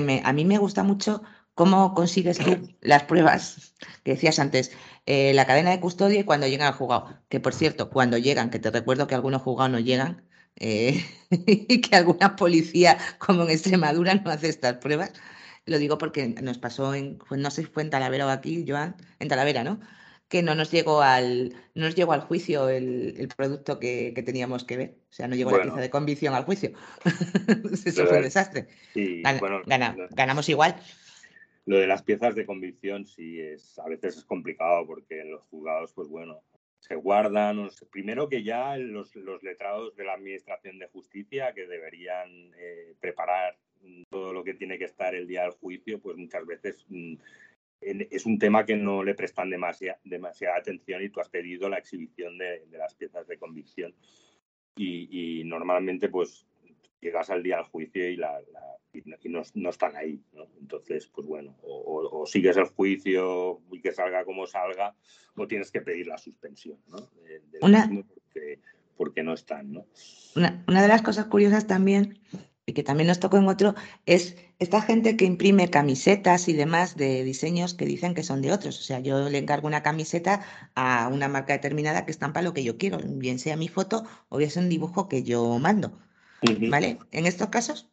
me, 0.00 0.22
a 0.24 0.32
mí 0.32 0.44
me 0.44 0.58
gusta 0.58 0.82
mucho, 0.82 1.22
cómo 1.56 1.94
consigues 1.94 2.38
tú 2.38 2.68
las 2.82 3.04
pruebas 3.04 3.74
que 4.04 4.12
decías 4.12 4.38
antes, 4.38 4.70
eh, 5.06 5.32
la 5.34 5.46
cadena 5.46 5.70
de 5.70 5.80
custodia 5.80 6.20
y 6.20 6.24
cuando 6.24 6.46
llegan 6.46 6.68
al 6.68 6.74
juzgado. 6.74 7.18
Que 7.28 7.40
por 7.40 7.54
cierto, 7.54 7.90
cuando 7.90 8.18
llegan, 8.18 8.50
que 8.50 8.58
te 8.60 8.70
recuerdo 8.70 9.06
que 9.06 9.14
algunos 9.16 9.42
juzgados 9.42 9.72
no 9.72 9.80
llegan, 9.80 10.22
eh, 10.56 11.02
y 11.30 11.80
que 11.80 11.96
alguna 11.96 12.36
policía, 12.36 12.98
como 13.18 13.44
en 13.44 13.50
Extremadura, 13.50 14.14
no 14.14 14.30
hace 14.30 14.48
estas 14.48 14.74
pruebas. 14.76 15.12
Lo 15.64 15.78
digo 15.78 15.98
porque 15.98 16.28
nos 16.28 16.58
pasó 16.58 16.94
en, 16.94 17.18
no 17.30 17.50
sé 17.50 17.62
si 17.62 17.68
fue 17.68 17.82
en 17.82 17.90
Talavera 17.90 18.26
o 18.26 18.30
aquí, 18.30 18.64
Joan, 18.68 18.94
en 19.18 19.28
Talavera, 19.28 19.64
¿no? 19.64 19.80
Que 20.28 20.42
no 20.42 20.54
nos 20.54 20.70
llegó 20.70 21.00
al, 21.00 21.54
no 21.74 21.86
nos 21.86 21.94
llegó 21.94 22.12
al 22.12 22.20
juicio 22.20 22.68
el, 22.68 23.28
producto 23.34 23.80
que, 23.80 24.12
teníamos 24.26 24.64
que 24.64 24.76
ver. 24.76 24.98
O 25.10 25.12
sea, 25.12 25.26
no 25.26 25.36
llegó 25.36 25.52
la 25.52 25.62
pieza 25.62 25.80
de 25.80 25.90
convicción 25.90 26.34
al 26.34 26.44
juicio. 26.44 26.72
Eso 27.84 28.06
fue 28.06 28.18
un 28.18 28.24
desastre. 28.24 28.68
ganamos 30.14 30.48
igual. 30.50 30.76
Lo 31.66 31.78
de 31.78 31.86
las 31.86 32.02
piezas 32.02 32.34
de 32.34 32.46
convicción 32.46 33.06
sí 33.06 33.40
es, 33.40 33.78
a 33.78 33.88
veces 33.88 34.16
es 34.16 34.24
complicado 34.24 34.86
porque 34.86 35.20
en 35.20 35.32
los 35.32 35.42
juzgados, 35.44 35.92
pues 35.92 36.08
bueno, 36.08 36.42
se 36.78 36.94
guardan. 36.94 37.68
Primero 37.90 38.28
que 38.28 38.42
ya 38.42 38.76
los, 38.76 39.14
letrados 39.42 39.96
de 39.96 40.04
la 40.04 40.14
Administración 40.14 40.78
de 40.78 40.86
Justicia 40.88 41.52
que 41.52 41.66
deberían 41.66 42.52
eh, 42.56 42.94
preparar 43.00 43.58
todo 44.10 44.32
lo 44.32 44.44
que 44.44 44.54
tiene 44.54 44.78
que 44.78 44.84
estar 44.84 45.14
el 45.14 45.26
día 45.26 45.42
del 45.42 45.52
juicio, 45.52 46.00
pues 46.00 46.16
muchas 46.16 46.46
veces 46.46 46.86
mm, 46.88 47.14
es 47.80 48.26
un 48.26 48.38
tema 48.38 48.64
que 48.64 48.76
no 48.76 49.04
le 49.04 49.14
prestan 49.14 49.50
demasiada, 49.50 49.98
demasiada 50.04 50.56
atención 50.56 51.02
y 51.02 51.08
tú 51.08 51.20
has 51.20 51.28
pedido 51.28 51.68
la 51.68 51.78
exhibición 51.78 52.38
de, 52.38 52.66
las 52.72 52.94
piezas 52.94 53.26
de 53.26 53.38
convicción. 53.38 53.94
Y, 54.78 55.42
normalmente 55.44 56.08
pues 56.08 56.46
llegas 57.06 57.30
al 57.30 57.42
día 57.42 57.56
del 57.56 57.66
juicio 57.66 58.08
y, 58.08 58.16
la, 58.16 58.38
no, 59.54 59.70
están 59.70 59.96
ahí. 59.96 60.22
Entonces, 60.60 61.06
pues 61.06 61.26
bueno, 61.26 61.56
o, 61.62 62.24
sigues 62.26 62.56
el 62.56 62.66
juicio 62.66 63.60
y 63.72 63.80
que 63.80 63.92
salga 63.92 64.24
como 64.24 64.46
salga, 64.46 64.94
o 65.36 65.46
tienes 65.46 65.70
que 65.70 65.80
pedir 65.80 66.06
la 66.06 66.18
suspensión 66.18 66.78
¿no? 66.88 66.98
una, 67.62 67.90
porque, 68.96 69.22
no 69.22 69.34
están. 69.34 69.72
¿no? 69.72 69.86
Una, 70.34 70.64
una, 70.66 70.82
de 70.82 70.88
las 70.88 71.02
cosas 71.02 71.26
curiosas 71.26 71.66
también, 71.66 72.18
y 72.64 72.72
que 72.72 72.82
también 72.82 73.06
nos 73.06 73.20
tocó 73.20 73.36
en 73.36 73.46
otro, 73.46 73.74
es 74.06 74.36
esta 74.58 74.80
gente 74.80 75.16
que 75.16 75.24
imprime 75.24 75.70
camisetas 75.70 76.48
y 76.48 76.54
demás 76.54 76.96
de 76.96 77.22
diseños 77.22 77.74
que 77.74 77.84
dicen 77.84 78.14
que 78.14 78.22
son 78.22 78.42
de 78.42 78.52
otros. 78.52 78.80
O 78.80 78.82
sea, 78.82 79.00
yo 79.00 79.28
le 79.28 79.38
encargo 79.38 79.68
una 79.68 79.82
camiseta 79.82 80.44
a 80.74 81.08
una 81.12 81.28
marca 81.28 81.52
determinada 81.52 82.04
que 82.04 82.10
estampa 82.10 82.42
lo 82.42 82.54
que 82.54 82.64
yo 82.64 82.78
quiero, 82.78 82.98
bien 83.04 83.38
sea 83.38 83.56
mi 83.56 83.68
foto 83.68 84.04
o 84.28 84.38
bien 84.38 84.50
sea 84.50 84.62
un 84.62 84.68
dibujo 84.68 85.08
que 85.08 85.22
yo 85.22 85.58
mando. 85.58 85.98
¿Vale? 86.70 86.98
En 87.12 87.26
estos 87.26 87.48
casos, 87.48 87.88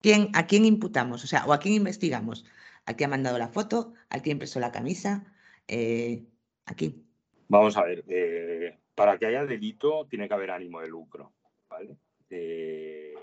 ¿quién, 0.00 0.30
¿a 0.34 0.46
quién 0.46 0.64
imputamos? 0.64 1.24
O 1.24 1.26
sea, 1.26 1.44
o 1.46 1.52
a 1.52 1.58
quién 1.58 1.74
investigamos. 1.74 2.44
¿Al 2.86 2.96
que 2.96 3.04
ha 3.04 3.08
mandado 3.08 3.38
la 3.38 3.48
foto? 3.48 3.92
¿Al 4.08 4.22
que 4.22 4.30
ha 4.30 4.32
impreso 4.32 4.60
la 4.60 4.72
camisa? 4.72 5.24
Eh, 5.66 6.24
aquí. 6.64 7.04
Vamos 7.48 7.76
a 7.76 7.84
ver, 7.84 8.04
eh, 8.08 8.78
para 8.94 9.18
que 9.18 9.26
haya 9.26 9.44
delito 9.44 10.06
tiene 10.08 10.28
que 10.28 10.34
haber 10.34 10.50
ánimo 10.50 10.80
de 10.80 10.88
lucro, 10.88 11.32
¿vale? 11.68 11.96
Eh, 12.30 13.14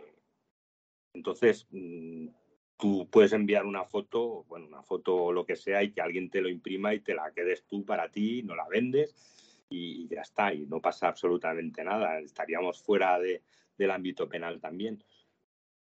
entonces, 1.13 1.67
mm, 1.71 2.27
tú 2.77 3.07
puedes 3.09 3.33
enviar 3.33 3.65
una 3.65 3.85
foto, 3.85 4.43
bueno, 4.47 4.67
una 4.67 4.83
foto 4.83 5.15
o 5.15 5.31
lo 5.31 5.45
que 5.45 5.55
sea, 5.55 5.83
y 5.83 5.91
que 5.91 6.01
alguien 6.01 6.29
te 6.29 6.41
lo 6.41 6.49
imprima 6.49 6.93
y 6.93 6.99
te 6.99 7.13
la 7.13 7.31
quedes 7.31 7.65
tú 7.65 7.85
para 7.85 8.09
ti, 8.09 8.43
no 8.43 8.55
la 8.55 8.67
vendes 8.67 9.15
y 9.69 10.07
ya 10.07 10.21
está, 10.21 10.53
y 10.53 10.65
no 10.65 10.81
pasa 10.81 11.07
absolutamente 11.07 11.83
nada. 11.83 12.19
Estaríamos 12.19 12.81
fuera 12.81 13.19
del 13.77 13.91
ámbito 13.91 14.27
penal 14.27 14.59
también. 14.59 15.03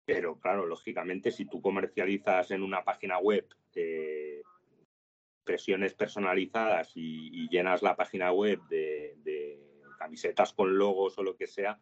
Pero 0.05 0.39
claro, 0.39 0.67
lógicamente, 0.67 1.31
si 1.31 1.47
tú 1.47 1.63
comercializas 1.63 2.51
en 2.51 2.63
una 2.63 2.85
página 2.85 3.19
web 3.19 3.47
eh, 3.75 4.43
presiones 5.45 5.95
personalizadas 5.95 6.93
y, 6.95 7.49
llenas 7.49 7.83
la 7.83 7.97
página 7.97 8.33
web 8.33 8.61
de, 8.69 9.61
camisetas 9.99 10.53
con 10.53 10.77
logos 10.77 11.17
o 11.19 11.23
lo 11.23 11.37
que 11.37 11.47
sea, 11.47 11.81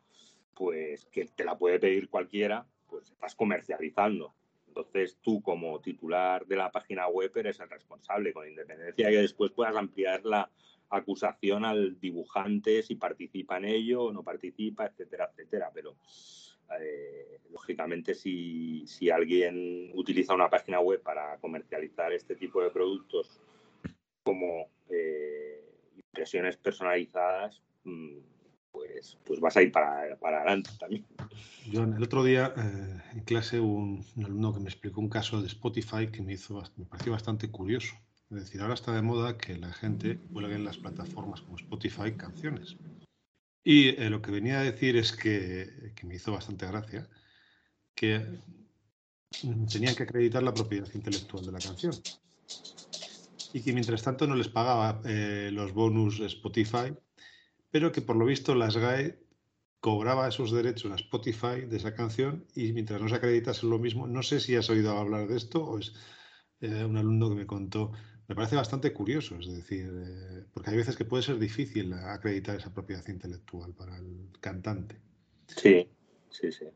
pues 0.54 1.06
que 1.06 1.24
te 1.24 1.44
la 1.44 1.58
puede 1.58 1.80
pedir 1.80 2.08
cualquiera, 2.08 2.66
pues 2.86 3.10
estás 3.10 3.34
comercializando. 3.34 4.34
Entonces 4.68 5.18
tú 5.20 5.42
como 5.42 5.80
titular 5.80 6.46
de 6.46 6.56
la 6.56 6.70
página 6.70 7.08
web 7.08 7.32
eres 7.34 7.58
el 7.60 7.68
responsable, 7.68 8.32
con 8.32 8.48
independencia 8.48 9.06
de 9.06 9.12
que 9.12 9.20
después 9.22 9.50
puedas 9.50 9.76
ampliar 9.76 10.24
la 10.24 10.50
acusación 10.92 11.64
al 11.64 11.98
dibujante 11.98 12.82
si 12.82 12.96
participa 12.96 13.56
en 13.56 13.64
ello 13.64 14.04
o 14.04 14.12
no 14.12 14.22
participa, 14.22 14.86
etcétera, 14.86 15.30
etcétera. 15.32 15.70
Pero 15.72 15.96
eh, 16.80 17.40
lógicamente 17.50 18.14
si, 18.14 18.86
si, 18.86 19.10
alguien 19.10 19.90
utiliza 19.94 20.34
una 20.34 20.48
página 20.48 20.80
web 20.80 21.02
para 21.02 21.36
comercializar 21.38 22.12
este 22.12 22.36
tipo 22.36 22.62
de 22.62 22.70
productos 22.70 23.40
como 24.22 24.68
eh, 24.88 25.64
impresiones 25.96 26.56
personalizadas, 26.56 27.62
mm, 27.84 28.18
pues, 28.70 29.18
pues 29.24 29.40
vas 29.40 29.56
a 29.56 29.62
ir 29.62 29.70
para, 29.70 30.16
para 30.16 30.38
adelante 30.38 30.70
también. 30.78 31.04
John, 31.70 31.94
el 31.94 32.02
otro 32.02 32.24
día 32.24 32.54
eh, 32.56 33.02
en 33.12 33.20
clase 33.20 33.60
hubo 33.60 33.76
un, 33.76 34.04
alumno 34.24 34.54
que 34.54 34.60
me 34.60 34.68
explicó 34.68 35.00
un 35.00 35.10
caso 35.10 35.40
de 35.40 35.48
Spotify 35.48 36.08
que 36.10 36.22
me, 36.22 36.32
hizo, 36.32 36.62
me 36.76 36.86
pareció 36.86 37.12
bastante 37.12 37.50
curioso. 37.50 37.94
Es 38.32 38.44
decir, 38.44 38.62
ahora 38.62 38.74
está 38.74 38.92
de 38.92 39.02
moda 39.02 39.36
que 39.36 39.58
la 39.58 39.72
gente 39.74 40.18
cuelgue 40.32 40.54
en 40.54 40.64
las 40.64 40.78
plataformas 40.78 41.42
como 41.42 41.56
Spotify 41.56 42.12
canciones. 42.16 42.76
Y 43.62 43.90
eh, 43.90 44.08
lo 44.08 44.22
que 44.22 44.30
venía 44.30 44.60
a 44.60 44.62
decir 44.62 44.96
es 44.96 45.12
que, 45.12 45.92
que 45.94 46.06
me 46.06 46.14
hizo 46.14 46.32
bastante 46.32 46.66
gracia, 46.66 47.06
que 47.94 48.24
tenían 49.70 49.94
que 49.94 50.04
acreditar 50.04 50.42
la 50.42 50.54
propiedad 50.54 50.88
intelectual 50.94 51.44
de 51.44 51.52
la 51.52 51.58
canción 51.58 51.92
y 53.52 53.60
que 53.60 53.72
mientras 53.72 54.02
tanto 54.02 54.26
no 54.26 54.34
les 54.34 54.48
pagaba 54.48 55.02
eh, 55.04 55.50
los 55.52 55.72
bonus 55.72 56.20
Spotify, 56.20 56.94
pero 57.70 57.92
que 57.92 58.00
por 58.00 58.16
lo 58.16 58.24
visto 58.24 58.54
la 58.54 58.70
SGAE 58.70 59.18
cobraba 59.80 60.28
esos 60.28 60.52
derechos 60.52 60.90
a 60.92 60.96
Spotify 60.96 61.66
de 61.68 61.76
esa 61.76 61.94
canción 61.94 62.46
y 62.54 62.72
mientras 62.72 63.00
no 63.00 63.08
se 63.08 63.16
acreditase 63.16 63.66
lo 63.66 63.78
mismo, 63.78 64.06
no 64.06 64.22
sé 64.22 64.40
si 64.40 64.56
has 64.56 64.70
oído 64.70 64.96
hablar 64.96 65.28
de 65.28 65.36
esto 65.36 65.62
o 65.64 65.78
es 65.78 65.92
eh, 66.60 66.84
un 66.84 66.96
alumno 66.96 67.28
que 67.28 67.34
me 67.34 67.46
contó, 67.46 67.92
me 68.28 68.34
parece 68.34 68.56
bastante 68.56 68.92
curioso, 68.92 69.36
es 69.36 69.52
decir, 69.52 69.90
eh, 69.92 70.44
porque 70.52 70.70
hay 70.70 70.76
veces 70.76 70.96
que 70.96 71.04
puede 71.04 71.22
ser 71.22 71.38
difícil 71.38 71.92
acreditar 71.92 72.56
esa 72.56 72.72
propiedad 72.72 73.06
intelectual 73.08 73.74
para 73.74 73.96
el 73.96 74.28
cantante. 74.40 74.96
Sí, 75.46 75.88
sí, 76.30 76.52
sí. 76.52 76.66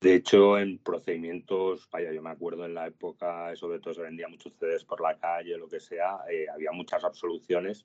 De 0.00 0.14
hecho, 0.14 0.58
en 0.58 0.78
procedimientos, 0.78 1.88
vaya, 1.90 2.12
yo 2.12 2.22
me 2.22 2.30
acuerdo 2.30 2.66
en 2.66 2.74
la 2.74 2.86
época, 2.86 3.56
sobre 3.56 3.80
todo 3.80 3.94
se 3.94 4.02
vendía 4.02 4.28
muchos 4.28 4.52
CDs 4.58 4.84
por 4.84 5.00
la 5.00 5.16
calle, 5.18 5.56
lo 5.56 5.68
que 5.68 5.80
sea, 5.80 6.18
eh, 6.30 6.46
había 6.52 6.70
muchas 6.72 7.02
absoluciones 7.02 7.84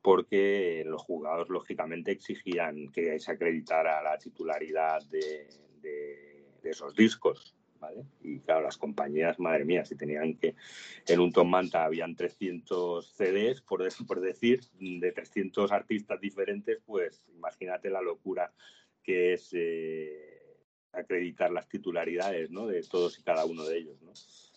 porque 0.00 0.84
los 0.86 1.02
juzgados 1.02 1.48
lógicamente 1.48 2.12
exigían 2.12 2.88
que 2.88 3.18
se 3.18 3.32
acreditara 3.32 4.02
la 4.02 4.16
titularidad 4.16 5.02
de, 5.10 5.48
esos 6.62 6.94
discos. 6.94 7.54
¿Vale? 7.80 8.04
Y 8.22 8.40
claro, 8.40 8.62
las 8.62 8.76
compañías, 8.76 9.38
madre 9.38 9.64
mía, 9.64 9.84
si 9.84 9.94
tenían 9.94 10.34
que 10.34 10.56
en 11.06 11.20
un 11.20 11.32
Tom 11.32 11.48
Manta 11.48 11.84
habían 11.84 12.16
300 12.16 13.06
CDs, 13.12 13.60
por, 13.60 13.86
por 14.06 14.20
decir, 14.20 14.60
de 14.80 15.12
300 15.12 15.70
artistas 15.70 16.20
diferentes, 16.20 16.80
pues 16.84 17.22
imagínate 17.34 17.88
la 17.88 18.02
locura 18.02 18.52
que 19.02 19.34
es 19.34 19.50
eh, 19.52 20.38
acreditar 20.92 21.50
las 21.50 21.68
titularidades 21.68 22.50
de 22.50 22.82
todos 22.82 23.18
y 23.18 23.22
cada 23.22 23.44
uno 23.44 23.64
de 23.64 23.78
ellos. 23.78 23.96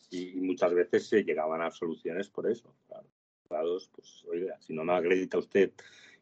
Y, 0.10 0.36
muchas 0.42 0.74
veces 0.74 1.08
se 1.08 1.24
llegaban 1.24 1.62
a 1.62 1.72
soluciones 1.72 2.28
por 2.30 2.50
eso. 2.50 2.76
Claro. 2.88 3.08
Pues, 3.48 4.26
oiga, 4.30 4.60
si 4.60 4.74
no 4.74 4.84
me 4.84 4.94
acredita 4.94 5.38
usted 5.38 5.72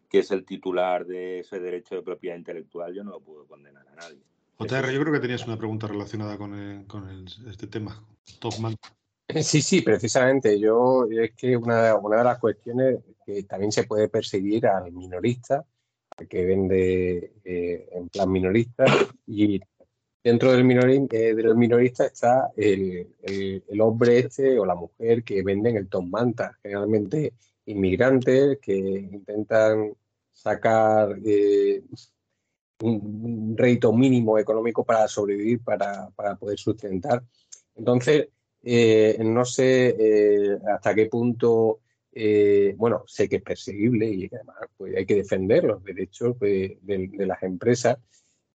que 0.09 0.19
es 0.19 0.31
el 0.31 0.43
titular 0.43 1.05
de 1.05 1.39
ese 1.39 1.59
derecho 1.59 1.95
de 1.95 2.01
propiedad 2.01 2.35
intelectual, 2.35 2.93
yo 2.93 3.03
no 3.03 3.12
lo 3.12 3.21
puedo 3.21 3.45
condenar 3.45 3.88
a 3.88 3.95
nadie. 3.95 4.23
JR, 4.60 4.91
yo 4.91 5.00
creo 5.00 5.13
que 5.13 5.22
tenías 5.22 5.48
una 5.48 5.58
pregunta 5.58 5.88
relacionada 5.88 6.38
con, 6.38 6.84
con 6.84 7.26
este 7.50 7.67
tema, 7.67 8.04
Topman. 8.39 8.76
Sí, 9.41 9.62
sí, 9.62 9.82
precisamente. 9.82 10.60
Yo 10.60 11.06
es 11.10 11.32
que 11.36 11.56
una, 11.56 11.95
una 11.95 12.17
de 12.17 12.24
las 12.24 12.39
cuestiones 12.39 13.00
que 13.26 13.43
también 13.43 13.72
se 13.72 13.84
puede 13.84 14.10
perseguir 14.10 14.67
al 14.67 14.91
minorista, 14.91 15.65
que 16.28 16.45
vende 16.45 17.36
eh, 17.45 17.89
en 17.93 18.10
plan 18.10 18.32
minorista, 18.32 18.86
y 19.28 19.62
dentro 20.24 20.52
del, 20.52 21.08
eh, 21.12 21.36
del 21.36 21.56
minorista 21.56 22.06
está 22.06 22.52
el, 22.58 23.15
el, 23.22 23.82
hombre 23.82 24.19
este 24.19 24.60
o 24.60 24.65
la 24.65 24.76
mujer 24.76 25.24
que 25.24 25.41
venden 25.41 25.78
el 25.78 25.88
top 25.88 26.06
manta, 26.06 26.58
generalmente 26.62 27.34
inmigrantes 27.65 28.58
que 28.60 28.76
intentan 28.76 29.93
sacar 30.34 31.17
eh, 31.24 31.84
un, 32.84 33.56
rédito 33.58 33.94
mínimo 33.94 34.38
económico 34.38 34.84
para 34.84 35.08
sobrevivir, 35.08 35.62
para, 35.63 36.10
para 36.15 36.36
poder 36.36 36.58
sustentar. 36.58 37.24
Entonces, 37.76 38.28
eh, 38.63 39.18
no 39.24 39.46
sé 39.46 39.96
eh, 39.98 40.58
hasta 40.74 40.94
qué 40.94 41.06
punto, 41.06 41.80
eh, 42.12 42.74
bueno, 42.78 43.04
sé 43.08 43.30
que 43.30 43.38
es 43.38 43.42
perseguible 43.42 44.08
y 44.08 44.30
además 44.34 44.58
pues, 44.78 44.96
hay 44.98 45.06
que 45.06 45.15
defender 45.15 45.63
los 45.63 45.84
derechos 45.84 46.38
de, 46.39 46.78
las 47.18 47.42
empresas, 47.44 47.98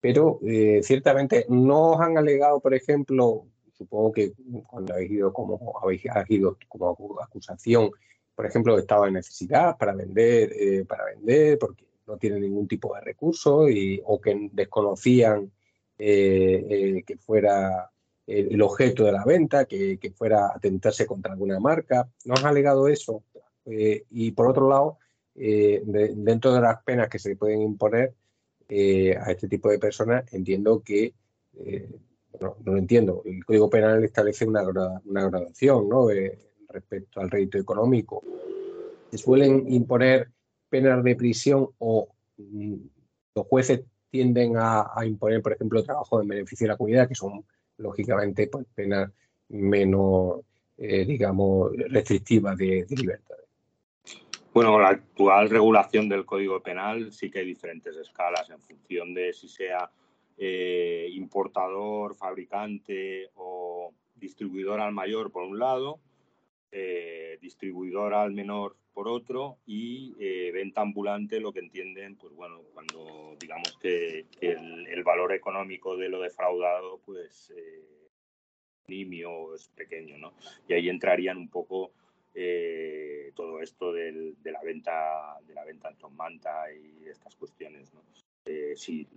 pero 0.01 0.41
ciertamente 0.83 1.47
no 1.49 1.93
os 1.93 2.01
han 2.01 2.19
alegado, 2.19 2.59
por 2.59 2.75
ejemplo, 2.75 3.47
supongo 3.73 4.11
que 4.13 4.33
cuando 4.67 4.95
habéis 4.95 5.13
ido 5.13 5.33
como, 5.33 5.79
habéis 5.81 6.03
ido 6.29 6.59
como 6.67 7.21
acusación, 7.23 7.91
por 8.35 8.47
ejemplo, 8.47 8.77
estaba 8.77 9.07
en 9.07 9.15
necesidad 9.15 9.77
para 9.79 9.95
vender, 9.95 10.85
para 10.89 11.05
vender, 11.05 11.57
porque 11.59 11.85
no 12.07 12.17
tienen 12.19 12.43
ningún 12.43 12.69
tipo 12.69 12.95
de 12.95 13.01
recursos 13.01 13.71
y, 13.71 14.01
o 14.05 14.21
que 14.21 14.49
desconocían 14.53 15.53
que 15.97 17.17
fuera 17.21 17.93
el 18.27 18.63
objeto 18.63 19.05
de 19.05 19.13
la 19.13 19.25
venta, 19.25 19.65
que, 19.65 20.13
fuera 20.15 20.47
a 20.47 20.57
atentarse 20.57 21.07
contra 21.07 21.33
alguna 21.33 21.59
marca. 21.59 22.09
¿Nos 22.25 22.45
ha 22.45 22.49
alegado 22.49 22.89
eso? 22.89 23.25
Eh, 23.67 24.05
y 24.11 24.31
por 24.33 24.49
otro 24.49 24.69
lado, 24.69 24.99
eh, 25.35 25.83
dentro 25.85 26.53
de 26.53 26.61
las 26.61 26.83
penas 26.83 27.09
que 27.09 27.19
se 27.19 27.37
pueden 27.37 27.63
imponer 27.63 28.15
eh, 28.69 29.17
a 29.17 29.31
este 29.31 29.49
tipo 29.49 29.71
de 29.71 29.79
personas, 29.79 30.33
entiendo 30.33 30.83
que, 30.83 31.15
no, 32.41 32.57
lo 32.65 32.77
entiendo, 32.77 33.23
el 33.25 33.45
Código 33.45 33.69
Penal 33.69 34.03
establece 34.05 34.47
una, 34.47 34.63
una 35.05 35.29
graduación 35.29 35.89
¿no? 35.89 36.09
respecto 36.69 37.21
al 37.21 37.31
rédito 37.31 37.59
económico. 37.59 38.23
Se 39.11 39.19
suelen 39.19 39.71
imponer 39.71 40.31
penas 40.73 41.05
de 41.05 41.15
prisión 41.15 41.69
o 41.79 42.09
mm, 42.39 42.77
los 43.35 43.47
jueces 43.47 43.83
tienden 44.11 44.55
a, 44.57 44.91
imponer, 45.05 45.43
por 45.43 45.53
ejemplo, 45.53 45.83
trabajo 45.83 46.23
en 46.23 46.29
beneficio 46.29 46.65
de 46.65 46.69
la 46.69 46.79
comunidad, 46.79 47.09
que 47.09 47.15
son 47.15 47.45
lógicamente, 47.77 48.47
pues 48.47 48.65
penas 48.75 49.11
menos, 49.51 50.41
eh, 50.79 51.05
digamos, 51.05 51.73
restrictivas 51.91 52.57
de, 52.57 52.87
libertad. 52.89 53.37
Bueno, 54.55 54.79
la 54.79 54.89
actual 54.89 55.51
regulación 55.51 56.09
del 56.09 56.25
Código 56.25 56.63
Penal 56.63 57.13
sí 57.13 57.31
que 57.31 57.41
hay 57.41 57.47
diferentes 57.47 57.95
escalas 57.97 58.49
en 58.49 58.61
función 58.61 59.13
de 59.13 59.35
si 59.35 59.49
sea 59.49 59.91
eh, 60.39 61.09
importador, 61.13 62.15
fabricante 62.15 63.29
o 63.35 63.93
distribuidor 64.15 64.81
al 64.81 64.93
mayor 64.93 65.31
por 65.31 65.43
un 65.43 65.59
lado, 65.59 66.01
eh, 66.73 67.39
distribuidor 67.41 68.15
al 68.15 68.33
menor 68.33 68.77
por 68.93 69.09
otro 69.09 69.59
y 69.65 70.15
venta 70.51 70.83
ambulante 70.83 71.41
lo 71.41 71.53
que 71.53 71.61
entienden, 71.61 72.17
pues 72.17 72.35
bueno, 72.35 72.61
cuando 72.75 73.37
digamos 73.41 73.79
que, 73.79 74.27
el, 74.41 75.03
valor 75.03 75.33
económico 75.33 75.97
de 75.97 76.09
lo 76.09 76.21
defraudado, 76.21 76.99
pues 77.05 77.53
nimio 78.87 79.55
es 79.55 79.69
pequeño, 79.69 80.19
¿no? 80.19 80.35
Y 80.69 80.75
ahí 80.75 80.89
entrarían 80.89 81.39
un 81.39 81.49
poco 81.49 81.93
eh, 82.35 83.31
todo 83.35 83.61
esto 83.61 83.93
de 83.93 84.35
la 84.45 84.63
venta 84.63 85.39
de 85.47 85.55
la 85.55 85.65
venta 85.65 85.91
en 85.91 86.17
manta 86.17 86.65
y 86.73 87.07
estas 87.07 87.35
cuestiones, 87.37 87.93
¿no? 87.93 88.03
Eh, 88.45 88.75
si 88.77 89.09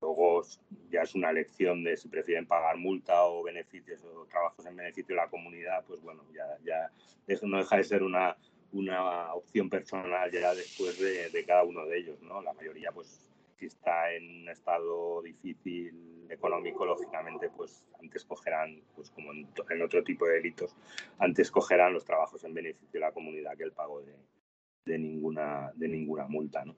luego 0.00 0.42
ya 0.90 1.02
es 1.02 1.14
una 1.14 1.30
elección 1.30 1.84
de 1.84 1.96
si 1.96 2.08
prefieren 2.08 2.46
pagar 2.46 2.76
multa 2.76 3.24
o 3.24 3.42
beneficios 3.42 4.02
o 4.04 4.26
trabajos 4.26 4.64
en 4.64 4.76
beneficio 4.76 5.14
de 5.14 5.20
la 5.22 5.28
comunidad, 5.28 5.84
pues 5.86 6.00
bueno, 6.00 6.24
ya, 6.32 6.90
no 7.42 7.58
deja 7.58 7.76
de 7.76 7.84
ser 7.84 8.02
una, 8.02 8.36
una 8.72 9.34
opción 9.34 9.68
personal 9.68 10.30
ya 10.30 10.54
después 10.54 10.98
de, 10.98 11.30
de 11.30 11.44
cada 11.44 11.64
uno 11.64 11.86
de 11.86 11.98
ellos, 11.98 12.20
¿no? 12.22 12.40
La 12.42 12.52
mayoría 12.52 12.90
pues 12.92 13.30
si 13.60 13.66
está 13.66 14.12
en 14.14 14.42
un 14.42 14.48
estado 14.48 15.20
difícil 15.20 16.26
económico, 16.30 16.86
lógicamente, 16.86 17.50
pues 17.50 17.84
antes 18.00 18.24
cogerán, 18.24 18.82
pues 18.96 19.10
como 19.10 19.32
en, 19.32 19.82
otro 19.82 20.02
tipo 20.02 20.26
de 20.26 20.34
delitos, 20.34 20.74
antes 21.18 21.50
cogerán 21.50 21.92
los 21.92 22.04
trabajos 22.06 22.42
en 22.44 22.54
beneficio 22.54 22.88
de 22.92 23.00
la 23.00 23.12
comunidad 23.12 23.56
que 23.58 23.64
el 23.64 23.72
pago 23.72 24.00
de, 24.00 24.14
ninguna, 24.86 25.72
de 25.74 25.88
ninguna 25.88 26.26
multa. 26.26 26.64
¿no? 26.64 26.76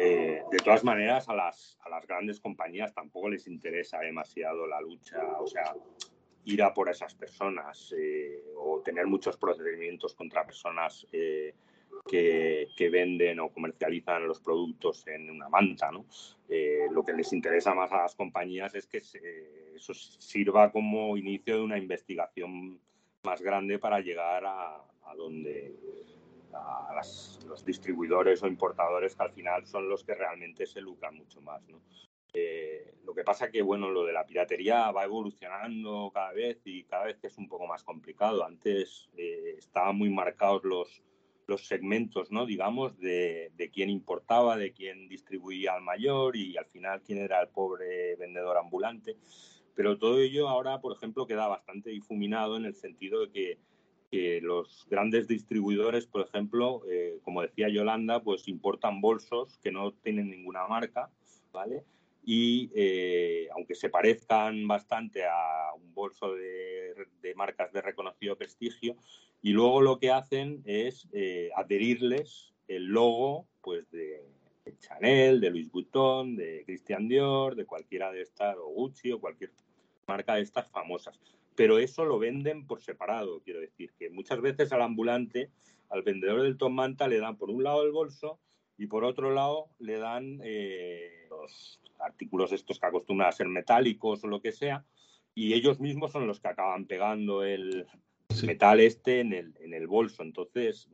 Eh, 0.00 0.42
de 0.50 0.58
todas 0.58 0.84
maneras, 0.84 1.28
a 1.28 1.34
las, 1.34 1.78
a 1.82 1.88
las 1.88 2.06
grandes 2.06 2.40
compañías 2.40 2.92
tampoco 2.94 3.28
les 3.28 3.46
interesa 3.46 3.98
demasiado 4.00 4.66
la 4.66 4.80
lucha, 4.80 5.20
o 5.38 5.46
sea, 5.46 5.74
ir 6.44 6.62
a 6.62 6.74
por 6.74 6.88
esas 6.88 7.14
personas 7.14 7.94
eh, 7.96 8.42
o 8.56 8.80
tener 8.80 9.06
muchos 9.06 9.36
procedimientos 9.36 10.14
contra 10.14 10.44
personas 10.44 11.06
eh, 11.12 11.54
que, 12.08 12.68
venden 12.90 13.40
o 13.40 13.50
comercializan 13.50 14.26
los 14.26 14.40
productos 14.40 15.06
en 15.06 15.30
una 15.30 15.48
manta. 15.48 15.90
¿no? 15.92 16.06
Lo 16.90 17.04
que 17.04 17.12
les 17.12 17.32
interesa 17.32 17.74
más 17.74 17.92
a 17.92 18.02
las 18.02 18.14
compañías 18.14 18.74
es 18.74 18.86
que 18.86 18.98
eso 18.98 19.94
sirva 19.94 20.72
como 20.72 21.16
inicio 21.16 21.56
de 21.56 21.62
una 21.62 21.78
investigación 21.78 22.80
más 23.24 23.40
grande 23.40 23.78
para 23.78 24.00
llegar 24.00 24.44
a, 24.44 24.84
donde 25.16 25.74
a 26.54 27.00
los 27.46 27.64
distribuidores 27.64 28.42
o 28.42 28.46
importadores 28.46 29.14
que 29.14 29.22
al 29.22 29.32
final 29.32 29.66
son 29.66 29.88
los 29.88 30.04
que 30.04 30.14
realmente 30.14 30.66
se 30.66 30.80
lucran 30.80 31.16
mucho 31.16 31.40
más. 31.40 31.62
¿no? 31.68 31.80
Eh, 32.34 32.94
lo 33.04 33.14
que 33.14 33.24
pasa 33.24 33.50
que, 33.50 33.60
bueno, 33.60 33.90
lo 33.90 34.04
de 34.04 34.12
la 34.12 34.24
piratería 34.24 34.90
va 34.90 35.04
evolucionando 35.04 36.10
cada 36.14 36.32
vez 36.32 36.60
y 36.64 36.84
cada 36.84 37.04
vez 37.04 37.22
es 37.22 37.36
un 37.36 37.48
poco 37.48 37.66
más 37.66 37.84
complicado. 37.84 38.44
Antes 38.44 39.10
eh, 39.16 39.56
estaban 39.58 39.96
muy 39.96 40.08
marcados 40.08 40.64
los, 40.64 41.02
los 41.46 41.66
segmentos, 41.66 42.30
¿no? 42.30 42.46
digamos, 42.46 42.98
de, 42.98 43.52
de, 43.54 43.70
quién 43.70 43.90
importaba, 43.90 44.56
de 44.56 44.72
quién 44.72 45.08
distribuía 45.08 45.74
al 45.74 45.82
mayor 45.82 46.36
y 46.36 46.56
al 46.56 46.66
final 46.66 47.02
quién 47.02 47.18
era 47.18 47.40
el 47.42 47.48
pobre 47.48 48.16
vendedor 48.16 48.56
ambulante. 48.56 49.16
Pero 49.74 49.98
todo 49.98 50.18
ello 50.18 50.48
ahora, 50.48 50.80
por 50.80 50.96
ejemplo, 50.96 51.26
queda 51.26 51.48
bastante 51.48 51.90
difuminado 51.90 52.56
en 52.56 52.64
el 52.64 52.74
sentido 52.74 53.20
de 53.20 53.30
que, 53.30 53.58
los 54.42 54.86
grandes 54.90 55.26
distribuidores, 55.26 56.06
por 56.06 56.26
ejemplo, 56.26 56.82
eh, 56.88 57.18
como 57.22 57.42
decía 57.42 57.68
Yolanda, 57.68 58.22
pues 58.22 58.46
importan 58.48 59.00
bolsos 59.00 59.58
que 59.62 59.72
no 59.72 59.92
tienen 59.92 60.30
ninguna 60.30 60.66
marca, 60.66 61.10
¿vale? 61.52 61.82
Y 62.24 62.70
eh, 62.74 63.48
aunque 63.54 63.74
se 63.74 63.88
parezcan 63.88 64.68
bastante 64.68 65.24
a 65.24 65.72
un 65.74 65.94
bolso 65.94 66.34
de, 66.34 66.94
de 67.22 67.34
marcas 67.34 67.72
de 67.72 67.80
reconocido 67.80 68.36
prestigio, 68.36 68.96
y 69.42 69.50
luego 69.50 69.80
lo 69.80 69.98
que 69.98 70.10
hacen 70.10 70.62
es 70.64 71.08
eh, 71.12 71.50
adherirles 71.56 72.54
el 72.68 72.84
logo 72.84 73.46
pues 73.60 73.90
de, 73.90 74.22
Chanel, 74.78 75.40
de 75.40 75.50
Louis 75.50 75.70
Vuitton, 75.70 76.36
de 76.36 76.62
Christian 76.64 77.08
Dior, 77.08 77.56
de 77.56 77.66
cualquiera 77.66 78.12
de 78.12 78.22
estas, 78.22 78.56
o 78.56 78.68
Gucci 78.68 79.10
o 79.10 79.20
cualquier 79.20 79.50
marca 80.06 80.36
de 80.36 80.42
estas 80.42 80.70
famosas. 80.70 81.18
Pero 81.54 81.78
eso 81.78 82.04
lo 82.04 82.18
venden 82.18 82.66
por 82.66 82.80
separado, 82.80 83.42
quiero 83.42 83.60
decir, 83.60 83.92
que 83.98 84.10
muchas 84.10 84.40
veces 84.40 84.72
al 84.72 84.82
ambulante, 84.82 85.50
al 85.90 86.02
vendedor 86.02 86.42
del 86.42 86.56
Tom 86.56 86.74
Manta, 86.74 87.08
le 87.08 87.18
dan 87.18 87.36
por 87.36 87.50
un 87.50 87.62
lado 87.62 87.82
el 87.82 87.92
bolso 87.92 88.40
y 88.78 88.86
por 88.86 89.04
otro 89.04 89.32
lado 89.32 89.68
le 89.78 89.98
dan 89.98 90.40
eh, 90.42 91.26
los 91.28 91.80
artículos 92.00 92.52
estos 92.52 92.80
que 92.80 92.86
acostumbran 92.86 93.28
a 93.28 93.32
ser 93.32 93.48
metálicos 93.48 94.24
o 94.24 94.28
lo 94.28 94.40
que 94.40 94.52
sea, 94.52 94.84
y 95.34 95.54
ellos 95.54 95.80
mismos 95.80 96.12
son 96.12 96.26
los 96.26 96.40
que 96.40 96.48
acaban 96.48 96.86
pegando 96.86 97.42
el, 97.42 97.86
metal 98.44 98.80
este 98.80 99.20
en 99.20 99.32
el, 99.32 99.54
en 99.60 99.74
el 99.74 99.86
bolso. 99.86 100.22
Entonces, 100.22 100.88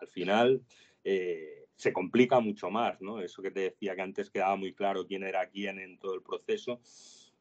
al 0.00 0.08
final 0.08 0.62
eh, 1.04 1.66
se 1.76 1.92
complica 1.92 2.40
mucho 2.40 2.70
más, 2.70 3.00
¿no? 3.00 3.20
Eso 3.20 3.42
que 3.42 3.50
te 3.50 3.60
decía 3.60 3.94
que 3.94 4.02
antes 4.02 4.30
quedaba 4.30 4.56
muy 4.56 4.74
claro 4.74 5.06
quién 5.06 5.22
era 5.22 5.48
quién 5.48 5.78
en 5.78 5.98
todo 5.98 6.14
el 6.14 6.22
proceso. 6.22 6.80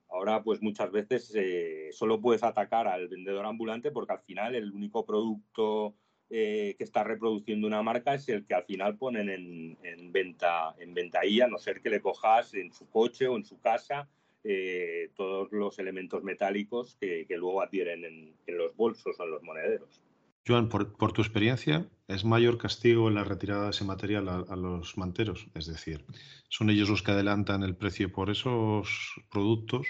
Ahora, 0.09 0.43
pues 0.43 0.61
muchas 0.61 0.91
veces 0.91 1.31
eh, 1.35 1.89
solo 1.91 2.19
puedes 2.19 2.43
atacar 2.43 2.87
al 2.87 3.07
vendedor 3.07 3.45
ambulante 3.45 3.91
porque 3.91 4.13
al 4.13 4.21
final 4.21 4.55
el 4.55 4.71
único 4.71 5.05
producto 5.05 5.95
eh, 6.29 6.75
que 6.77 6.83
está 6.83 7.03
reproduciendo 7.03 7.67
una 7.67 7.83
marca 7.83 8.15
es 8.15 8.27
el 8.29 8.45
que 8.45 8.55
al 8.55 8.63
final 8.63 8.97
ponen 8.97 9.29
en, 9.29 9.77
en 9.83 10.11
venta 10.11 10.75
en 10.79 10.93
venta 10.93 11.21
a 11.21 11.47
no 11.47 11.57
ser 11.57 11.81
que 11.81 11.89
le 11.89 12.01
cojas 12.01 12.53
en 12.53 12.71
su 12.71 12.87
coche 12.89 13.27
o 13.27 13.35
en 13.35 13.45
su 13.45 13.59
casa 13.59 14.07
eh, 14.43 15.09
todos 15.15 15.51
los 15.51 15.79
elementos 15.79 16.23
metálicos 16.23 16.95
que, 16.99 17.25
luego 17.29 17.61
adhieren 17.61 18.05
en, 18.05 18.57
los 18.57 18.75
bolsos 18.75 19.19
o 19.19 19.23
en 19.23 19.31
los 19.31 19.43
monederos. 19.43 20.01
Joan, 20.49 20.67
por, 20.67 21.13
tu 21.13 21.21
experiencia, 21.21 21.87
¿es 22.07 22.25
mayor 22.25 22.57
castigo 22.57 23.11
la 23.11 23.23
retirada 23.23 23.65
de 23.65 23.69
ese 23.69 23.85
material 23.85 24.27
a, 24.27 24.55
los 24.55 24.97
manteros? 24.97 25.45
Es 25.53 25.67
decir, 25.67 26.05
¿son 26.49 26.71
ellos 26.71 26.89
los 26.89 27.03
que 27.03 27.11
adelantan 27.11 27.61
el 27.61 27.75
precio 27.75 28.11
por 28.11 28.31
esos 28.31 29.21
productos 29.29 29.85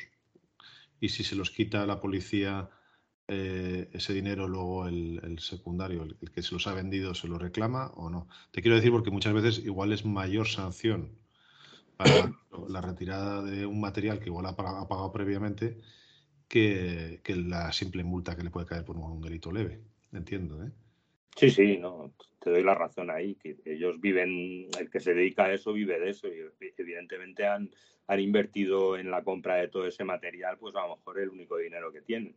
y 0.99 1.09
si 1.09 1.23
se 1.23 1.35
los 1.35 1.49
quita 1.49 1.85
la 1.85 2.01
policía 2.01 2.69
eh, 3.29 3.89
ese 3.93 4.13
dinero, 4.13 4.49
luego 4.49 4.85
el, 4.87 5.39
secundario, 5.39 6.03
el, 6.03 6.31
que 6.31 6.41
se 6.41 6.53
los 6.53 6.67
ha 6.67 6.73
vendido, 6.73 7.15
se 7.15 7.29
lo 7.29 7.37
reclama 7.37 7.91
o 7.95 8.09
no. 8.09 8.27
Te 8.51 8.61
quiero 8.61 8.75
decir 8.75 8.91
porque 8.91 9.11
muchas 9.11 9.33
veces 9.33 9.59
igual 9.59 9.93
es 9.93 10.03
mayor 10.03 10.49
sanción 10.49 11.17
para 11.95 12.33
la 12.67 12.81
retirada 12.81 13.43
de 13.43 13.65
un 13.65 13.79
material 13.79 14.19
que 14.19 14.25
igual 14.25 14.47
ha 14.47 14.57
pagado, 14.57 15.11
previamente 15.13 15.79
que, 16.49 17.21
la 17.27 17.71
simple 17.71 18.03
multa 18.03 18.35
que 18.35 18.43
le 18.43 18.49
puede 18.49 18.65
caer 18.65 18.83
por 18.83 18.97
un, 18.97 19.21
delito 19.21 19.53
leve. 19.53 19.79
Entiendo, 20.13 20.63
¿eh? 20.63 20.71
Sí, 21.35 21.49
sí, 21.49 21.77
no, 21.77 22.13
te 22.39 22.49
doy 22.49 22.63
la 22.63 22.75
razón 22.75 23.09
ahí, 23.09 23.35
que 23.35 23.57
ellos 23.65 23.99
viven, 24.01 24.67
el 24.77 24.89
que 24.89 24.99
se 24.99 25.13
dedica 25.13 25.45
a 25.45 25.53
eso 25.53 25.71
vive 25.71 25.99
de 25.99 26.09
eso 26.09 26.27
y 26.27 26.41
evidentemente 26.77 27.45
han, 27.45 27.69
han 28.07 28.19
invertido 28.19 28.97
en 28.97 29.11
la 29.11 29.23
compra 29.23 29.55
de 29.55 29.67
todo 29.67 29.85
ese 29.85 30.03
material, 30.03 30.57
pues 30.57 30.75
a 30.75 30.87
lo 30.87 30.97
mejor 30.97 31.19
el 31.19 31.29
único 31.29 31.57
dinero 31.57 31.91
que 31.91 32.01
tienen. 32.01 32.35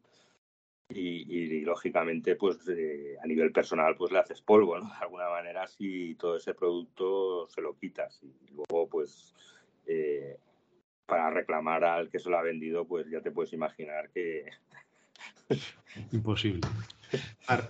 Y, 0.95 1.63
lógicamente, 1.63 2.37
pues 2.37 2.59
eh, 2.69 3.17
a 3.23 3.27
nivel 3.27 3.51
personal, 3.51 3.97
pues 3.97 4.13
le 4.13 4.19
haces 4.19 4.43
polvo, 4.43 4.79
¿no? 4.79 4.89
De 4.89 5.01
alguna 5.01 5.31
manera, 5.31 5.67
si 5.67 6.15
todo 6.17 6.37
ese 6.37 6.53
producto 6.53 7.49
se 7.49 7.63
lo 7.63 7.75
quitas 7.79 8.23
y 8.23 8.53
luego, 8.53 8.89
pues, 8.89 9.35
eh, 9.87 10.37
para 11.07 11.31
reclamar 11.31 11.85
al 11.85 12.11
que 12.11 12.19
se 12.19 12.29
lo 12.29 12.39
ha 12.39 12.43
vendido, 12.43 12.87
pues 12.87 13.09
ya 13.09 13.21
te 13.23 13.31
puedes 13.31 13.53
imaginar 13.53 14.11
que... 14.11 14.45
Imposible. 16.13 16.61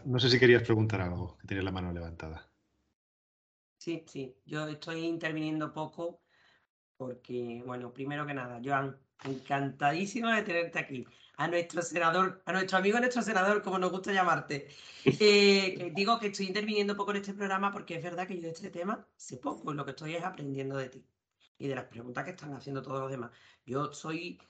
No 0.04 0.18
sé 0.18 0.28
si 0.28 0.38
querías 0.38 0.62
preguntar 0.62 1.00
algo, 1.00 1.36
que 1.38 1.46
tienes 1.46 1.64
la 1.64 1.72
mano 1.72 1.92
levantada. 1.92 2.48
Sí, 3.78 4.04
sí, 4.06 4.36
yo 4.44 4.68
estoy 4.68 5.04
interviniendo 5.04 5.72
poco 5.72 6.22
porque, 6.96 7.62
bueno, 7.66 7.92
primero 7.92 8.24
que 8.26 8.34
nada, 8.34 8.60
Joan, 8.64 8.96
encantadísima 9.24 10.36
de 10.36 10.42
tenerte 10.42 10.78
aquí. 10.78 11.04
A 11.36 11.48
nuestro 11.48 11.82
senador, 11.82 12.42
a 12.44 12.52
nuestro 12.52 12.78
amigo 12.78 13.00
nuestro 13.00 13.22
senador, 13.22 13.62
como 13.62 13.78
nos 13.78 13.90
gusta 13.90 14.12
llamarte. 14.12 14.68
Eh, 15.04 15.90
digo 15.96 16.20
que 16.20 16.28
estoy 16.28 16.46
interviniendo 16.46 16.96
poco 16.96 17.10
en 17.10 17.16
este 17.16 17.34
programa 17.34 17.72
porque 17.72 17.96
es 17.96 18.02
verdad 18.04 18.28
que 18.28 18.36
yo 18.36 18.42
de 18.42 18.50
este 18.50 18.70
tema 18.70 19.04
sé 19.16 19.36
poco, 19.36 19.74
lo 19.74 19.84
que 19.84 19.90
estoy 19.90 20.14
es 20.14 20.22
aprendiendo 20.22 20.76
de 20.76 20.88
ti 20.90 21.04
y 21.58 21.68
de 21.68 21.74
las 21.74 21.84
preguntas 21.84 22.24
que 22.24 22.30
están 22.30 22.54
haciendo 22.54 22.82
todos 22.82 23.00
los 23.00 23.10
demás. 23.10 23.30
Yo 23.64 23.92
soy, 23.92 24.40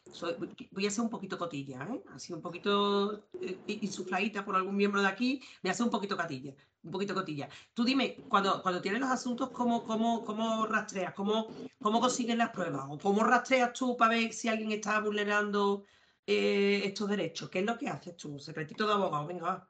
voy 0.71 0.87
a 0.87 0.91
ser 0.91 1.05
un 1.05 1.11
poquito 1.11 1.37
cotilla, 1.37 1.87
¿eh? 1.93 2.03
así 2.15 2.33
un 2.33 2.41
poquito 2.41 3.27
eh, 3.41 3.59
insufladita 3.67 4.45
por 4.45 4.57
algún 4.57 4.77
miembro 4.77 5.03
de 5.03 5.09
aquí, 5.09 5.43
me 5.63 5.71
hace 5.71 5.83
un 5.83 5.91
poquito 5.91 6.17
catilla, 6.17 6.55
un 6.83 6.91
poquito 6.91 7.15
cotilla. 7.15 7.49
Tú 7.75 7.85
dime, 7.85 8.17
cuando, 8.29 8.63
cuando 8.63 8.81
tienes 8.81 9.01
los 9.01 9.11
asuntos, 9.11 9.51
¿cómo, 9.51 9.85
cómo, 9.85 10.25
cómo 10.25 10.67
rastreas? 10.67 11.13
¿Cómo, 11.13 11.49
¿Cómo 11.81 12.01
consigues 12.01 12.37
las 12.37 12.51
pruebas? 12.51 12.87
¿O 12.89 12.99
cómo 12.99 13.23
rastreas 13.25 13.73
tú 13.73 13.97
para 13.97 14.15
ver 14.15 14.33
si 14.33 14.49
alguien 14.49 14.73
está 14.73 14.99
vulnerando 15.01 15.85
eh, 16.27 16.83
estos 16.85 17.11
derechos? 17.11 17.51
¿Qué 17.51 17.59
es 17.59 17.67
lo 17.67 17.77
que 17.77 17.89
haces 17.89 18.17
tú? 18.17 18.39
Secretito 18.39 18.87
de 18.87 18.95
abogado, 18.95 19.27
venga, 19.27 19.47
va. 19.47 19.69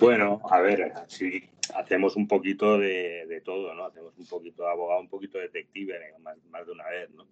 Bueno, 0.00 0.40
a 0.50 0.60
ver, 0.60 0.92
sí, 1.06 1.48
hacemos 1.74 2.16
un 2.16 2.26
poquito 2.28 2.78
de, 2.78 3.42
todo, 3.44 3.74
¿no? 3.74 3.84
Hacemos 3.84 4.16
un 4.18 4.26
poquito 4.26 4.64
de 4.64 4.70
abogado, 4.70 5.00
un 5.00 5.08
poquito 5.08 5.38
de 5.38 5.44
detective, 5.44 5.98
más, 6.20 6.36
más 6.46 6.66
de 6.66 6.72
una 6.72 6.88
vez, 6.88 7.10
¿no? 7.10 7.26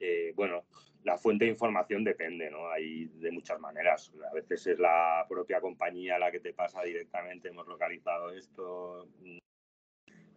Eh, 0.00 0.32
bueno, 0.34 0.64
la 1.04 1.18
fuente 1.18 1.44
de 1.44 1.52
información 1.52 2.02
depende, 2.04 2.50
¿no? 2.50 2.70
Hay 2.70 3.06
de 3.06 3.30
muchas 3.30 3.60
maneras. 3.60 4.12
A 4.30 4.34
veces 4.34 4.66
es 4.66 4.78
la 4.78 5.24
propia 5.28 5.60
compañía 5.60 6.18
la 6.18 6.30
que 6.30 6.40
te 6.40 6.52
pasa 6.52 6.82
directamente, 6.82 7.48
hemos 7.48 7.66
localizado 7.66 8.30
esto 8.30 9.08
mm, 9.20 9.38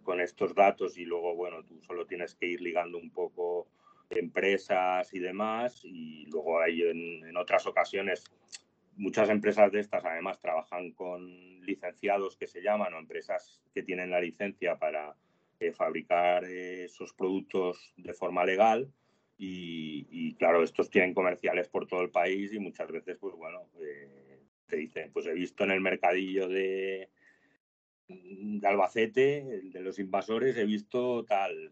con 0.03 0.21
estos 0.21 0.53
datos 0.53 0.97
y 0.97 1.05
luego, 1.05 1.35
bueno, 1.35 1.63
tú 1.63 1.81
solo 1.81 2.05
tienes 2.05 2.35
que 2.35 2.47
ir 2.47 2.61
ligando 2.61 2.97
un 2.97 3.11
poco 3.11 3.67
empresas 4.09 5.13
y 5.13 5.19
demás 5.19 5.83
y 5.83 6.25
luego 6.27 6.61
hay 6.61 6.81
en 6.81 7.35
otras 7.35 7.67
ocasiones 7.67 8.23
muchas 8.97 9.29
empresas 9.29 9.71
de 9.71 9.79
estas 9.79 10.03
además 10.03 10.39
trabajan 10.39 10.91
con 10.91 11.61
licenciados 11.61 12.35
que 12.35 12.47
se 12.47 12.61
llaman 12.61 12.93
o 12.93 12.99
empresas 12.99 13.61
que 13.73 13.83
tienen 13.83 14.11
la 14.11 14.19
licencia 14.19 14.77
para 14.77 15.15
eh, 15.59 15.71
fabricar 15.71 16.45
eh, 16.45 16.85
esos 16.85 17.13
productos 17.13 17.93
de 17.95 18.13
forma 18.13 18.43
legal 18.43 18.91
y, 19.39 20.33
claro, 20.35 20.63
estos 20.63 20.89
tienen 20.89 21.13
comerciales 21.13 21.69
por 21.69 21.85
todo 21.85 22.01
el 22.01 22.09
país 22.09 22.51
y 22.53 22.59
muchas 22.59 22.91
veces, 22.91 23.17
pues 23.19 23.35
bueno, 23.35 23.69
eh, 23.79 24.39
te 24.65 24.77
dicen, 24.77 25.11
pues 25.13 25.27
he 25.27 25.33
visto 25.33 25.63
en 25.63 25.71
el 25.71 25.79
mercadillo 25.79 26.47
de, 26.47 27.11
de 28.07 28.67
Albacete, 28.67 29.61
de 29.63 29.79
los 29.81 29.99
invasores, 29.99 30.57
he 30.57 30.65
visto 30.65 31.23
tal. 31.23 31.71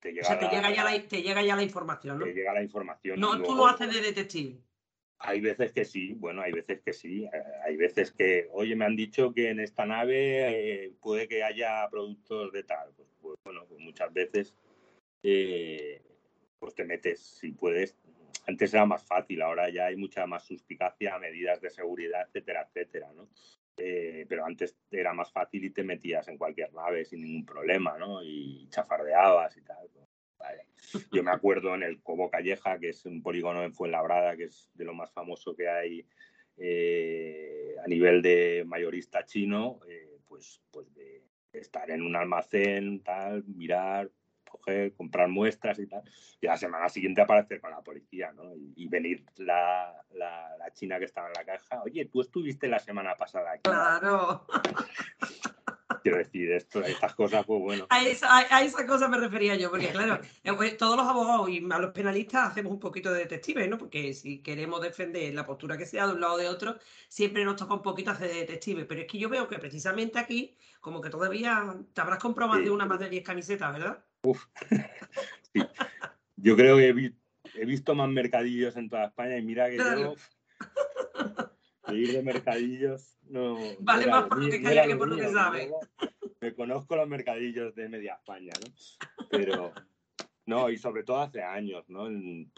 Te 0.00 0.12
llega, 0.12 0.22
o 0.22 0.26
sea, 0.26 0.38
te, 0.40 0.48
llega 0.48 0.74
ya 0.74 0.82
la, 0.82 1.06
te 1.06 1.22
llega 1.22 1.42
ya 1.42 1.54
la 1.54 1.62
información, 1.62 2.18
¿no? 2.18 2.24
Te 2.24 2.34
llega 2.34 2.52
la 2.52 2.62
información. 2.64 3.20
No, 3.20 3.40
tú 3.40 3.54
lo 3.54 3.66
haces 3.66 3.94
de 3.94 4.00
detective. 4.00 4.58
Hay 5.24 5.40
veces 5.40 5.72
que 5.72 5.84
sí, 5.84 6.14
bueno, 6.14 6.42
hay 6.42 6.52
veces 6.52 6.80
que 6.80 6.92
sí. 6.92 7.24
Eh, 7.24 7.42
hay 7.64 7.76
veces 7.76 8.10
que, 8.10 8.48
oye, 8.52 8.74
me 8.74 8.84
han 8.84 8.96
dicho 8.96 9.32
que 9.32 9.50
en 9.50 9.60
esta 9.60 9.86
nave 9.86 10.84
eh, 10.84 10.92
puede 11.00 11.28
que 11.28 11.44
haya 11.44 11.88
productos 11.88 12.52
de 12.52 12.64
tal. 12.64 12.92
Pues, 12.96 13.08
pues 13.20 13.36
bueno, 13.44 13.64
pues 13.68 13.80
muchas 13.80 14.12
veces 14.12 14.54
eh, 15.22 16.02
pues 16.58 16.74
te 16.74 16.84
metes, 16.84 17.20
si 17.20 17.52
puedes. 17.52 17.96
Antes 18.48 18.74
era 18.74 18.84
más 18.84 19.04
fácil, 19.04 19.40
ahora 19.42 19.70
ya 19.70 19.86
hay 19.86 19.96
mucha 19.96 20.26
más 20.26 20.44
suspicacia, 20.44 21.16
medidas 21.18 21.60
de 21.60 21.70
seguridad, 21.70 22.26
etcétera, 22.26 22.68
etcétera, 22.68 23.12
¿no? 23.12 23.28
pero 23.74 24.44
antes 24.44 24.76
era 24.90 25.12
más 25.12 25.32
fácil 25.32 25.64
y 25.64 25.70
te 25.70 25.82
metías 25.82 26.28
en 26.28 26.38
cualquier 26.38 26.72
nave 26.72 27.04
sin 27.04 27.22
ningún 27.22 27.44
problema, 27.44 27.98
¿no? 27.98 28.22
Y 28.22 28.68
chafardeabas 28.68 29.56
y 29.56 29.62
tal. 29.62 29.88
Yo 31.12 31.22
me 31.22 31.30
acuerdo 31.30 31.74
en 31.74 31.82
el 31.82 32.02
Cobo 32.02 32.30
Calleja, 32.30 32.78
que 32.78 32.90
es 32.90 33.04
un 33.06 33.22
polígono 33.22 33.62
en 33.62 33.72
Fuenlabrada, 33.72 34.36
que 34.36 34.44
es 34.44 34.70
de 34.74 34.84
lo 34.84 34.94
más 34.94 35.12
famoso 35.12 35.54
que 35.54 35.68
hay 35.68 36.06
eh, 36.56 37.74
a 37.84 37.88
nivel 37.88 38.22
de 38.22 38.64
mayorista 38.66 39.24
chino, 39.24 39.80
eh, 39.88 40.18
pues, 40.28 40.60
pues 40.70 40.92
de 40.94 41.24
estar 41.52 41.90
en 41.90 42.02
un 42.02 42.16
almacén, 42.16 43.02
tal, 43.02 43.44
mirar, 43.44 44.10
coger, 44.48 44.92
comprar 44.94 45.28
muestras 45.28 45.78
y 45.78 45.86
tal, 45.86 46.02
y 46.40 46.46
la 46.46 46.56
semana 46.56 46.88
siguiente 46.88 47.22
aparecer 47.22 47.60
con 47.60 47.70
la 47.70 47.82
policía, 47.82 48.32
¿no? 48.32 48.54
Y, 48.54 48.86
venir 48.88 49.24
la, 49.36 50.04
la, 50.12 50.56
la, 50.58 50.72
china 50.72 50.98
que 50.98 51.06
estaba 51.06 51.28
en 51.28 51.34
la 51.34 51.44
caja, 51.44 51.82
oye, 51.82 52.04
tú 52.06 52.20
estuviste 52.20 52.68
la 52.68 52.78
semana 52.78 53.14
pasada 53.14 53.52
aquí. 53.52 53.62
Claro. 53.64 54.46
Quiero 56.02 56.18
decir, 56.18 56.52
esto, 56.52 56.82
estas 56.82 57.14
cosas, 57.14 57.44
pues 57.46 57.60
bueno. 57.60 57.86
A 57.90 58.04
esa, 58.04 58.38
a 58.38 58.62
esa, 58.62 58.86
cosa 58.86 59.08
me 59.08 59.18
refería 59.18 59.56
yo, 59.56 59.70
porque 59.70 59.88
claro, 59.88 60.20
eh, 60.42 60.52
pues, 60.54 60.76
todos 60.76 60.96
los 60.96 61.06
abogados 61.06 61.48
y 61.50 61.64
a 61.70 61.78
los 61.78 61.92
penalistas 61.92 62.50
hacemos 62.50 62.72
un 62.72 62.80
poquito 62.80 63.12
de 63.12 63.20
detective, 63.20 63.68
¿no? 63.68 63.78
Porque 63.78 64.14
si 64.14 64.38
queremos 64.42 64.80
defender 64.80 65.32
la 65.34 65.46
postura 65.46 65.76
que 65.76 65.86
sea 65.86 66.06
de 66.06 66.14
un 66.14 66.20
lado 66.20 66.34
o 66.34 66.38
de 66.38 66.48
otro, 66.48 66.76
siempre 67.08 67.44
nos 67.44 67.56
toca 67.56 67.74
un 67.74 67.82
poquito 67.82 68.10
hacer 68.10 68.28
de 68.28 68.40
detective. 68.40 68.84
Pero 68.84 69.02
es 69.02 69.06
que 69.06 69.18
yo 69.18 69.28
veo 69.28 69.48
que 69.48 69.58
precisamente 69.58 70.18
aquí, 70.18 70.56
como 70.80 71.00
que 71.00 71.10
todavía 71.10 71.76
te 71.92 72.00
habrás 72.00 72.18
comprado 72.18 72.52
más 72.52 72.62
de 72.62 72.70
una 72.70 72.86
más 72.86 72.98
de 72.98 73.08
10 73.08 73.24
camisetas, 73.24 73.72
¿verdad? 73.72 74.04
Uf. 74.22 74.46
Yo 76.36 76.56
creo 76.56 76.76
que 76.76 77.12
he, 77.54 77.64
visto 77.64 77.94
más 77.94 78.08
mercadillos 78.08 78.76
en 78.76 78.88
toda 78.88 79.06
España 79.06 79.38
y 79.38 79.42
mira 79.42 79.70
que 79.70 79.76
yo 79.76 80.16
de 81.88 81.96
ir 81.96 82.12
de 82.12 82.22
mercadillos 82.22 83.12
no. 83.28 83.56
Vale 83.80 84.06
más 84.06 84.26
por 84.26 84.42
lo 84.42 84.50
que 84.50 84.62
calla 84.62 84.86
que 84.86 84.96
por 84.96 85.08
lo 85.08 85.16
que 85.16 85.28
sabe. 85.28 85.70
Me 86.40 86.54
conozco 86.54 86.96
los 86.96 87.08
mercadillos 87.08 87.74
de 87.74 87.88
media 87.88 88.14
España, 88.14 88.52
¿no? 88.60 89.26
Pero. 89.30 89.72
No, 90.44 90.68
y 90.68 90.76
sobre 90.76 91.04
todo 91.04 91.20
hace 91.20 91.40
años, 91.40 91.88
¿no? 91.88 92.08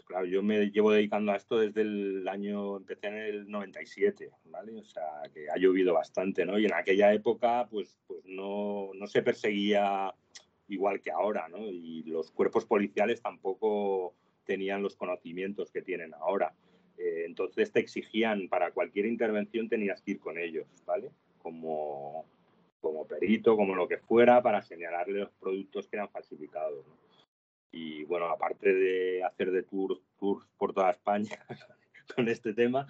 Claro, 0.07 0.25
yo 0.25 0.41
me 0.41 0.71
llevo 0.71 0.91
dedicando 0.91 1.31
a 1.31 1.35
esto 1.35 1.59
desde 1.59 1.81
el 1.81 2.27
año, 2.27 2.77
empecé 2.77 3.07
en 3.07 3.17
el 3.17 3.47
97, 3.47 4.31
¿vale? 4.45 4.79
O 4.79 4.83
sea, 4.83 5.03
que 5.31 5.51
ha 5.51 5.57
llovido 5.57 5.93
bastante, 5.93 6.47
¿no? 6.47 6.57
Y 6.57 6.65
en 6.65 6.73
aquella 6.73 7.13
época, 7.13 7.67
pues, 7.69 7.99
pues 8.07 8.25
no, 8.25 8.89
no 8.95 9.05
se 9.05 9.21
perseguía 9.21 10.11
igual 10.67 10.99
que 10.99 11.11
ahora, 11.11 11.47
¿no? 11.47 11.59
Y 11.59 12.01
los 12.07 12.31
cuerpos 12.31 12.65
policiales 12.65 13.21
tampoco 13.21 14.15
tenían 14.45 14.81
los 14.81 14.95
conocimientos 14.95 15.69
que 15.69 15.83
tienen 15.83 16.15
ahora. 16.15 16.55
Eh, 16.97 17.23
entonces 17.25 17.71
te 17.71 17.79
exigían, 17.79 18.47
para 18.47 18.71
cualquier 18.71 19.05
intervención 19.05 19.69
tenías 19.69 20.01
que 20.01 20.11
ir 20.11 20.19
con 20.19 20.37
ellos, 20.37 20.65
¿vale? 20.85 21.11
Como, 21.41 22.25
como 22.81 23.07
perito, 23.07 23.55
como 23.55 23.75
lo 23.75 23.87
que 23.87 23.97
fuera, 23.97 24.41
para 24.41 24.61
señalarle 24.61 25.19
los 25.19 25.31
productos 25.31 25.87
que 25.87 25.97
eran 25.97 26.09
falsificados. 26.09 26.85
Y 27.71 28.03
bueno, 28.05 28.27
aparte 28.27 28.73
de 28.73 29.23
hacer 29.23 29.51
de 29.51 29.63
tours, 29.63 29.99
tours 30.17 30.47
por 30.57 30.73
toda 30.73 30.91
España 30.91 31.37
con 32.15 32.29
este 32.29 32.53
tema, 32.53 32.87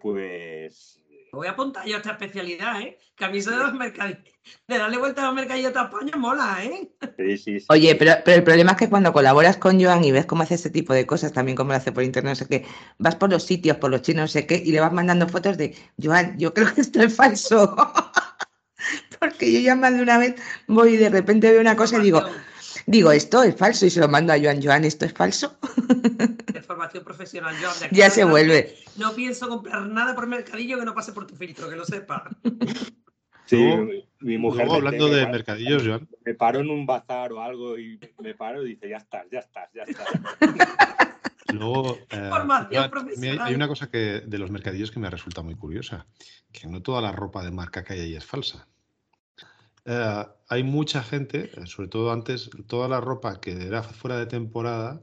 pues 0.00 1.03
voy 1.34 1.46
a 1.46 1.50
apuntar 1.50 1.86
yo 1.86 1.94
a 1.94 1.98
esta 1.98 2.12
especialidad, 2.12 2.80
¿eh? 2.80 2.98
Que 3.16 3.24
a 3.24 3.28
mí 3.28 3.38
eso 3.38 3.50
de 3.50 3.58
los 3.58 3.74
mercadillos, 3.74 4.22
de 4.68 4.78
darle 4.78 4.98
vuelta 4.98 5.22
a 5.22 5.26
los 5.26 5.34
mercadillos 5.34 5.72
de 5.72 5.80
España 5.80 6.16
mola, 6.16 6.58
¿eh? 6.62 6.90
Sí, 7.16 7.38
sí, 7.38 7.60
sí. 7.60 7.66
Oye, 7.68 7.94
pero, 7.94 8.12
pero, 8.24 8.36
el 8.38 8.44
problema 8.44 8.72
es 8.72 8.78
que 8.78 8.88
cuando 8.88 9.12
colaboras 9.12 9.56
con 9.56 9.82
Joan 9.82 10.04
y 10.04 10.12
ves 10.12 10.26
cómo 10.26 10.42
hace 10.42 10.54
ese 10.54 10.70
tipo 10.70 10.92
de 10.92 11.06
cosas, 11.06 11.32
también 11.32 11.56
como 11.56 11.70
lo 11.70 11.76
hace 11.76 11.92
por 11.92 12.02
internet, 12.02 12.32
no 12.32 12.36
sé 12.36 12.46
qué, 12.48 12.66
vas 12.98 13.16
por 13.16 13.30
los 13.30 13.44
sitios, 13.44 13.76
por 13.76 13.90
los 13.90 14.02
chinos, 14.02 14.22
no 14.22 14.28
sé 14.28 14.46
qué, 14.46 14.62
y 14.64 14.72
le 14.72 14.80
vas 14.80 14.92
mandando 14.92 15.28
fotos 15.28 15.58
de, 15.58 15.76
Joan, 16.02 16.38
yo 16.38 16.54
creo 16.54 16.72
que 16.74 16.80
esto 16.80 17.02
es 17.02 17.14
falso. 17.14 17.76
Porque 19.18 19.52
yo 19.52 19.60
ya 19.60 19.74
más 19.74 19.94
de 19.94 20.02
una 20.02 20.18
vez 20.18 20.34
voy 20.66 20.94
y 20.94 20.96
de 20.96 21.08
repente 21.08 21.50
veo 21.50 21.60
una 21.60 21.76
cosa 21.76 21.98
y 21.98 22.02
digo, 22.02 22.22
Digo, 22.86 23.12
esto 23.12 23.42
es 23.42 23.56
falso 23.56 23.86
y 23.86 23.90
se 23.90 24.00
lo 24.00 24.08
mando 24.08 24.32
a 24.32 24.38
Joan. 24.38 24.62
Joan, 24.62 24.84
¿esto 24.84 25.04
es 25.04 25.12
falso? 25.12 25.56
formación 26.64 27.04
profesional, 27.04 27.54
Joan. 27.60 27.74
ya 27.92 28.10
se 28.10 28.24
vuelve. 28.24 28.76
No 28.96 29.14
pienso 29.14 29.48
comprar 29.48 29.86
nada 29.86 30.14
por 30.14 30.26
mercadillo 30.26 30.78
que 30.78 30.84
no 30.84 30.94
pase 30.94 31.12
por 31.12 31.26
tu 31.26 31.36
filtro, 31.36 31.68
que 31.68 31.76
lo 31.76 31.84
sepa. 31.84 32.28
Sí, 33.46 33.62
mi, 34.20 34.38
mujer. 34.38 34.64
Luego, 34.64 34.76
hablando 34.76 35.06
de 35.10 35.26
mercadillos, 35.26 35.82
Joan. 35.86 36.08
Me 36.24 36.32
paro 36.34 36.60
en 36.60 36.70
un 36.70 36.86
bazar 36.86 37.30
o 37.30 37.42
algo 37.42 37.78
y 37.78 38.00
me 38.20 38.34
paro 38.34 38.64
y 38.64 38.70
dice, 38.70 38.88
ya 38.88 38.96
estás, 38.96 39.26
ya 39.30 39.40
estás, 39.40 39.68
ya 39.74 39.82
estás. 39.82 40.06
Luego, 41.52 41.98
eh, 42.08 42.30
hay 43.38 43.54
una 43.54 43.68
cosa 43.68 43.90
que 43.90 44.22
de 44.24 44.38
los 44.38 44.50
mercadillos 44.50 44.90
que 44.90 44.98
me 44.98 45.10
resulta 45.10 45.42
muy 45.42 45.56
curiosa, 45.56 46.06
que 46.50 46.66
no 46.68 46.80
toda 46.80 47.02
la 47.02 47.12
ropa 47.12 47.44
de 47.44 47.50
marca 47.50 47.84
que 47.84 47.92
hay 47.92 48.00
ahí 48.00 48.16
es 48.16 48.24
falsa. 48.24 48.66
Eh, 49.84 50.24
hay 50.48 50.62
mucha 50.62 51.02
gente, 51.02 51.50
eh, 51.54 51.66
sobre 51.66 51.88
todo 51.88 52.12
antes, 52.12 52.50
toda 52.66 52.88
la 52.88 53.00
ropa 53.00 53.40
que 53.40 53.66
era 53.66 53.82
fuera 53.82 54.18
de 54.18 54.26
temporada, 54.26 55.02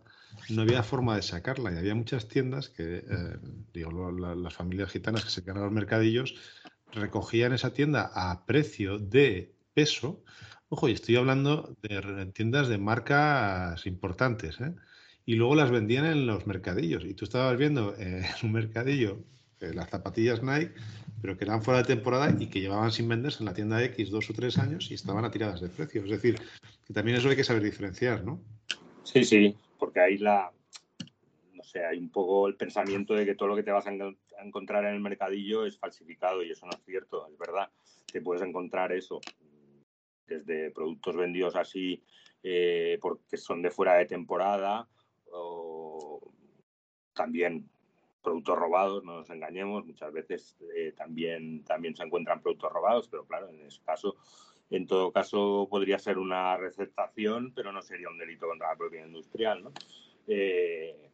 no 0.49 0.63
había 0.63 0.83
forma 0.83 1.15
de 1.15 1.21
sacarla 1.21 1.71
y 1.71 1.77
había 1.77 1.93
muchas 1.93 2.27
tiendas 2.27 2.69
que, 2.69 3.03
digo, 3.73 4.11
las 4.11 4.53
familias 4.53 4.89
gitanas 4.89 5.23
que 5.23 5.29
se 5.29 5.43
quedan 5.43 5.57
a 5.57 5.61
los 5.65 5.71
mercadillos, 5.71 6.35
recogían 6.93 7.53
esa 7.53 7.73
tienda 7.73 8.11
a 8.13 8.45
precio 8.45 8.97
de 8.97 9.53
peso. 9.73 10.23
Ojo, 10.69 10.89
y 10.89 10.93
estoy 10.93 11.17
hablando 11.17 11.75
de 11.81 12.25
tiendas 12.33 12.69
de 12.69 12.77
marcas 12.77 13.85
importantes, 13.85 14.59
¿eh? 14.61 14.73
y 15.25 15.35
luego 15.35 15.55
las 15.55 15.71
vendían 15.71 16.05
en 16.05 16.25
los 16.25 16.47
mercadillos. 16.47 17.05
Y 17.05 17.13
tú 17.13 17.25
estabas 17.25 17.57
viendo 17.57 17.95
en 17.99 18.25
un 18.43 18.51
mercadillo 18.51 19.23
eh, 19.61 19.73
las 19.73 19.89
zapatillas 19.89 20.41
Nike, 20.41 20.73
pero 21.21 21.37
que 21.37 21.45
eran 21.45 21.61
fuera 21.61 21.81
de 21.81 21.95
temporada 21.95 22.35
y 22.39 22.47
que 22.47 22.59
llevaban 22.59 22.91
sin 22.91 23.07
venderse 23.07 23.39
en 23.39 23.45
la 23.45 23.53
tienda 23.53 23.83
X 23.83 24.09
dos 24.09 24.29
o 24.29 24.33
tres 24.33 24.57
años 24.57 24.89
y 24.89 24.95
estaban 24.95 25.23
a 25.23 25.31
tiradas 25.31 25.61
de 25.61 25.69
precio. 25.69 26.03
Es 26.03 26.09
decir, 26.09 26.39
que 26.85 26.93
también 26.93 27.17
eso 27.17 27.29
hay 27.29 27.35
que 27.35 27.43
saber 27.43 27.63
diferenciar, 27.63 28.23
¿no? 28.23 28.41
Sí, 29.03 29.23
sí, 29.23 29.55
porque 29.77 29.99
ahí 29.99 30.17
la, 30.17 30.51
no 31.53 31.63
sé, 31.63 31.85
hay 31.85 31.97
un 31.97 32.09
poco 32.09 32.47
el 32.47 32.55
pensamiento 32.55 33.13
de 33.13 33.25
que 33.25 33.35
todo 33.35 33.49
lo 33.49 33.55
que 33.55 33.63
te 33.63 33.71
vas 33.71 33.85
a 33.87 33.93
encontrar 34.43 34.85
en 34.85 34.95
el 34.95 35.01
mercadillo 35.01 35.65
es 35.65 35.77
falsificado 35.77 36.43
y 36.43 36.51
eso 36.51 36.65
no 36.65 36.71
es 36.71 36.83
cierto, 36.85 37.27
es 37.27 37.37
verdad. 37.37 37.69
Te 38.11 38.21
puedes 38.21 38.41
encontrar 38.41 38.91
eso, 38.91 39.21
desde 40.27 40.71
productos 40.71 41.15
vendidos 41.15 41.55
así 41.55 42.03
eh, 42.43 42.97
porque 43.01 43.37
son 43.37 43.61
de 43.61 43.69
fuera 43.69 43.95
de 43.95 44.05
temporada 44.05 44.87
o 45.31 46.19
también 47.13 47.69
productos 48.21 48.57
robados, 48.57 49.03
no 49.03 49.17
nos 49.17 49.29
engañemos, 49.29 49.85
muchas 49.85 50.11
veces 50.13 50.57
eh, 50.75 50.93
también, 50.95 51.63
también 51.63 51.95
se 51.95 52.03
encuentran 52.03 52.41
productos 52.41 52.71
robados, 52.71 53.07
pero 53.09 53.25
claro, 53.25 53.49
en 53.49 53.61
ese 53.61 53.81
caso, 53.83 54.15
en 54.69 54.87
todo 54.87 55.11
caso 55.11 55.67
podría 55.69 55.99
ser 55.99 56.17
una 56.17 56.55
receptación, 56.57 57.51
pero 57.53 57.71
no 57.71 57.81
sería 57.81 58.09
un 58.09 58.17
delito 58.17 58.47
contra 58.47 58.69
la 58.69 58.77
propiedad 58.77 59.05
industrial, 59.05 59.63
¿no? 59.63 59.73
Eh, 60.27 61.11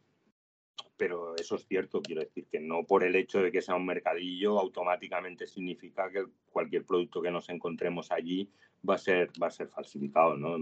pero 0.96 1.36
eso 1.36 1.54
es 1.54 1.66
cierto, 1.66 2.02
quiero 2.02 2.22
decir 2.22 2.46
que 2.50 2.60
no 2.60 2.84
por 2.84 3.04
el 3.04 3.14
hecho 3.14 3.40
de 3.40 3.52
que 3.52 3.62
sea 3.62 3.76
un 3.76 3.86
mercadillo 3.86 4.58
automáticamente 4.58 5.46
significa 5.46 6.10
que 6.10 6.26
cualquier 6.50 6.84
producto 6.84 7.22
que 7.22 7.30
nos 7.30 7.48
encontremos 7.48 8.10
allí 8.10 8.50
va 8.88 8.96
a 8.96 8.98
ser, 8.98 9.30
va 9.40 9.46
a 9.46 9.52
ser 9.52 9.68
falsificado, 9.68 10.36
¿no? 10.36 10.56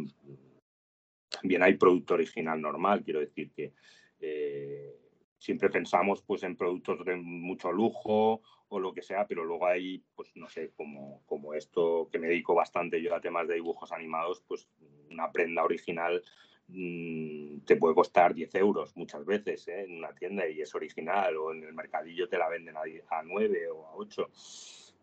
También 1.28 1.62
hay 1.62 1.74
producto 1.74 2.14
original 2.14 2.60
normal, 2.60 3.02
quiero 3.02 3.20
decir 3.20 3.50
que 3.50 3.72
eh, 4.20 5.05
siempre 5.38 5.70
pensamos 5.70 6.22
pues 6.22 6.42
en 6.42 6.56
productos 6.56 7.04
de 7.04 7.16
mucho 7.16 7.72
lujo 7.72 8.42
o 8.68 8.80
lo 8.80 8.92
que 8.92 9.02
sea, 9.02 9.26
pero 9.26 9.44
luego 9.44 9.66
hay, 9.66 10.02
pues 10.14 10.32
no 10.34 10.48
sé, 10.48 10.72
como, 10.76 11.22
como 11.26 11.54
esto 11.54 12.08
que 12.10 12.18
me 12.18 12.28
dedico 12.28 12.54
bastante 12.54 13.00
yo 13.00 13.14
a 13.14 13.20
temas 13.20 13.46
de 13.46 13.54
dibujos 13.54 13.92
animados, 13.92 14.42
pues 14.46 14.68
una 15.10 15.30
prenda 15.30 15.62
original 15.62 16.22
mm, 16.68 17.60
te 17.60 17.76
puede 17.76 17.94
costar 17.94 18.34
10 18.34 18.54
euros 18.56 18.96
muchas 18.96 19.24
veces 19.24 19.68
¿eh? 19.68 19.84
en 19.84 19.98
una 19.98 20.12
tienda 20.14 20.48
y 20.48 20.60
es 20.60 20.74
original, 20.74 21.36
o 21.36 21.52
en 21.52 21.62
el 21.62 21.74
mercadillo 21.74 22.28
te 22.28 22.38
la 22.38 22.48
venden 22.48 22.76
a, 22.76 22.82
a 23.10 23.22
9 23.22 23.68
o 23.70 23.86
a 23.86 23.94
8. 23.94 24.30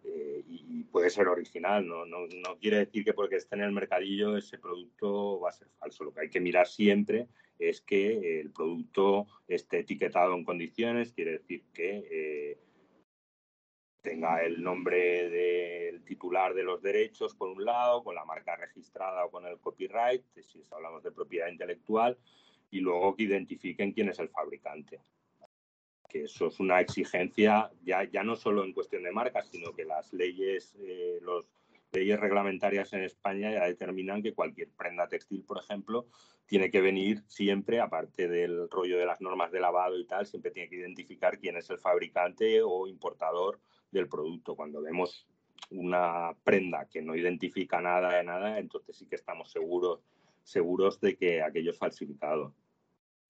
Eh, 0.06 0.44
y 0.48 0.84
puede 0.84 1.10
ser 1.10 1.28
original. 1.30 1.88
¿no? 1.88 2.06
No, 2.06 2.28
no, 2.28 2.58
quiere 2.60 2.80
decir 2.80 3.06
que 3.06 3.14
porque 3.14 3.38
esté 3.38 3.56
en 3.56 3.62
el 3.62 3.72
mercadillo 3.72 4.36
ese 4.36 4.58
producto 4.58 5.40
va 5.40 5.50
a 5.50 5.54
ser 5.54 5.70
falso. 5.80 6.04
Lo 6.04 6.14
que 6.14 6.22
hay 6.22 6.30
que 6.30 6.42
mirar 6.42 6.68
siempre 6.68 7.30
es 7.60 7.82
que 7.82 8.40
el 8.42 8.52
producto 8.52 9.28
esté 9.48 9.80
etiquetado 9.80 10.34
en 10.36 10.44
condiciones, 10.44 11.14
quiere 11.14 11.34
decir 11.34 11.64
que 11.74 12.08
eh, 12.10 12.58
tenga 14.02 14.44
el 14.44 14.62
nombre 14.62 15.30
del 15.30 16.04
titular 16.04 16.54
de 16.54 16.64
los 16.64 16.82
derechos 16.82 17.34
por 17.36 17.50
un 17.50 17.64
lado, 17.64 18.04
con 18.04 18.16
la 18.16 18.26
marca 18.26 18.56
registrada 18.56 19.26
o 19.26 19.32
con 19.32 19.46
el 19.46 19.60
copyright, 19.60 20.24
si 20.42 20.62
hablamos 20.72 21.04
de 21.04 21.12
propiedad 21.12 21.48
intelectual, 21.48 22.18
y 22.70 22.80
luego 22.80 23.16
que 23.16 23.24
identifiquen 23.24 23.94
quién 23.94 24.10
es 24.10 24.20
el 24.20 24.30
fabricante. 24.30 25.00
Que 26.10 26.24
eso 26.24 26.48
es 26.48 26.60
una 26.60 26.82
exigencia 26.82 27.72
ya, 27.84 28.04
ya 28.04 28.24
no 28.24 28.36
solo 28.36 28.64
en 28.64 28.74
cuestión 28.74 29.04
de 29.04 29.12
marcas, 29.12 29.48
sino 29.50 29.74
que 29.74 29.86
las 29.86 30.12
leyes, 30.12 30.76
eh, 30.80 31.20
los 31.22 31.48
leyes 31.94 32.20
reglamentarias 32.20 32.92
en 32.94 33.04
España 33.04 33.52
ya 33.52 33.66
determinan 33.66 34.22
que 34.22 34.34
cualquier 34.34 34.70
prenda 34.70 35.08
textil, 35.08 35.44
por 35.44 35.60
ejemplo, 35.60 36.08
tiene 36.46 36.70
que 36.70 36.82
venir 36.82 37.24
siempre, 37.28 37.80
aparte 37.80 38.28
del 38.28 38.70
rollo 38.70 38.98
de 38.98 39.06
las 39.06 39.22
normas 39.22 39.52
de 39.52 39.60
lavado 39.60 39.98
y 39.98 40.06
tal, 40.06 40.26
siempre 40.26 40.52
tiene 40.52 40.70
que 40.70 40.78
identificar 40.78 41.40
quién 41.40 41.58
es 41.58 41.70
el 41.70 41.80
fabricante 41.80 42.62
o 42.62 42.88
importador 42.88 43.60
del 43.92 44.08
producto. 44.08 44.56
Cuando 44.56 44.82
vemos 44.82 45.28
una 45.70 46.36
prenda 46.44 46.88
que 46.90 47.02
no 47.02 47.16
identifica 47.16 47.80
nada 47.80 48.18
de 48.18 48.24
nada, 48.24 48.60
entonces 48.60 48.98
sí 48.98 49.06
que 49.06 49.16
estamos 49.16 49.52
seguros, 49.52 50.02
seguros 50.44 51.00
de 51.00 51.16
que 51.16 51.42
aquello 51.42 51.72
es 51.72 51.78
falsificado. 51.78 52.54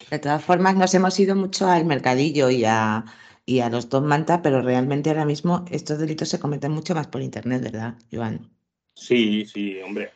De 0.10 0.20
todas 0.20 0.44
formas, 0.44 0.76
nos 0.76 0.94
hemos 0.96 1.18
ido 1.20 1.36
mucho 1.36 1.68
al 1.68 1.86
mercadillo 1.86 2.50
y 2.50 2.66
a, 2.66 3.06
y 3.46 3.60
a 3.60 3.70
los 3.70 3.90
dos 3.90 4.04
manta, 4.04 4.42
pero 4.42 4.62
realmente 4.62 5.10
ahora 5.10 5.26
mismo 5.26 5.66
estos 5.70 6.00
delitos 6.00 6.30
se 6.30 6.40
cometen 6.40 6.72
mucho 6.72 6.96
más 6.96 7.08
por 7.08 7.22
Internet, 7.22 7.62
¿verdad, 7.64 7.96
Joan? 8.12 8.50
Sí, 8.94 9.46
sí, 9.46 9.82
hombre. 9.82 10.12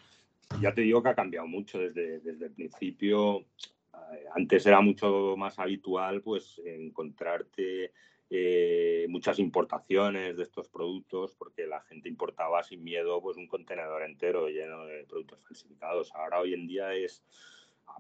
Ya 0.62 0.74
te 0.74 0.82
digo 0.82 1.04
que 1.04 1.10
ha 1.10 1.16
cambiado 1.16 1.48
mucho 1.48 1.78
desde, 1.80 2.20
desde 2.20 2.46
el 2.46 2.52
principio. 2.52 3.40
Eh, 3.40 4.26
antes 4.34 4.66
era 4.66 4.80
mucho 4.80 5.36
más 5.38 5.60
habitual 5.60 6.22
pues 6.22 6.62
encontrarte 6.64 7.92
eh, 8.30 9.06
muchas 9.10 9.40
importaciones 9.40 10.38
de 10.38 10.44
estos 10.44 10.70
productos 10.70 11.34
porque 11.38 11.66
la 11.66 11.82
gente 11.82 12.08
importaba 12.08 12.64
sin 12.64 12.84
miedo 12.84 13.22
pues 13.22 13.38
un 13.38 13.48
contenedor 13.48 14.04
entero 14.04 14.48
lleno 14.48 14.86
de 14.86 15.04
productos 15.04 15.44
falsificados. 15.44 16.14
Ahora 16.16 16.40
hoy 16.40 16.54
en 16.54 16.68
día 16.68 16.94
es 16.94 17.24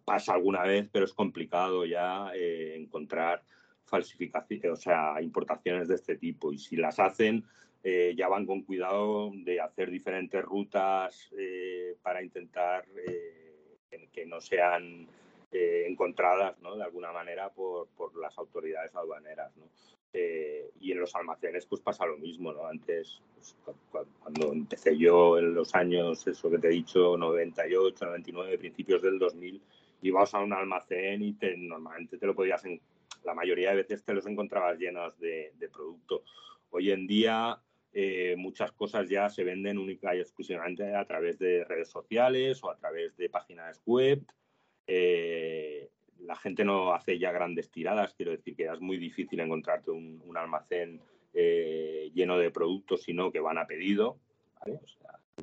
pasa 0.05 0.33
alguna 0.33 0.63
vez, 0.63 0.87
pero 0.91 1.05
es 1.05 1.13
complicado 1.13 1.85
ya 1.85 2.31
eh, 2.35 2.75
encontrar 2.77 3.43
falsificaciones, 3.87 4.71
o 4.71 4.75
sea, 4.75 5.21
importaciones 5.21 5.87
de 5.87 5.95
este 5.95 6.15
tipo. 6.15 6.53
Y 6.53 6.57
si 6.57 6.75
las 6.75 6.99
hacen, 6.99 7.43
eh, 7.83 8.13
ya 8.17 8.27
van 8.27 8.45
con 8.45 8.61
cuidado 8.61 9.31
de 9.33 9.59
hacer 9.59 9.89
diferentes 9.89 10.43
rutas 10.43 11.29
eh, 11.37 11.95
para 12.01 12.21
intentar 12.21 12.85
que, 12.85 14.25
no 14.25 14.41
sean 14.41 15.07
encontradas 15.51 16.59
¿no? 16.59 16.75
de 16.75 16.83
alguna 16.83 17.11
manera 17.11 17.49
por, 17.49 17.87
por 17.89 18.17
las 18.17 18.35
autoridades 18.37 18.93
aduaneras. 18.95 19.55
¿no? 19.55 19.65
y 20.79 20.91
en 20.91 20.99
los 20.99 21.13
almacenes 21.15 21.65
pues 21.65 21.81
pasa 21.81 22.05
lo 22.05 22.17
mismo, 22.17 22.51
¿no? 22.51 22.65
Antes, 22.65 23.21
pues, 23.91 24.07
cuando 24.19 24.53
empecé 24.53 24.97
yo 24.97 25.37
en 25.37 25.53
los 25.53 25.73
años, 25.75 26.25
eso 26.27 26.49
que 26.49 26.57
te 26.57 26.67
he 26.67 26.71
dicho, 26.71 27.17
98, 27.17 28.05
99, 28.05 28.57
principios 28.57 29.01
del 29.01 29.19
2000, 29.19 29.61
ibas 30.03 30.33
a 30.33 30.39
un 30.39 30.53
almacén 30.53 31.21
y 31.23 31.33
te, 31.33 31.55
normalmente 31.57 32.17
te 32.17 32.25
lo 32.25 32.35
podías, 32.35 32.63
en, 32.65 32.79
la 33.27 33.33
mayoría 33.33 33.71
de 33.71 33.75
veces 33.75 34.03
te 34.03 34.13
los 34.13 34.25
encontrabas 34.25 34.79
llenos 34.79 35.19
de, 35.19 35.51
producto. 35.71 36.23
Hoy 36.69 36.91
en 36.91 37.05
día 37.05 37.59
eh, 37.91 38.35
muchas 38.37 38.71
cosas 38.71 39.09
ya 39.09 39.29
se 39.29 39.43
venden 39.43 39.77
única 39.77 40.15
y 40.15 40.19
exclusivamente 40.19 40.95
a 40.95 41.05
través 41.05 41.37
de 41.37 41.65
redes 41.65 41.89
sociales 41.89 42.63
o 42.63 42.71
a 42.71 42.77
través 42.77 43.17
de 43.17 43.29
páginas 43.29 43.81
web. 43.85 44.23
Eh, 44.87 45.89
la 46.19 46.37
gente 46.37 46.63
no 46.63 46.93
hace 46.93 47.19
ya 47.19 47.33
grandes 47.33 47.69
tiradas, 47.69 48.13
quiero 48.13 48.31
decir 48.31 48.55
que 48.55 48.65
es 48.65 48.79
muy 48.79 48.97
difícil 48.97 49.41
encontrarte 49.41 49.91
un, 49.91 50.33
almacén 50.37 51.01
eh, 51.33 52.09
lleno 52.13 52.37
de 52.37 52.49
productos, 52.49 53.03
sino 53.03 53.29
que 53.29 53.41
van 53.41 53.57
a 53.57 53.67
pedido. 53.67 54.19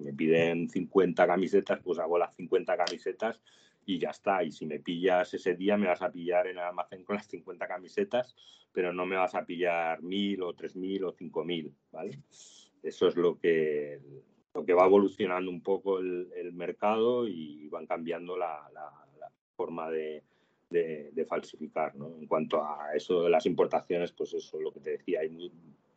me 0.03 0.15
piden 0.15 0.71
50 0.71 1.27
camisetas, 1.27 1.81
pues 1.81 1.99
hago 1.99 2.19
las 2.19 2.35
50 2.35 2.77
camisetas 2.79 3.41
y 3.87 3.99
ya 3.99 4.11
está. 4.11 4.43
Y 4.43 4.53
si 4.53 4.67
me 4.67 4.81
pillas 4.81 5.33
ese 5.35 5.55
día, 5.55 5.77
me 5.77 5.87
vas 5.87 6.03
a 6.03 6.11
pillar 6.11 6.47
en 6.47 6.59
el 6.59 6.65
almacén 6.65 7.05
con 7.05 7.17
las 7.17 7.27
50 7.27 7.67
camisetas, 7.67 8.35
pero 8.73 8.93
no 8.93 9.07
me 9.07 9.17
vas 9.17 9.35
a 9.35 9.45
pillar 9.45 10.03
mil 10.03 10.43
o 10.43 10.55
tres 10.55 10.77
mil 10.77 11.05
o 11.05 11.13
cinco 11.13 11.45
mil, 11.45 11.73
¿vale? 11.93 12.19
Eso 12.83 13.09
es 13.09 13.17
lo 13.17 13.39
que, 13.39 14.01
lo 14.55 14.65
que 14.65 14.75
va 14.75 14.87
evolucionando 14.87 15.51
un 15.51 15.63
poco 15.63 15.99
el, 15.99 16.53
mercado 16.53 17.27
y 17.27 17.69
van 17.69 17.87
cambiando 17.87 18.37
la, 18.37 18.69
forma 19.57 19.91
de, 19.91 20.23
falsificar, 21.29 21.95
¿no? 21.95 22.17
En 22.19 22.27
cuanto 22.27 22.63
a 22.63 22.95
eso 22.95 23.23
de 23.23 23.31
las 23.31 23.47
importaciones, 23.47 24.13
pues 24.13 24.35
eso, 24.35 24.61
lo 24.61 24.73
que 24.73 24.81
te 24.81 24.91
decía, 24.91 25.21
hay, 25.21 25.51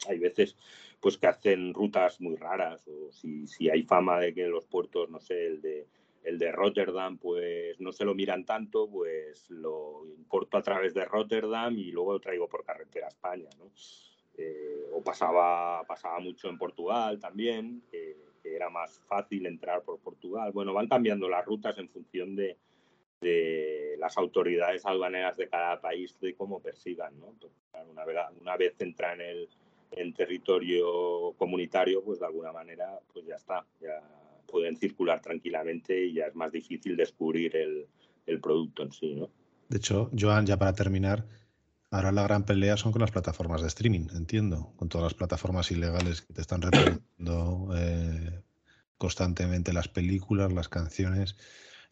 hay 0.07 0.19
veces 0.19 0.55
pues 0.99 1.17
que 1.17 1.27
hacen 1.27 1.73
rutas 1.73 2.21
muy 2.21 2.35
raras 2.35 2.88
o 2.88 3.11
si, 3.11 3.47
si 3.47 3.69
hay 3.69 3.83
fama 3.83 4.19
de 4.19 4.33
que 4.33 4.47
los 4.47 4.65
puertos, 4.65 5.09
no 5.09 5.19
sé, 5.19 5.45
el 5.45 5.61
de 5.61 5.88
el 6.24 6.38
de 6.38 6.51
Rotterdam, 6.51 7.18
pues 7.18 7.80
no 7.80 7.91
se 7.91 8.05
lo 8.05 8.13
miran 8.13 8.45
tanto, 8.45 8.89
pues 8.89 9.49
lo 9.49 10.05
importo 10.07 10.57
a 10.57 10.61
través 10.61 10.93
de 10.93 11.05
Rotterdam 11.05 11.78
y 11.78 11.91
luego 11.91 12.13
lo 12.13 12.20
traigo 12.20 12.47
por 12.47 12.63
carretera 12.63 13.07
a 13.07 13.09
España, 13.09 13.49
¿no? 13.57 13.72
Eh, 14.38 14.86
o 14.93 15.01
pasaba, 15.03 15.84
pasaba 15.88 16.20
mucho 16.20 16.49
en 16.49 16.57
Portugal 16.57 17.20
también, 17.20 17.82
que 17.89 18.15
era 18.43 18.70
más 18.70 18.99
fácil 19.07 19.45
entrar 19.45 19.82
por 19.84 19.99
Portugal. 19.99 20.51
Bueno, 20.51 20.74
van 20.74 20.88
cambiando 20.88 21.28
las 21.28 21.45
rutas 21.45 21.78
en 21.80 21.89
función 21.89 22.36
de, 22.36 22.57
de 23.22 23.95
las 23.97 24.18
autoridades 24.18 24.86
aduaneras 24.86 25.36
de 25.38 25.49
cada 25.49 25.82
país 25.82 26.20
de 26.20 26.36
cómo 26.36 26.61
persigan, 26.61 27.20
¿no? 27.20 27.36
Una 27.89 28.05
vez, 28.05 28.18
una 28.39 28.57
vez 28.57 28.80
entra 28.80 29.13
en 29.13 29.22
el 29.22 29.49
en 29.91 30.13
territorio 30.13 31.34
comunitario, 31.38 32.03
pues 32.03 32.20
de 32.20 32.26
alguna 32.26 32.51
manera, 32.51 32.99
pues 33.13 33.26
ya 33.26 33.36
está, 33.36 33.65
ya 33.80 34.01
pueden 34.47 34.77
circular 34.77 35.21
tranquilamente 35.21 36.05
y 36.05 36.13
ya 36.13 36.25
es 36.25 36.35
más 36.35 36.51
difícil 36.51 36.95
descubrir 36.95 37.55
el, 37.55 37.87
el 38.25 38.39
producto 38.39 38.83
en 38.83 38.91
sí, 38.91 39.15
¿no? 39.15 39.29
De 39.69 39.77
hecho, 39.77 40.09
Joan, 40.17 40.45
ya 40.45 40.57
para 40.57 40.73
terminar, 40.73 41.25
ahora 41.91 42.11
la 42.11 42.23
gran 42.23 42.45
pelea 42.45 42.77
son 42.77 42.91
con 42.91 43.01
las 43.01 43.11
plataformas 43.11 43.61
de 43.61 43.67
streaming, 43.67 44.07
entiendo, 44.15 44.73
con 44.77 44.89
todas 44.89 45.05
las 45.05 45.13
plataformas 45.13 45.71
ilegales 45.71 46.21
que 46.21 46.33
te 46.33 46.41
están 46.41 46.61
reproduciendo 46.61 47.69
eh, 47.75 48.41
constantemente 48.97 49.73
las 49.73 49.87
películas, 49.87 50.53
las 50.53 50.69
canciones 50.69 51.35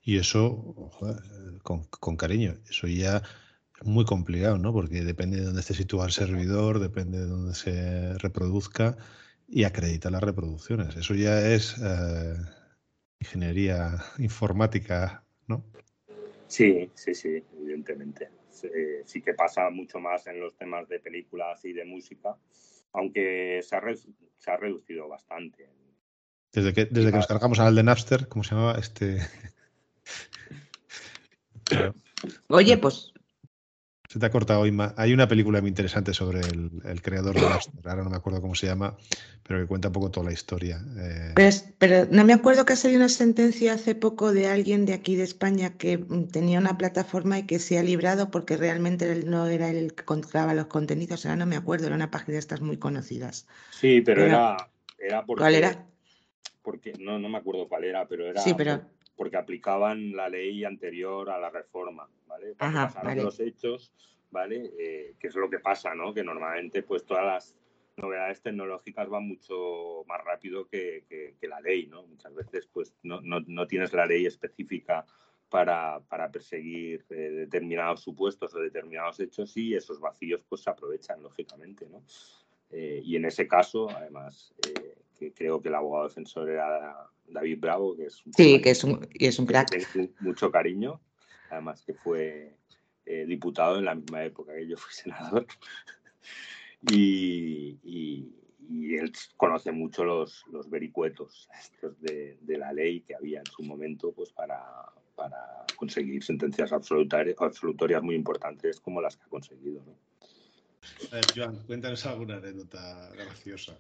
y 0.02 0.18
eso, 0.18 0.92
con, 1.64 2.16
cariño, 2.16 2.56
eso 2.70 2.88
ya 2.88 3.24
es 3.82 3.88
muy 3.88 4.06
complicado, 4.06 4.58
¿no? 4.58 4.72
Porque 4.72 5.04
depende 5.04 5.38
de 5.38 5.46
dónde 5.46 5.62
esté 5.62 5.74
situado 5.74 6.06
el 6.06 6.14
servidor, 6.14 6.80
depende 6.80 7.20
de 7.20 7.26
dónde 7.26 7.56
se 7.56 8.14
reproduzca 8.20 8.98
y 9.48 9.64
acredita 9.64 10.10
las 10.10 10.24
reproducciones. 10.24 10.96
Eso 10.96 11.14
ya 11.14 11.48
es 11.48 11.76
eh, 11.82 12.36
ingeniería 13.20 13.98
informática, 14.18 15.24
¿no? 15.48 15.64
Sí, 16.48 16.90
sí, 16.94 17.14
sí, 17.14 17.44
evidentemente. 17.60 18.30
Sí, 19.06 19.22
que 19.22 19.34
pasa 19.34 19.70
mucho 19.70 20.00
más 20.00 20.28
en 20.28 20.40
los 20.40 20.56
temas 20.56 20.88
de 20.88 21.00
películas 21.00 21.64
y 21.66 21.74
de 21.74 21.84
música, 21.84 22.38
aunque 22.94 23.60
se 23.62 23.76
ha, 23.76 23.82
se 24.38 24.52
ha 24.52 24.58
reducido 24.58 25.10
bastante. 25.10 25.70
Desde 26.54 26.74
que, 26.74 26.86
desde 26.86 27.12
que 27.12 27.18
nos 27.18 27.28
cargamos 27.28 27.60
al 27.60 27.76
de 27.76 27.84
Napster, 27.84 28.30
¿cómo 28.30 28.44
se 28.46 28.56
llamaba? 28.56 28.80
Este... 28.80 29.20
Oye, 32.48 32.78
pues. 32.78 33.12
Se 34.16 34.20
te 34.20 34.28
ha 34.28 34.30
cortado, 34.30 34.66
Inma. 34.66 34.94
Hay 34.96 35.12
una 35.12 35.28
película 35.28 35.60
muy 35.60 35.68
interesante 35.68 36.14
sobre 36.14 36.40
el, 36.40 37.02
creador 37.02 37.36
de 37.36 37.42
Napster. 37.42 37.86
Ahora 37.86 38.06
no 38.06 38.10
me 38.10 38.16
acuerdo 38.16 38.40
cómo 38.40 38.56
se 38.56 38.66
llama, 38.66 38.96
pero 39.46 39.60
que 39.60 39.68
cuenta 39.68 39.90
un 39.90 39.94
poco 39.94 40.10
toda 40.10 40.28
la 40.28 40.32
historia. 40.32 40.82
Eh. 40.98 41.34
Pero, 41.78 42.08
no 42.10 42.24
me 42.24 42.32
acuerdo 42.32 42.64
que 42.64 42.72
ha 42.72 42.76
salido 42.78 43.02
una 43.02 43.10
sentencia 43.10 43.74
hace 43.74 43.94
poco 43.94 44.32
de 44.32 44.48
alguien 44.48 44.86
de 44.86 44.94
aquí 44.94 45.18
de 45.18 45.24
España 45.24 45.78
que 45.78 45.98
mm, 45.98 46.30
tenía 46.30 46.60
una 46.60 46.78
plataforma 46.78 47.40
y 47.40 47.44
que 47.44 47.60
se 47.60 47.78
ha 47.78 47.84
librado 47.84 48.32
porque 48.32 48.56
realmente 48.56 49.12
él 49.12 49.30
no 49.30 49.48
era 49.48 49.70
el 49.70 49.94
que 49.94 50.06
controlaba 50.06 50.54
los 50.54 50.68
contenidos. 50.68 51.26
Ahora 51.26 51.36
no 51.36 51.46
me 51.46 51.58
acuerdo, 51.58 51.88
era 51.88 51.96
una 51.96 52.10
página 52.10 52.36
de 52.36 52.40
estas 52.40 52.62
muy 52.62 52.78
conocidas. 52.78 53.46
Sí, 53.72 54.00
pero, 54.00 54.24
era, 54.24 54.56
era 54.98 55.26
porque, 55.26 55.42
¿Cuál 55.42 55.56
era? 55.56 55.86
Porque 56.62 56.94
no, 57.00 57.20
no 57.20 57.28
me 57.28 57.38
acuerdo 57.38 57.68
cuál 57.68 57.84
era, 57.84 58.08
pero 58.08 58.30
era. 58.30 58.40
Sí, 58.40 58.54
pero 58.54 58.82
porque 59.16 59.38
aplicaban 59.38 60.16
la 60.16 60.30
ley 60.30 60.64
anterior 60.64 61.30
a 61.30 61.40
la 61.40 61.50
reforma, 61.50 62.10
¿vale? 62.28 62.56
pasaron 62.56 63.18
los 63.18 63.40
hechos, 63.40 63.94
¿vale? 64.32 64.72
Eh, 64.78 65.16
que 65.20 65.28
es 65.28 65.36
lo 65.36 65.50
que 65.50 65.60
pasa, 65.60 65.96
¿no? 65.96 66.14
Que 66.14 66.24
normalmente, 66.24 66.84
pues 66.84 67.06
todas 67.06 67.26
las 67.26 67.58
novedades 67.98 68.42
tecnológicas 68.42 69.08
van 69.08 69.28
mucho 69.28 70.04
más 70.08 70.24
rápido 70.24 70.68
que, 70.68 71.06
que, 71.08 71.48
la 71.48 71.62
ley, 71.62 71.88
¿no? 71.88 72.04
Muchas 72.04 72.34
veces, 72.36 72.68
pues 72.68 72.94
no, 73.04 73.22
no, 73.22 73.40
no 73.48 73.68
tienes 73.68 73.94
la 73.94 74.06
ley 74.06 74.26
específica 74.26 75.06
para, 75.50 76.02
para 76.10 76.30
perseguir 76.30 77.06
eh, 77.10 77.16
determinados 77.16 78.02
supuestos 78.02 78.54
o 78.56 78.60
determinados 78.60 79.20
hechos 79.20 79.56
y 79.56 79.74
esos 79.76 80.00
vacíos, 80.00 80.44
pues 80.50 80.62
se 80.62 80.70
aprovechan, 80.70 81.24
lógicamente, 81.24 81.88
¿no? 81.88 82.04
Eh, 82.72 83.02
y 83.04 83.16
en 83.16 83.26
ese 83.26 83.48
caso, 83.48 83.90
además, 83.90 84.54
que 85.16 85.34
creo 85.34 85.62
que 85.62 85.70
el 85.70 85.76
abogado 85.76 86.08
defensor 86.08 86.50
era 86.50 87.10
David 87.28 87.60
Bravo, 87.60 87.96
que 87.96 88.06
es 88.06 88.26
un, 88.26 88.34
sí, 88.34 88.62
que 88.62 88.72
es 88.72 88.84
un, 88.84 89.08
y 89.14 89.26
es 89.26 89.40
un 89.40 89.46
crack. 89.46 89.70
mucho 90.20 90.52
cariño, 90.52 91.00
además 91.50 91.84
que 91.84 91.94
fue 91.94 92.56
eh, 93.06 93.26
diputado 93.28 93.78
en 93.78 93.86
la 93.86 93.96
misma 93.96 94.24
época 94.24 94.54
que 94.54 94.68
yo 94.68 94.78
fui 94.78 94.94
senador. 94.94 95.46
y, 96.92 97.80
y, 97.84 98.32
él 98.96 99.12
conoce 99.38 99.72
mucho 99.72 100.04
los, 100.04 100.44
los 100.52 100.70
vericuetos 100.70 101.50
de, 102.00 102.38
de, 102.42 102.58
la 102.58 102.74
ley 102.74 103.02
que 103.02 103.14
había 103.14 103.40
en 103.40 103.46
su 103.46 103.62
momento 103.62 104.12
pues 104.12 104.32
para, 104.32 104.64
para 105.16 105.66
conseguir 105.76 106.24
sentencias 106.24 106.72
absolutarias, 106.72 107.36
absolutorias 107.40 108.02
muy 108.02 108.16
importantes 108.16 108.80
como 108.80 109.02
las 109.02 109.18
que 109.18 109.24
ha 109.26 109.30
conseguido. 109.30 109.84
¿no? 109.86 109.96
Joan, 111.36 111.58
cuéntanos 111.66 112.06
alguna 112.06 112.38
anécdota 112.38 113.10
graciosa. 113.14 113.78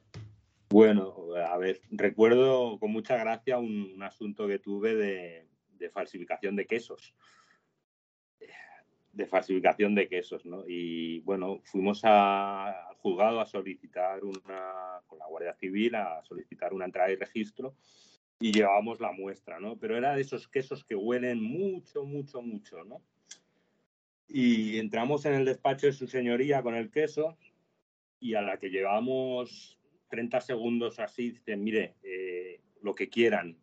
Bueno, 0.70 1.36
a 1.36 1.58
ver, 1.58 1.82
recuerdo 1.92 2.80
con 2.80 2.92
mucha 2.92 3.18
gracia 3.18 3.58
un, 3.60 4.02
asunto 4.02 4.48
que 4.48 4.60
tuve 4.60 4.96
de, 4.96 5.90
falsificación 5.92 6.56
de 6.56 6.66
quesos. 6.66 7.14
De 9.14 9.28
falsificación 9.28 9.96
de 9.96 10.10
quesos, 10.10 10.46
¿no? 10.46 10.64
Y 10.68 11.20
bueno, 11.22 11.62
fuimos 11.64 12.04
al 12.04 12.96
juzgado 12.98 13.40
a 13.40 13.46
solicitar 13.46 14.24
una, 14.26 15.02
con 15.06 15.20
la 15.20 15.28
Guardia 15.28 15.54
Civil, 15.54 15.96
a 15.96 16.22
solicitar 16.24 16.74
una 16.74 16.86
entrada 16.86 17.12
y 17.12 17.16
registro 17.16 17.76
y 18.40 18.52
llevábamos 18.52 19.00
la 19.00 19.12
muestra, 19.12 19.60
¿no? 19.60 19.78
Pero 19.78 19.98
era 19.98 20.16
de 20.16 20.22
esos 20.22 20.48
quesos 20.48 20.84
que 20.84 20.96
huelen 20.96 21.42
mucho, 21.42 22.04
mucho, 22.04 22.42
mucho, 22.42 22.84
¿no? 22.84 23.02
Y 24.28 24.80
entramos 24.80 25.26
en 25.26 25.36
el 25.36 25.46
despacho 25.46 25.88
de 25.88 25.94
su 25.94 26.08
señoría 26.08 26.62
con 26.62 26.76
el 26.76 26.92
queso 26.92 27.38
y 28.20 28.34
a 28.34 28.42
la 28.42 28.58
que 28.58 28.70
llevamos 28.70 29.80
30 30.16 30.40
segundos 30.40 31.00
así, 31.00 31.32
dicen, 31.32 31.62
mire, 31.62 31.98
eh, 32.02 32.62
lo 32.82 32.96
que 32.96 33.10
quieran. 33.10 33.58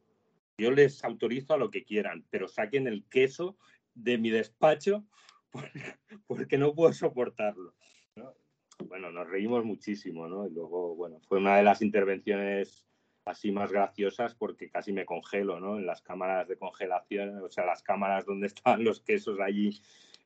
Yo 0.59 0.71
les 0.71 1.03
autorizo 1.03 1.55
a 1.55 1.57
lo 1.57 1.71
que 1.71 1.83
quieran, 1.83 2.27
pero 2.29 2.47
saquen 2.47 2.87
el 2.87 3.07
queso 3.09 3.57
de 3.95 4.19
mi 4.19 4.29
despacho 4.29 5.07
porque, 6.27 6.59
no 6.59 6.75
puedo 6.75 6.93
soportarlo. 6.93 7.75
Bueno, 8.85 9.11
nos 9.11 9.31
reímos 9.31 9.65
muchísimo, 9.65 10.29
¿no? 10.29 10.47
Y 10.47 10.51
luego, 10.51 10.95
bueno, 10.95 11.21
fue 11.27 11.39
una 11.39 11.57
de 11.57 11.63
las 11.63 11.81
intervenciones 11.81 12.85
así 13.25 13.51
más 13.51 13.73
graciosas 13.73 14.35
porque 14.35 14.69
casi 14.69 14.93
me 14.93 15.07
congelo, 15.07 15.59
¿no? 15.59 15.79
En 15.79 15.87
las 15.87 16.03
cámaras 16.03 16.49
de 16.49 16.59
congelación, 16.59 17.39
o 17.43 17.49
sea, 17.49 17.65
las 17.65 17.83
cámaras 17.83 18.27
donde 18.27 18.47
estaban 18.49 18.85
los 18.85 19.01
quesos 19.01 19.41
allí 19.41 19.81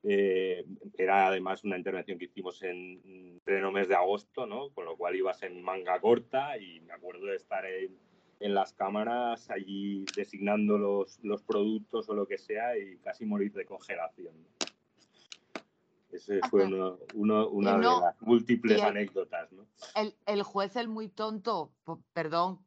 eh, 0.09 0.65
era 0.97 1.27
además 1.27 1.65
una 1.65 1.77
intervención 1.77 2.17
que 2.17 2.27
hicimos 2.27 2.63
en 2.63 3.41
pleno 3.43 3.73
mes 3.73 3.89
de 3.89 3.97
agosto, 3.97 4.47
¿no? 4.47 4.71
Con 4.71 4.85
lo 4.85 4.97
cual 4.97 5.17
ibas 5.17 5.43
en 5.43 5.61
manga 5.61 6.01
corta 6.01 6.57
y 6.59 6.79
me 6.81 6.93
acuerdo 6.93 7.27
de 7.27 7.35
estar 7.35 7.67
en, 7.67 7.99
en 8.39 8.55
las 8.55 8.73
cámaras 8.73 9.51
allí 9.51 10.05
designando 10.15 10.79
los, 10.79 11.19
los, 11.25 11.43
productos 11.43 12.09
o 12.09 12.15
lo 12.15 12.29
que 12.29 12.39
sea 12.39 12.79
y 12.79 12.99
casi 12.99 13.27
morir 13.27 13.53
de 13.53 13.67
congelación. 13.67 14.33
Ese 16.13 16.39
fue 16.51 16.67
uno, 16.67 16.99
uno, 17.15 17.49
una 17.49 17.77
de 17.77 17.83
las 17.83 18.23
múltiples 18.23 18.81
anécdotas. 18.81 19.51
¿no? 19.51 19.67
El, 19.97 20.15
el, 20.25 20.45
juez, 20.45 20.77
el 20.77 20.87
muy 20.87 21.09
tonto, 21.09 21.73
perdón, 22.13 22.61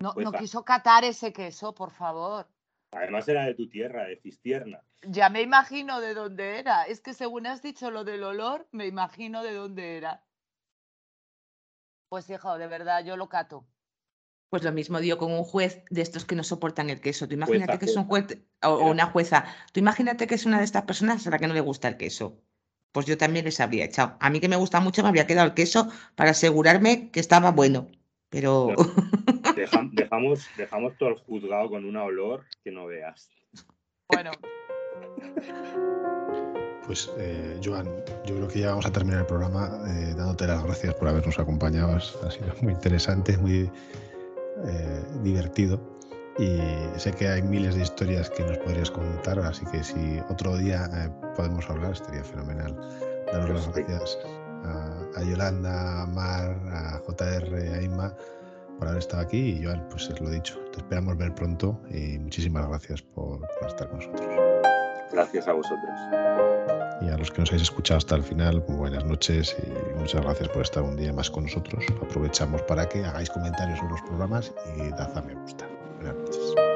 no, 0.00 0.14
no 0.16 0.32
quiso 0.32 0.64
catar 0.64 1.04
ese 1.04 1.30
queso, 1.34 1.74
por 1.74 1.90
favor. 1.90 2.48
Además 2.92 3.28
era 3.28 3.44
de 3.44 3.54
tu 3.54 3.68
tierra, 3.68 4.04
de 4.04 4.16
Cistierna. 4.16 4.82
Ya 5.02 5.28
me 5.28 5.42
imagino 5.42 6.00
de 6.00 6.14
dónde 6.14 6.58
era. 6.58 6.84
Es 6.84 7.00
que 7.00 7.14
según 7.14 7.46
has 7.46 7.62
dicho 7.62 7.90
lo 7.90 8.04
del 8.04 8.24
olor, 8.24 8.66
me 8.72 8.86
imagino 8.86 9.42
de 9.42 9.54
dónde 9.54 9.96
era. 9.96 10.22
Pues 12.08 12.30
hijo, 12.30 12.56
de 12.58 12.66
verdad, 12.66 13.04
yo 13.04 13.16
lo 13.16 13.28
cato. 13.28 13.66
Pues 14.48 14.62
lo 14.62 14.72
mismo 14.72 15.00
digo 15.00 15.18
con 15.18 15.32
un 15.32 15.42
juez 15.42 15.82
de 15.90 16.02
estos 16.02 16.24
que 16.24 16.36
no 16.36 16.44
soportan 16.44 16.88
el 16.88 17.00
queso. 17.00 17.26
Tú 17.26 17.34
imagínate 17.34 17.78
que 17.78 17.86
es 17.86 17.96
un 17.96 18.04
juez 18.04 18.38
o, 18.62 18.90
una 18.90 19.06
jueza. 19.06 19.44
Tú 19.72 19.80
imagínate 19.80 20.26
que 20.26 20.36
es 20.36 20.46
una 20.46 20.58
de 20.58 20.64
estas 20.64 20.84
personas 20.84 21.26
a 21.26 21.30
la 21.30 21.38
que 21.38 21.48
no 21.48 21.54
le 21.54 21.60
gusta 21.60 21.88
el 21.88 21.96
queso. 21.96 22.40
Pues 22.92 23.06
yo 23.06 23.18
también 23.18 23.44
les 23.44 23.60
habría 23.60 23.84
echado. 23.84 24.16
A 24.20 24.30
mí 24.30 24.40
que 24.40 24.48
me 24.48 24.56
gusta 24.56 24.80
mucho 24.80 25.02
me 25.02 25.08
habría 25.08 25.26
quedado 25.26 25.48
el 25.48 25.54
queso 25.54 25.90
para 26.14 26.30
asegurarme 26.30 27.10
que 27.10 27.20
estaba 27.20 27.50
bueno. 27.50 27.88
Pero. 28.30 28.68
dejamos, 29.92 30.48
dejamos 30.56 30.96
todo 30.98 31.10
el 31.10 31.16
juzgado 31.16 31.70
con 31.70 31.84
un 31.84 31.96
olor 31.96 32.44
que 32.62 32.70
no 32.70 32.86
veas. 32.86 33.30
Bueno. 34.12 34.30
Pues, 36.86 37.10
eh, 37.18 37.60
Joan, 37.64 37.86
yo 38.24 38.36
creo 38.36 38.48
que 38.48 38.60
ya 38.60 38.70
vamos 38.70 38.86
a 38.86 38.92
terminar 38.92 39.20
el 39.20 39.26
programa 39.26 39.80
eh, 39.88 40.14
dándote 40.16 40.46
las 40.46 40.62
gracias 40.62 40.94
por 40.94 41.08
habernos 41.08 41.38
acompañado. 41.38 41.96
Ha 41.96 42.30
sido 42.30 42.54
muy 42.62 42.72
interesante, 42.72 43.36
muy 43.38 43.70
eh, 44.64 45.04
divertido. 45.22 45.80
Y 46.38 46.60
sé 46.98 47.12
que 47.12 47.26
hay 47.28 47.42
miles 47.42 47.74
de 47.74 47.82
historias 47.82 48.30
que 48.30 48.44
nos 48.44 48.58
podrías 48.58 48.90
contar, 48.90 49.38
así 49.40 49.64
que 49.72 49.82
si 49.82 50.20
otro 50.28 50.56
día 50.58 50.86
podemos 51.34 51.68
hablar, 51.70 51.92
estaría 51.92 52.22
fenomenal. 52.22 52.76
Daros 53.32 53.50
las 53.50 53.72
gracias 53.74 54.18
a, 55.16 55.22
Yolanda, 55.22 56.02
a 56.02 56.06
Mar, 56.06 56.60
a 56.70 57.00
JR, 57.06 57.54
a 57.54 57.82
Inma 57.82 58.14
por 58.78 58.88
haber 58.88 58.98
estado 58.98 59.22
aquí 59.22 59.38
y 59.38 59.64
Joan, 59.64 59.86
pues 59.90 60.08
es 60.08 60.20
lo 60.20 60.30
dicho, 60.30 60.58
te 60.72 60.78
esperamos 60.78 61.16
ver 61.16 61.34
pronto 61.34 61.80
y 61.90 62.18
muchísimas 62.18 62.68
gracias 62.68 63.02
por, 63.02 63.40
estar 63.66 63.88
con 63.88 63.98
nosotros. 63.98 64.26
Gracias 65.12 65.48
a 65.48 65.52
vosotros. 65.52 65.94
Y 67.02 67.08
a 67.08 67.16
los 67.16 67.30
que 67.30 67.40
nos 67.40 67.50
habéis 67.50 67.62
escuchado 67.62 67.98
hasta 67.98 68.16
el 68.16 68.22
final, 68.22 68.64
muy 68.68 68.76
buenas 68.76 69.04
noches 69.04 69.56
y 69.62 69.98
muchas 69.98 70.22
gracias 70.22 70.48
por 70.48 70.62
estar 70.62 70.82
un 70.82 70.96
día 70.96 71.12
más 71.12 71.30
con 71.30 71.44
nosotros. 71.44 71.84
Aprovechamos 72.02 72.62
para 72.62 72.88
que 72.88 73.04
hagáis 73.04 73.30
comentarios 73.30 73.78
sobre 73.78 73.92
los 73.92 74.02
programas 74.02 74.52
y 74.76 74.90
dad 74.90 75.16
a 75.16 75.22
me 75.22 75.34
gusta. 75.34 75.66
Buenas 76.00 76.16
noches. 76.16 76.75